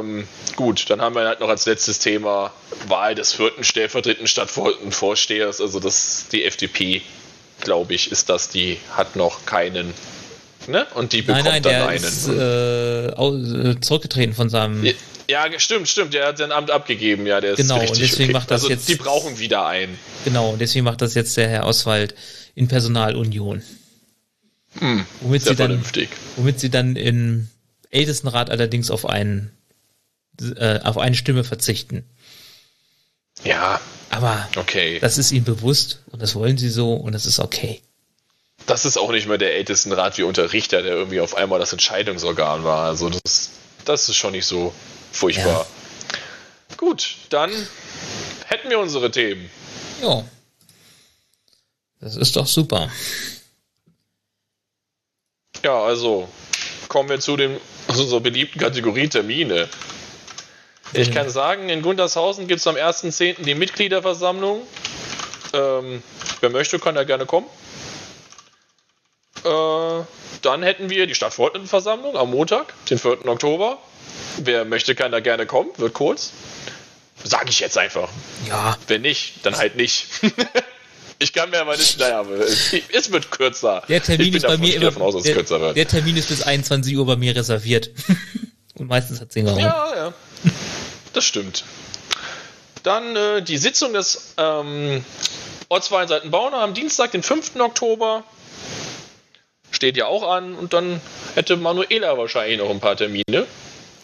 Ähm, 0.00 0.26
gut, 0.56 0.88
dann 0.90 1.00
haben 1.00 1.14
wir 1.14 1.26
halt 1.26 1.40
noch 1.40 1.48
als 1.48 1.66
letztes 1.66 1.98
Thema 1.98 2.52
Wahl 2.88 3.14
des 3.14 3.32
vierten 3.32 3.64
stellvertretenden 3.64 4.26
Stadtvorstehers. 4.28 5.60
Also 5.60 5.80
das, 5.80 6.26
die 6.32 6.44
FDP, 6.44 7.02
glaube 7.60 7.94
ich, 7.94 8.10
ist 8.12 8.28
das, 8.28 8.48
die 8.48 8.78
hat 8.96 9.16
noch 9.16 9.44
keinen. 9.46 9.92
Ne? 10.66 10.86
Und 10.94 11.12
die 11.12 11.22
bekommt 11.22 11.44
Nein, 11.44 11.52
nein, 11.54 11.62
dann 11.62 11.72
der 11.72 11.88
einen. 11.88 12.04
ist 12.04 12.28
äh, 12.28 13.06
äh, 13.70 13.80
zurückgetreten 13.80 14.34
von 14.34 14.48
seinem. 14.48 14.84
Ja, 15.28 15.46
stimmt, 15.58 15.88
stimmt. 15.88 16.14
Der 16.14 16.26
hat 16.28 16.38
sein 16.38 16.52
Amt 16.52 16.70
abgegeben. 16.70 17.26
Ja, 17.26 17.40
der 17.40 17.52
ist 17.52 17.56
Genau, 17.58 17.76
und 17.76 17.82
richtig. 17.82 18.10
deswegen 18.10 18.32
macht 18.32 18.50
das 18.50 18.62
also, 18.62 18.72
jetzt- 18.72 18.88
Die 18.88 18.94
brauchen 18.96 19.38
wieder 19.38 19.66
einen. 19.66 19.98
Genau, 20.24 20.50
und 20.50 20.60
deswegen 20.60 20.84
macht 20.84 21.00
das 21.02 21.14
jetzt 21.14 21.36
der 21.36 21.48
Herr 21.48 21.66
Oswald 21.66 22.14
in 22.54 22.68
Personalunion. 22.68 23.62
Hm, 24.78 25.06
Womit 25.20 25.42
sehr 25.42 25.52
sie 25.52 25.56
dann, 25.56 25.66
vernünftig. 25.68 26.08
womit 26.36 26.60
sie 26.60 26.68
dann 26.70 26.96
im 26.96 27.48
Ältestenrat 27.90 28.50
allerdings 28.50 28.90
auf 28.90 29.06
einen, 29.08 29.50
äh, 30.40 30.80
auf 30.80 30.98
eine 30.98 31.14
Stimme 31.14 31.44
verzichten. 31.44 32.04
Ja, 33.42 33.80
Aber 34.10 34.48
okay. 34.56 34.98
das 35.00 35.18
ist 35.18 35.32
ihnen 35.32 35.44
bewusst 35.44 36.00
und 36.10 36.22
das 36.22 36.34
wollen 36.34 36.56
sie 36.56 36.70
so 36.70 36.94
und 36.94 37.12
das 37.12 37.26
ist 37.26 37.40
okay. 37.40 37.82
Das 38.66 38.84
ist 38.84 38.96
auch 38.96 39.10
nicht 39.10 39.26
mehr 39.26 39.38
der 39.38 39.54
Ältestenrat 39.56 40.16
wie 40.16 40.22
unter 40.22 40.52
Richter, 40.52 40.82
der 40.82 40.92
irgendwie 40.92 41.20
auf 41.20 41.34
einmal 41.34 41.58
das 41.58 41.72
Entscheidungsorgan 41.72 42.64
war. 42.64 42.86
Also 42.86 43.10
das, 43.10 43.50
das 43.84 44.08
ist 44.08 44.16
schon 44.16 44.32
nicht 44.32 44.46
so 44.46 44.72
furchtbar. 45.12 45.66
Gut, 46.76 47.16
dann 47.28 47.50
hätten 48.46 48.70
wir 48.70 48.78
unsere 48.78 49.10
Themen. 49.10 49.50
Ja. 50.00 50.24
Das 52.00 52.16
ist 52.16 52.36
doch 52.36 52.46
super. 52.46 52.90
Ja, 55.62 55.82
also 55.82 56.28
kommen 56.88 57.08
wir 57.08 57.20
zu 57.20 57.36
dem 57.36 57.58
zu 57.92 58.02
unserer 58.02 58.20
beliebten 58.20 58.58
Kategorie 58.58 59.08
Termine. 59.08 59.68
Ich 60.92 61.10
kann 61.12 61.28
sagen, 61.28 61.68
in 61.68 61.82
Gundershausen 61.82 62.46
gibt 62.46 62.60
es 62.60 62.66
am 62.66 62.76
1.10. 62.76 63.42
die 63.42 63.54
Mitgliederversammlung. 63.54 64.62
Ähm, 65.52 66.02
wer 66.40 66.50
möchte, 66.50 66.78
kann 66.78 66.94
da 66.94 67.04
gerne 67.04 67.26
kommen. 67.26 67.46
Äh, 69.44 70.04
dann 70.42 70.62
hätten 70.62 70.90
wir 70.90 71.06
die 71.06 71.14
Stadtverordnetenversammlung 71.14 72.16
am 72.16 72.30
Montag, 72.30 72.74
den 72.88 72.98
4. 72.98 73.26
Oktober. 73.26 73.78
Wer 74.38 74.64
möchte, 74.64 74.94
kann 74.94 75.12
da 75.12 75.20
gerne 75.20 75.46
kommen, 75.46 75.70
wird 75.76 75.94
kurz. 75.94 76.32
Sage 77.22 77.50
ich 77.50 77.60
jetzt 77.60 77.78
einfach. 77.78 78.08
Ja. 78.48 78.76
Wenn 78.86 79.02
nicht, 79.02 79.44
dann 79.44 79.56
halt 79.56 79.76
nicht. 79.76 80.06
ich 81.18 81.32
kann 81.32 81.50
mir 81.50 81.60
aber 81.60 81.76
nicht, 81.76 81.98
naja, 81.98 82.24
es 82.92 83.10
wird 83.10 83.30
kürzer. 83.30 83.82
Der 83.88 84.02
Termin 84.02 84.34
ist 84.34 84.46
bei 84.46 84.58
mir 84.58 84.78
davon 84.80 85.02
aus, 85.02 85.22
der, 85.22 85.72
der 85.72 85.88
Termin 85.88 86.16
ist 86.16 86.28
bis 86.28 86.42
21 86.42 86.96
Uhr 86.96 87.06
bei 87.06 87.16
mir 87.16 87.34
reserviert. 87.34 87.90
Und 88.74 88.88
meistens 88.88 89.20
hat 89.20 89.28
es 89.28 89.34
den 89.34 89.46
Raum. 89.46 89.58
Ja, 89.58 89.94
ja. 89.94 90.14
Das 91.12 91.24
stimmt. 91.24 91.64
Dann 92.82 93.16
äh, 93.16 93.42
die 93.42 93.56
Sitzung 93.56 93.92
des 93.92 94.34
ähm, 94.36 95.04
Ortsvereins 95.68 96.10
Seitenbauner 96.10 96.58
am 96.58 96.74
Dienstag, 96.74 97.12
den 97.12 97.22
5. 97.22 97.56
Oktober. 97.56 98.24
Steht 99.70 99.96
ja 99.96 100.06
auch 100.06 100.22
an. 100.28 100.54
Und 100.54 100.72
dann 100.72 101.00
hätte 101.34 101.56
Manuela 101.56 102.18
wahrscheinlich 102.18 102.58
noch 102.58 102.70
ein 102.70 102.80
paar 102.80 102.96
Termine. 102.96 103.46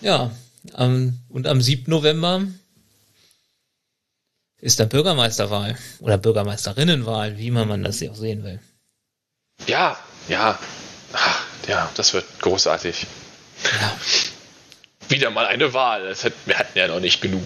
Ja. 0.01 0.30
am- 0.74 1.18
und 1.28 1.47
am 1.47 1.61
7. 1.61 1.84
November 1.91 2.43
ist 4.61 4.78
dann 4.80 4.88
Bürgermeisterwahl 4.88 5.78
oder 6.01 6.18
Bürgermeisterinnenwahl, 6.18 7.38
wie 7.38 7.49
immer 7.49 7.64
man 7.64 7.82
das 7.82 8.03
auch 8.03 8.14
sehen 8.14 8.45
will. 8.45 8.61
Ja, 9.66 9.99
ja. 10.28 10.59
Ach, 11.12 11.45
ja, 11.66 11.91
das 11.95 12.14
wird 12.14 12.24
großartig. 12.41 13.07
Ja. 13.64 13.97
Wieder 15.11 15.30
mal 15.30 15.46
eine 15.46 15.72
Wahl. 15.74 16.14
Hat, 16.14 16.32
wir 16.46 16.58
hatten 16.58 16.78
ja 16.78 16.88
noch 16.88 17.00
nicht 17.00 17.20
genug. 17.20 17.42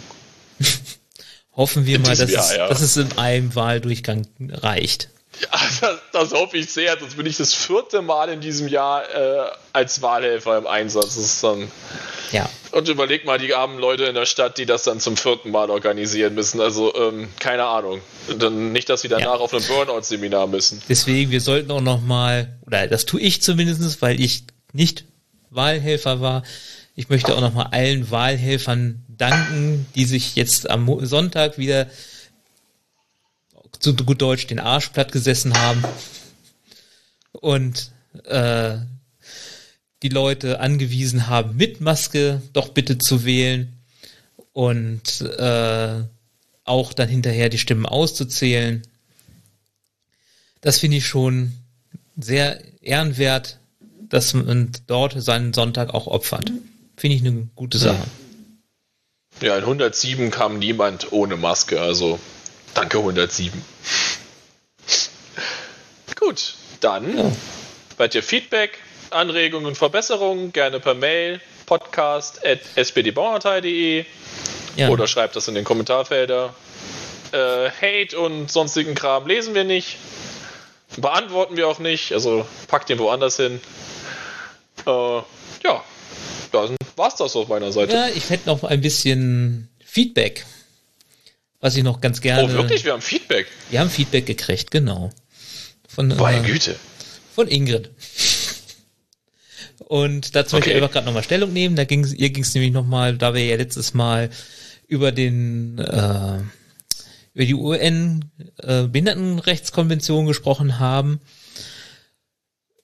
Hoffen 1.57 1.87
wir 1.87 1.97
In 1.97 2.03
mal, 2.03 2.09
dass, 2.17 2.27
diesem 2.27 2.41
es, 2.41 2.49
Jahr, 2.51 2.59
ja. 2.59 2.69
dass 2.69 2.81
es 2.81 2.97
in 2.97 3.17
einem 3.19 3.55
Wahldurchgang 3.55 4.27
reicht. 4.41 5.09
Ja, 5.41 5.49
das, 5.81 5.99
das 6.13 6.33
hoffe 6.33 6.59
ich 6.59 6.73
sehr. 6.73 6.99
Sonst 6.99 7.17
bin 7.17 7.27
ich 7.27 7.37
das 7.37 7.55
vierte 7.55 8.03
Mal 8.03 8.29
in 8.29 8.41
diesem 8.41 8.69
Jahr 8.69 9.03
äh, 9.09 9.51
als 9.73 10.03
Wahlhelfer 10.03 10.59
im 10.59 10.67
Einsatz. 10.67 11.15
Das 11.15 11.25
ist 11.25 11.43
dann 11.45 11.71
Ja. 12.33 12.49
Und 12.73 12.89
überleg 12.89 13.25
mal 13.25 13.39
die 13.39 13.55
armen 13.55 13.79
Leute 13.79 14.05
in 14.05 14.15
der 14.17 14.27
Stadt, 14.27 14.59
die 14.59 14.67
das 14.67 14.83
dann 14.85 14.99
zum 15.01 15.17
vierten 15.17 15.51
Mal 15.53 15.71
organisieren 15.71 16.35
müssen. 16.35 16.61
Also, 16.61 16.95
ähm, 16.97 17.29
keine 17.39 17.65
Ahnung. 17.65 18.01
Dann 18.39 18.73
nicht, 18.73 18.89
dass 18.89 19.03
sie 19.03 19.09
danach 19.09 19.25
Ja. 19.25 19.35
auf 19.35 19.55
ein 19.55 19.63
Burnout-Seminar 19.63 20.49
müssen. 20.49 20.83
Deswegen, 20.89 21.31
wir 21.31 21.41
sollten 21.41 21.71
auch 21.71 21.81
noch 21.81 22.01
mal, 22.01 22.59
oder 22.67 22.87
das 22.89 23.07
tue 23.07 23.21
ich 23.21 23.43
zumindest, 23.43 24.03
weil 24.03 24.21
ich 24.21 24.45
nicht 24.73 25.05
Wahlhelfer 25.51 26.21
war. 26.21 26.43
Ich 26.97 27.09
möchte 27.09 27.35
auch 27.35 27.41
noch 27.41 27.55
mal 27.55 27.67
allen 27.73 28.11
Wahlhelfern 28.11 29.05
danken, 29.09 29.87
die 29.97 30.05
sich 30.05 30.37
jetzt 30.37 30.71
am 30.71 31.05
Sonntag 31.05 31.59
wieder 31.59 31.89
zu 33.81 33.97
gut 33.97 34.23
Deutsch 34.23 34.47
den 34.47 34.61
Arsch 34.61 34.91
platt 34.91 35.11
gesessen 35.11 35.55
haben 35.55 35.85
und 37.33 37.91
äh, 38.25 38.77
die 40.03 40.09
Leute 40.09 40.61
angewiesen 40.61 41.27
haben, 41.27 41.57
mit 41.57 41.81
Maske 41.81 42.43
doch 42.53 42.69
bitte 42.69 42.99
zu 42.99 43.25
wählen 43.25 43.73
und 44.53 45.21
äh, 45.21 46.03
auch 46.65 46.93
dann 46.93 47.09
hinterher 47.09 47.49
die 47.49 47.59
Stimmen 47.59 47.87
auszuzählen. 47.87 48.83
Das 50.61 50.79
finde 50.79 50.99
ich 50.99 51.07
schon 51.07 51.55
sehr 52.17 52.63
ehrenwert, 52.81 53.59
dass 54.09 54.33
man 54.33 54.71
dort 54.87 55.21
seinen 55.21 55.53
Sonntag 55.53 55.93
auch 55.93 56.07
opfert. 56.07 56.53
Finde 56.97 57.17
ich 57.17 57.23
eine 57.25 57.49
gute 57.55 57.79
Sache. 57.79 58.03
Ja, 59.41 59.57
in 59.57 59.63
107 59.65 60.31
kam 60.31 60.59
niemand 60.59 61.13
ohne 61.13 61.37
Maske. 61.37 61.81
Also, 61.81 62.19
danke 62.75 62.99
107. 62.99 63.63
Gut, 66.19 66.55
dann 66.81 67.17
Ja. 67.19 67.31
bei 67.99 68.09
dir 68.09 68.23
Feedback, 68.23 68.79
Anregungen, 69.11 69.75
Verbesserungen 69.75 70.53
gerne 70.53 70.81
per 70.81 70.95
Mail 70.95 71.41
podcast.spdbauernpartei.de 71.67 74.05
Ja, 74.77 74.89
oder 74.89 75.07
schreibt 75.07 75.37
das 75.37 75.47
in 75.49 75.55
den 75.55 75.65
Kommentarfelder. 75.65 76.55
Äh, 77.33 77.71
Hate 77.71 78.19
und 78.19 78.51
sonstigen 78.51 78.95
Kram 78.95 79.27
lesen 79.27 79.55
wir 79.55 79.65
nicht. 79.65 79.97
Beantworten 80.97 81.57
wir 81.57 81.67
auch 81.69 81.79
nicht. 81.81 82.13
Also 82.13 82.47
packt 82.69 82.89
den 82.89 82.99
woanders 83.01 83.37
hin. 83.37 83.61
Äh, 84.87 84.91
ja, 84.91 85.25
dann 86.55 86.77
war's 86.97 87.17
das 87.17 87.37
auf 87.37 87.49
meiner 87.49 87.73
Seite. 87.73 87.93
ja, 87.93 88.09
ich 88.09 88.31
hätte 88.31 88.47
noch 88.47 88.65
ein 88.65 88.81
bisschen 88.81 89.69
Feedback, 89.85 90.45
was 91.61 91.77
ich 91.77 91.83
noch 91.85 92.01
ganz 92.01 92.21
gerne. 92.21 92.45
oh, 92.45 92.53
wirklich? 92.53 92.85
Wir 92.85 92.93
haben 92.93 93.03
Feedback. 93.03 93.47
Wir 93.71 93.81
haben 93.81 93.91
Feedback 93.91 94.27
gekriegt, 94.27 94.71
genau. 94.71 95.11
Von, 95.89 96.09
Meine 96.09 96.47
äh, 96.47 96.51
Güte. 96.51 96.77
von 97.35 97.49
Ingrid. 97.49 97.91
Und 99.79 100.35
dazu 100.35 100.57
möchte 100.57 100.71
ich 100.71 100.77
Okay. 100.77 100.83
einfach 100.83 100.93
gerade 100.95 101.07
nochmal 101.07 101.23
Stellung 101.23 101.53
nehmen. 101.53 101.77
Da 101.77 101.85
ging's, 101.85 102.13
ihr 102.13 102.31
ging 102.31 102.43
es 102.43 102.55
nämlich 102.55 102.73
nochmal, 102.73 103.17
da 103.19 103.35
wir 103.35 103.45
ja 103.45 103.57
letztes 103.57 103.93
Mal 103.95 104.31
über 104.87 105.13
den 105.13 105.79
äh, 105.79 106.39
über 107.35 107.45
die 107.45 107.55
UN 107.55 108.31
äh, 108.63 108.85
Behindertenrechtskonvention 108.85 110.27
gesprochen 110.27 110.79
haben, 110.79 111.21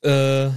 äh, 0.03 0.49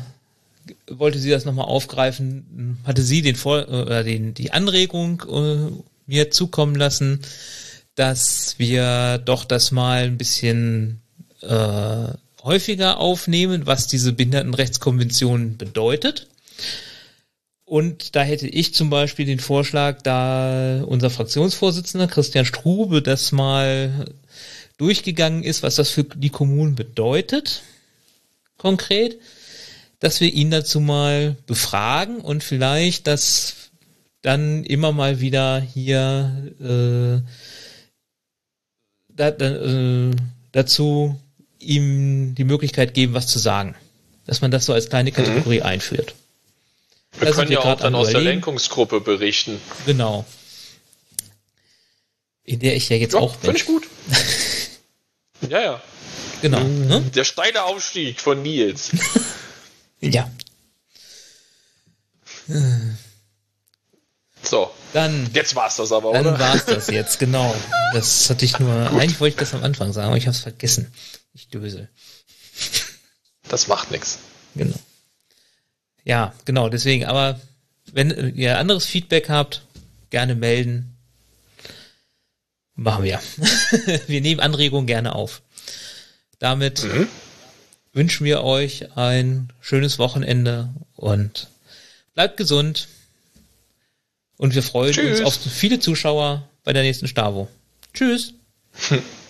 wollte 0.89 1.20
sie 1.20 1.30
das 1.30 1.45
nochmal 1.45 1.66
aufgreifen, 1.66 2.78
hatte 2.86 3.01
sie 3.01 3.22
den 3.22 3.36
Vor 3.36 3.68
äh, 3.68 3.82
oder 3.82 4.03
den, 4.03 4.34
die 4.34 4.51
Anregung 4.51 5.24
äh, 5.30 5.72
mir 6.05 6.32
zukommen 6.32 6.76
lassen, 6.76 7.20
dass 7.95 8.55
wir 8.57 9.20
doch 9.20 9.45
das 9.45 9.72
mal 9.72 10.03
ein 10.03 10.18
bisschen 10.18 11.01
äh, 11.41 12.07
häufiger 12.43 12.97
aufnehmen, 12.97 13.66
was 13.66 13.88
diese 13.88 14.14
Behindertenrechtskonvention 14.14 15.57
bedeutet. 15.57 16.28
Und 17.66 18.16
da 18.16 18.22
hätte 18.22 18.47
ich 18.47 18.74
zum 18.74 18.89
Beispiel 18.89 19.26
den 19.26 19.39
Vorschlag, 19.39 20.01
da 20.01 20.84
unser 20.84 21.09
Fraktionsvorsitzender 21.09 22.07
Christian 22.07 22.45
Strube 22.45 23.01
das 23.01 23.32
mal 23.32 24.05
durchgegangen 24.78 25.43
ist, 25.43 25.64
was 25.64 25.76
das 25.76 25.89
für 25.89 26.03
die 26.03 26.30
Kommunen 26.30 26.76
bedeutet, 26.76 27.64
konkret, 28.57 29.18
dass 30.04 30.20
wir 30.20 30.34
ihn 30.34 30.51
dazu 30.51 30.82
mal 30.82 31.38
befragen 31.47 32.20
und 32.20 32.43
vielleicht 32.43 33.08
das 33.08 33.70
dann 34.22 34.66
immer 34.66 34.91
mal 34.91 35.22
wieder 35.22 35.62
hier 35.62 36.51
äh, 36.60 37.22
da, 39.08 39.32
da, 39.32 39.45
äh, 39.45 40.12
dazu 40.51 41.18
ihm 41.58 42.36
die 42.36 42.43
Möglichkeit 42.43 42.93
geben, 42.93 43.14
was 43.14 43.28
zu 43.28 43.39
sagen. 43.39 43.76
Dass 44.26 44.41
man 44.41 44.51
das 44.51 44.66
so 44.66 44.74
als 44.74 44.89
kleine 44.89 45.14
Kategorie 45.14 45.62
einführt. 45.62 46.16
Wir 47.18 47.30
Da 47.30 47.34
können 47.34 47.49
wir 47.49 47.60
ja 47.60 47.64
auch 47.64 47.80
dann 47.80 47.95
aus 47.95 48.10
der. 48.10 48.20
Lenkungsgruppe 48.20 48.99
berichten. 48.99 49.58
Genau. 49.86 50.26
In 52.43 52.60
der 52.60 52.76
ich 52.76 52.89
ja 52.89 52.97
jetzt 52.97 53.14
Ja, 53.14 53.22
auch 53.22 53.38
bin. 53.38 53.56
finde 53.56 53.58
ich 53.58 53.66
gut. 53.66 53.88
ja, 55.49 55.62
ja. 55.62 55.82
Genau. 56.41 56.62
Ne? 56.62 56.99
Der 57.16 57.24
steile 57.24 57.64
Aufstieg 57.64 58.20
von 58.20 58.41
Nils. 58.41 58.91
Ja. 60.12 60.30
So, 64.41 64.70
Dann, 64.91 65.30
jetzt 65.34 65.56
war's 65.56 65.78
das 65.78 65.91
aber, 65.91 66.12
dann 66.12 66.28
oder? 66.28 66.39
war's 66.39 66.66
das 66.66 66.88
jetzt, 66.88 67.20
genau. 67.20 67.56
Das 67.93 68.30
hatte 68.30 68.43
ich 68.43 68.60
nur, 68.60 68.91
eigentlich 68.91 69.20
wollte 69.22 69.36
ich 69.36 69.39
das 69.39 69.54
am 69.54 69.64
Anfang 69.64 69.93
sagen, 69.93 70.08
aber 70.10 70.18
ich 70.18 70.26
habe 70.26 70.36
es 70.36 70.41
vergessen. 70.41 70.91
Ich 71.34 71.47
dösel. 71.47 71.89
Das 73.47 73.68
macht 73.68 73.91
nichts. 73.91 74.20
Genau. 74.56 74.78
Ja, 76.04 76.34
genau, 76.43 76.68
deswegen, 76.70 77.06
aber 77.06 77.39
wenn 77.93 78.36
ihr 78.36 78.58
anderes 78.60 78.86
Feedback 78.86 79.30
habt, 79.30 79.64
gerne 80.10 80.36
melden. 80.36 80.97
Machen 82.76 83.04
wir. 83.06 83.22
wir 84.08 84.22
nehmen 84.22 84.41
Anregungen 84.41 84.88
gerne 84.88 85.16
auf. 85.16 85.41
Damit 86.39 86.84
Mhm. 86.84 87.08
Wünschen 87.94 88.26
wir 88.26 88.44
euch 88.44 88.98
ein 88.98 89.50
schönes 89.62 90.00
Wochenende 90.00 90.70
und 90.96 91.48
bleibt 92.16 92.38
gesund. 92.38 92.88
Und 94.38 94.56
wir 94.56 94.64
freuen 94.64 94.94
Tschüss. 94.94 95.20
uns 95.20 95.28
auf 95.28 95.36
viele 95.36 95.80
Zuschauer 95.80 96.48
bei 96.64 96.74
der 96.74 96.84
nächsten 96.84 97.08
Stavo. 97.08 97.48
Tschüss. 97.94 98.34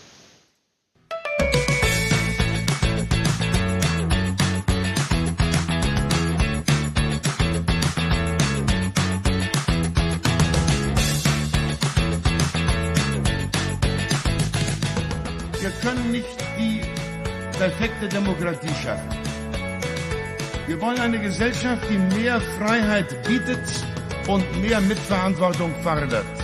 Demokratie 18.14 18.74
schaffen. 18.84 19.10
Wir 20.68 20.80
wollen 20.80 21.00
eine 21.00 21.20
Gesellschaft, 21.20 21.82
die 21.90 21.98
mehr 22.16 22.40
Freiheit 22.58 23.10
bietet 23.28 23.66
und 24.28 24.46
mehr 24.62 24.80
Mitverantwortung 24.82 25.74
fordert. 25.82 26.43